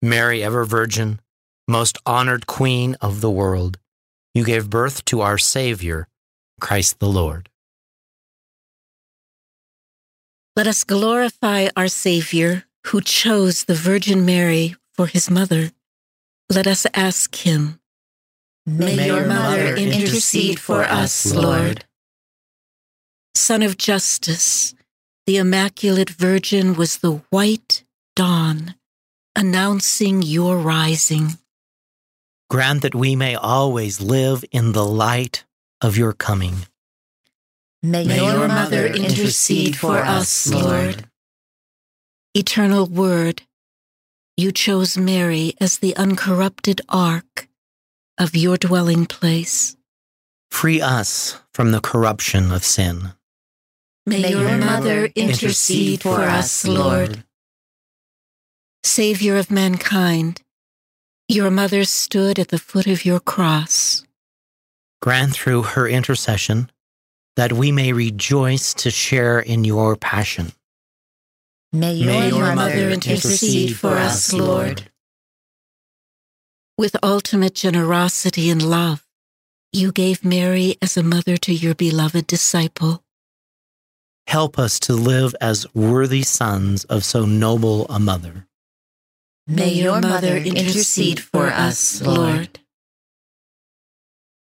Mary, 0.00 0.42
ever 0.42 0.64
virgin, 0.64 1.20
most 1.68 1.98
honored 2.04 2.46
Queen 2.46 2.96
of 3.00 3.20
the 3.20 3.30
world, 3.30 3.78
you 4.34 4.44
gave 4.44 4.70
birth 4.70 5.04
to 5.06 5.20
our 5.20 5.38
Savior, 5.38 6.08
Christ 6.60 6.98
the 6.98 7.08
Lord. 7.08 7.48
Let 10.56 10.66
us 10.66 10.84
glorify 10.84 11.68
our 11.76 11.88
Savior 11.88 12.64
who 12.88 13.00
chose 13.00 13.64
the 13.64 13.74
Virgin 13.74 14.26
Mary 14.26 14.76
for 14.92 15.06
his 15.06 15.30
mother. 15.30 15.70
Let 16.50 16.66
us 16.66 16.86
ask 16.94 17.34
him, 17.34 17.80
May 18.66 19.06
your 19.06 19.26
mother 19.26 19.74
intercede 19.76 20.60
for 20.60 20.84
us, 20.84 21.32
Lord. 21.34 21.84
Sun 23.34 23.62
of 23.62 23.78
justice, 23.78 24.74
the 25.26 25.38
Immaculate 25.38 26.10
Virgin 26.10 26.74
was 26.74 26.98
the 26.98 27.22
white 27.30 27.84
dawn 28.14 28.74
announcing 29.34 30.22
your 30.22 30.58
rising. 30.58 31.38
Grant 32.52 32.82
that 32.82 32.94
we 32.94 33.16
may 33.16 33.34
always 33.34 34.02
live 34.02 34.44
in 34.52 34.72
the 34.72 34.84
light 34.84 35.46
of 35.80 35.96
your 35.96 36.12
coming. 36.12 36.66
May, 37.82 38.04
your 38.04 38.46
mother 38.46 38.88
intercede 38.88 39.74
for 39.74 39.96
us, 39.96 40.52
Lord. 40.52 41.06
Eternal 42.34 42.84
Word, 42.84 43.40
you 44.36 44.52
chose 44.52 44.98
Mary 44.98 45.54
as 45.62 45.78
the 45.78 45.96
uncorrupted 45.96 46.82
ark 46.90 47.48
of 48.18 48.36
your 48.36 48.58
dwelling 48.58 49.06
place. 49.06 49.74
Free 50.50 50.82
us 50.82 51.40
from 51.54 51.72
the 51.72 51.80
corruption 51.80 52.52
of 52.52 52.64
sin. 52.64 53.14
May 54.04 54.28
your 54.30 54.58
mother 54.58 55.06
intercede 55.16 56.02
for 56.02 56.20
us, 56.20 56.66
Lord. 56.66 57.24
Savior 58.84 59.38
of 59.38 59.50
mankind, 59.50 60.42
your 61.32 61.50
mother 61.50 61.84
stood 61.84 62.38
at 62.38 62.48
the 62.48 62.58
foot 62.58 62.86
of 62.86 63.04
your 63.04 63.20
cross. 63.20 64.04
Grant 65.00 65.32
through 65.32 65.62
her 65.62 65.88
intercession 65.88 66.70
that 67.36 67.52
we 67.52 67.72
may 67.72 67.92
rejoice 67.92 68.74
to 68.74 68.90
share 68.90 69.40
in 69.40 69.64
your 69.64 69.96
passion. 69.96 70.52
May 71.72 71.94
your, 71.94 72.06
May 72.06 72.28
your 72.28 72.54
mother 72.54 72.54
mother 72.54 72.90
intercede 72.90 73.76
for 73.76 73.92
us, 73.92 74.32
Lord. 74.32 74.90
With 76.76 76.96
ultimate 77.02 77.54
generosity 77.54 78.50
and 78.50 78.62
love, 78.62 79.06
you 79.72 79.90
gave 79.90 80.24
Mary 80.24 80.76
as 80.82 80.96
a 80.98 81.02
mother 81.02 81.38
to 81.38 81.54
your 81.54 81.74
beloved 81.74 82.26
disciple. 82.26 83.02
Help 84.26 84.58
us 84.58 84.78
to 84.80 84.92
live 84.92 85.34
as 85.40 85.66
worthy 85.74 86.22
sons 86.22 86.84
of 86.84 87.04
so 87.04 87.24
noble 87.24 87.86
a 87.88 87.98
mother. 87.98 88.46
May 89.46 89.70
your 89.70 90.00
mother 90.00 90.36
intercede 90.36 91.20
for 91.20 91.46
us, 91.46 92.00
Lord. 92.00 92.60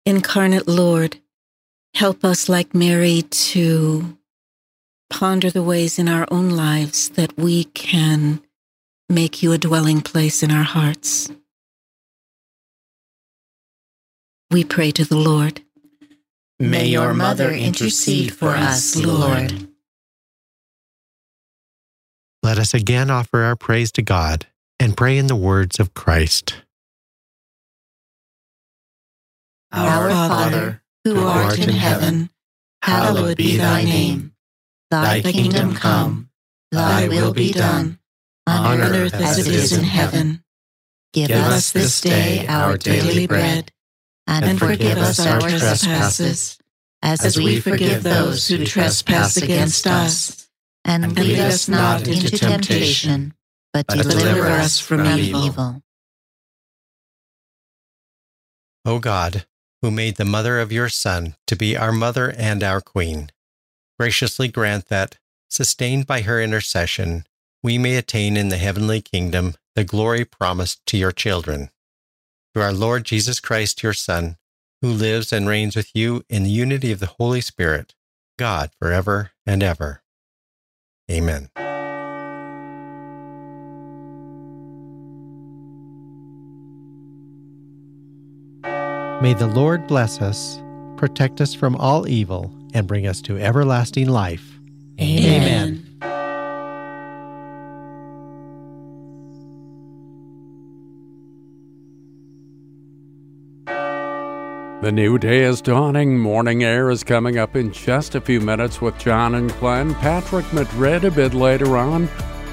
Incarnate 0.07 0.67
Lord, 0.67 1.19
help 1.95 2.25
us 2.25 2.49
like 2.49 2.75
Mary 2.75 3.23
to 3.23 4.17
ponder 5.11 5.51
the 5.51 5.63
ways 5.63 5.99
in 5.99 6.09
our 6.09 6.27
own 6.31 6.51
lives 6.51 7.11
that 7.11 7.37
we 7.37 7.65
can 7.65 8.41
make 9.11 9.43
you 9.43 9.53
a 9.53 9.59
dwelling 9.59 10.01
place 10.01 10.43
in 10.43 10.51
our 10.51 10.63
hearts. 10.63 11.31
We 14.51 14.65
pray 14.65 14.91
to 14.93 15.05
the 15.05 15.17
Lord. 15.19 15.61
May 16.59 16.87
your 16.87 17.13
mother 17.13 17.51
intercede 17.51 18.33
for 18.33 18.51
us, 18.51 18.97
Lord. 18.97 19.69
Let 22.43 22.59
us 22.59 22.73
again 22.73 23.11
offer 23.11 23.43
our 23.43 23.57
praise 23.57 23.93
to 23.93 24.03
God 24.03 24.47
and 24.81 24.97
pray 24.97 25.19
in 25.19 25.27
the 25.27 25.37
words 25.37 25.81
of 25.81 25.95
Christ. 25.95 26.63
Our 29.73 30.11
Father, 30.11 30.83
who 31.05 31.21
art 31.21 31.59
in 31.59 31.71
heaven, 31.71 32.31
hallowed 32.83 33.37
be 33.37 33.57
thy 33.57 33.85
name. 33.85 34.33
Thy 34.91 35.21
kingdom 35.21 35.75
come, 35.75 36.31
thy 36.71 37.09
will 37.09 37.35
be 37.35 37.53
done, 37.53 37.99
on 38.47 38.81
earth 38.81 39.15
as 39.15 39.47
it 39.47 39.55
is 39.55 39.73
in 39.77 39.85
heaven. 39.85 40.43
Give 41.13 41.31
us 41.31 41.73
this 41.73 42.01
day 42.01 42.47
our 42.47 42.79
daily 42.79 43.27
bread, 43.27 43.73
and 44.27 44.59
forgive 44.59 44.97
us 44.99 45.19
our 45.21 45.41
trespasses, 45.41 46.59
as 47.03 47.37
we 47.37 47.61
forgive 47.61 48.03
those 48.03 48.49
who 48.49 48.65
trespass 48.65 49.37
against 49.37 49.87
us. 49.87 50.49
And 50.85 51.15
lead 51.19 51.39
us 51.39 51.69
not 51.69 52.09
into 52.09 52.31
temptation, 52.39 53.35
but, 53.73 53.87
but 53.87 53.99
deliver, 53.99 54.21
deliver 54.21 54.47
us 54.47 54.79
from, 54.81 55.05
from 55.05 55.19
evil. 55.19 55.47
evil. 55.47 55.83
O 58.85 58.99
God, 58.99 59.45
who 59.83 59.91
made 59.91 60.17
the 60.17 60.25
mother 60.25 60.59
of 60.61 60.73
your 60.73 60.89
Son 60.89 61.37
to 61.47 61.57
be 61.57 61.77
our 61.77 61.93
mother 61.93 62.31
and 62.37 62.63
our 62.63 62.81
queen, 62.81 63.31
graciously 63.99 64.49
grant 64.49 64.87
that, 64.87 65.19
sustained 65.51 66.07
by 66.07 66.23
her 66.23 66.41
intercession, 66.41 67.27
we 67.63 67.79
may 67.79 67.97
attain 67.97 68.37
in 68.37 68.49
the 68.49 68.57
heavenly 68.57 69.01
kingdom 69.01 69.55
the 69.75 69.85
glory 69.85 70.25
promised 70.25 70.85
to 70.87 70.97
your 70.97 71.13
children. 71.13 71.71
Through 72.53 72.63
our 72.63 72.73
Lord 72.73 73.05
Jesus 73.05 73.41
Christ, 73.41 73.83
your 73.83 73.93
Son, 73.93 74.37
who 74.81 74.89
lives 74.89 75.33
and 75.33 75.49
reigns 75.49 75.77
with 75.77 75.91
you 75.95 76.25
in 76.29 76.45
the 76.45 76.51
unity 76.51 76.93
of 76.93 77.01
the 77.01 77.15
Holy 77.19 77.41
Spirit, 77.41 77.95
God 78.39 78.71
forever 78.79 79.33
and 79.45 79.63
ever. 79.63 80.03
Amen. 81.11 81.51
May 89.21 89.35
the 89.35 89.49
Lord 89.49 89.89
bless 89.89 90.23
us, 90.23 90.63
protect 90.97 91.41
us 91.41 91.53
from 91.53 91.75
all 91.75 92.07
evil, 92.07 92.53
and 92.73 92.87
bring 92.87 93.09
us 93.09 93.21
to 93.23 93.37
everlasting 93.37 94.09
life. 94.09 94.61
Amen. 95.01 95.33
Amen. 95.33 95.85
The 104.83 104.93
new 104.93 105.19
day 105.19 105.43
is 105.43 105.61
dawning. 105.61 106.21
Morning 106.21 106.63
air 106.63 106.89
is 106.89 107.03
coming 107.03 107.39
up 107.39 107.57
in 107.57 107.73
just 107.73 108.15
a 108.15 108.21
few 108.21 108.41
minutes 108.41 108.81
with 108.81 108.97
John 108.99 109.35
and 109.35 109.53
Glenn. 109.59 109.97
Patrick 109.97 110.51
Madrid 110.53 111.05
a 111.05 111.11
bit 111.11 111.35
later 111.35 111.77
on. 111.77 112.09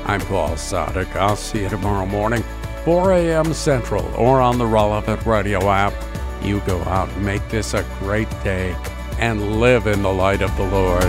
I'm 0.05 0.22
Paul 0.22 0.55
Sadek. 0.55 1.16
I'll 1.16 1.36
see 1.36 1.61
you 1.61 1.70
tomorrow 1.70 2.07
morning, 2.07 2.43
4 2.84 3.11
a.m. 3.11 3.53
Central, 3.53 4.03
or 4.16 4.41
on 4.41 4.57
the 4.57 4.66
relevant 4.66 5.24
radio 5.28 5.70
app. 5.70 5.93
You 6.45 6.59
go 6.61 6.79
out 6.83 7.15
make 7.17 7.47
this 7.49 7.73
a 7.73 7.83
great 7.99 8.29
day 8.43 8.75
and 9.17 9.59
live 9.59 9.87
in 9.87 10.03
the 10.03 10.13
light 10.13 10.41
of 10.41 10.55
the 10.57 10.63
Lord. 10.63 11.05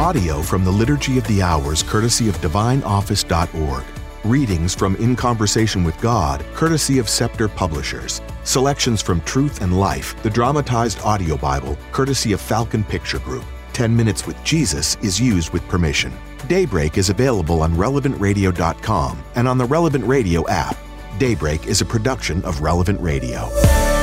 Audio 0.00 0.42
from 0.42 0.64
the 0.64 0.70
Liturgy 0.70 1.18
of 1.18 1.26
the 1.26 1.42
Hours, 1.42 1.82
courtesy 1.82 2.28
of 2.28 2.36
DivineOffice.org. 2.38 3.84
Readings 4.24 4.74
from 4.74 4.96
In 4.96 5.14
Conversation 5.14 5.84
with 5.84 5.98
God, 6.00 6.44
courtesy 6.54 6.98
of 6.98 7.08
Scepter 7.10 7.48
Publishers. 7.48 8.22
Selections 8.44 9.02
from 9.02 9.20
Truth 9.22 9.60
and 9.60 9.78
Life, 9.78 10.20
the 10.22 10.30
dramatized 10.30 11.00
audio 11.00 11.36
Bible, 11.36 11.76
courtesy 11.92 12.32
of 12.32 12.40
Falcon 12.40 12.84
Picture 12.84 13.18
Group. 13.18 13.44
10 13.74 13.94
Minutes 13.94 14.26
with 14.26 14.42
Jesus 14.44 14.96
is 15.02 15.20
used 15.20 15.52
with 15.52 15.66
permission. 15.68 16.12
Daybreak 16.48 16.96
is 16.96 17.10
available 17.10 17.62
on 17.62 17.74
relevantradio.com 17.74 19.22
and 19.34 19.48
on 19.48 19.58
the 19.58 19.64
Relevant 19.64 20.06
Radio 20.06 20.48
app. 20.48 20.76
Daybreak 21.18 21.66
is 21.66 21.80
a 21.80 21.84
production 21.84 22.44
of 22.44 22.60
Relevant 22.60 23.00
Radio. 23.00 23.93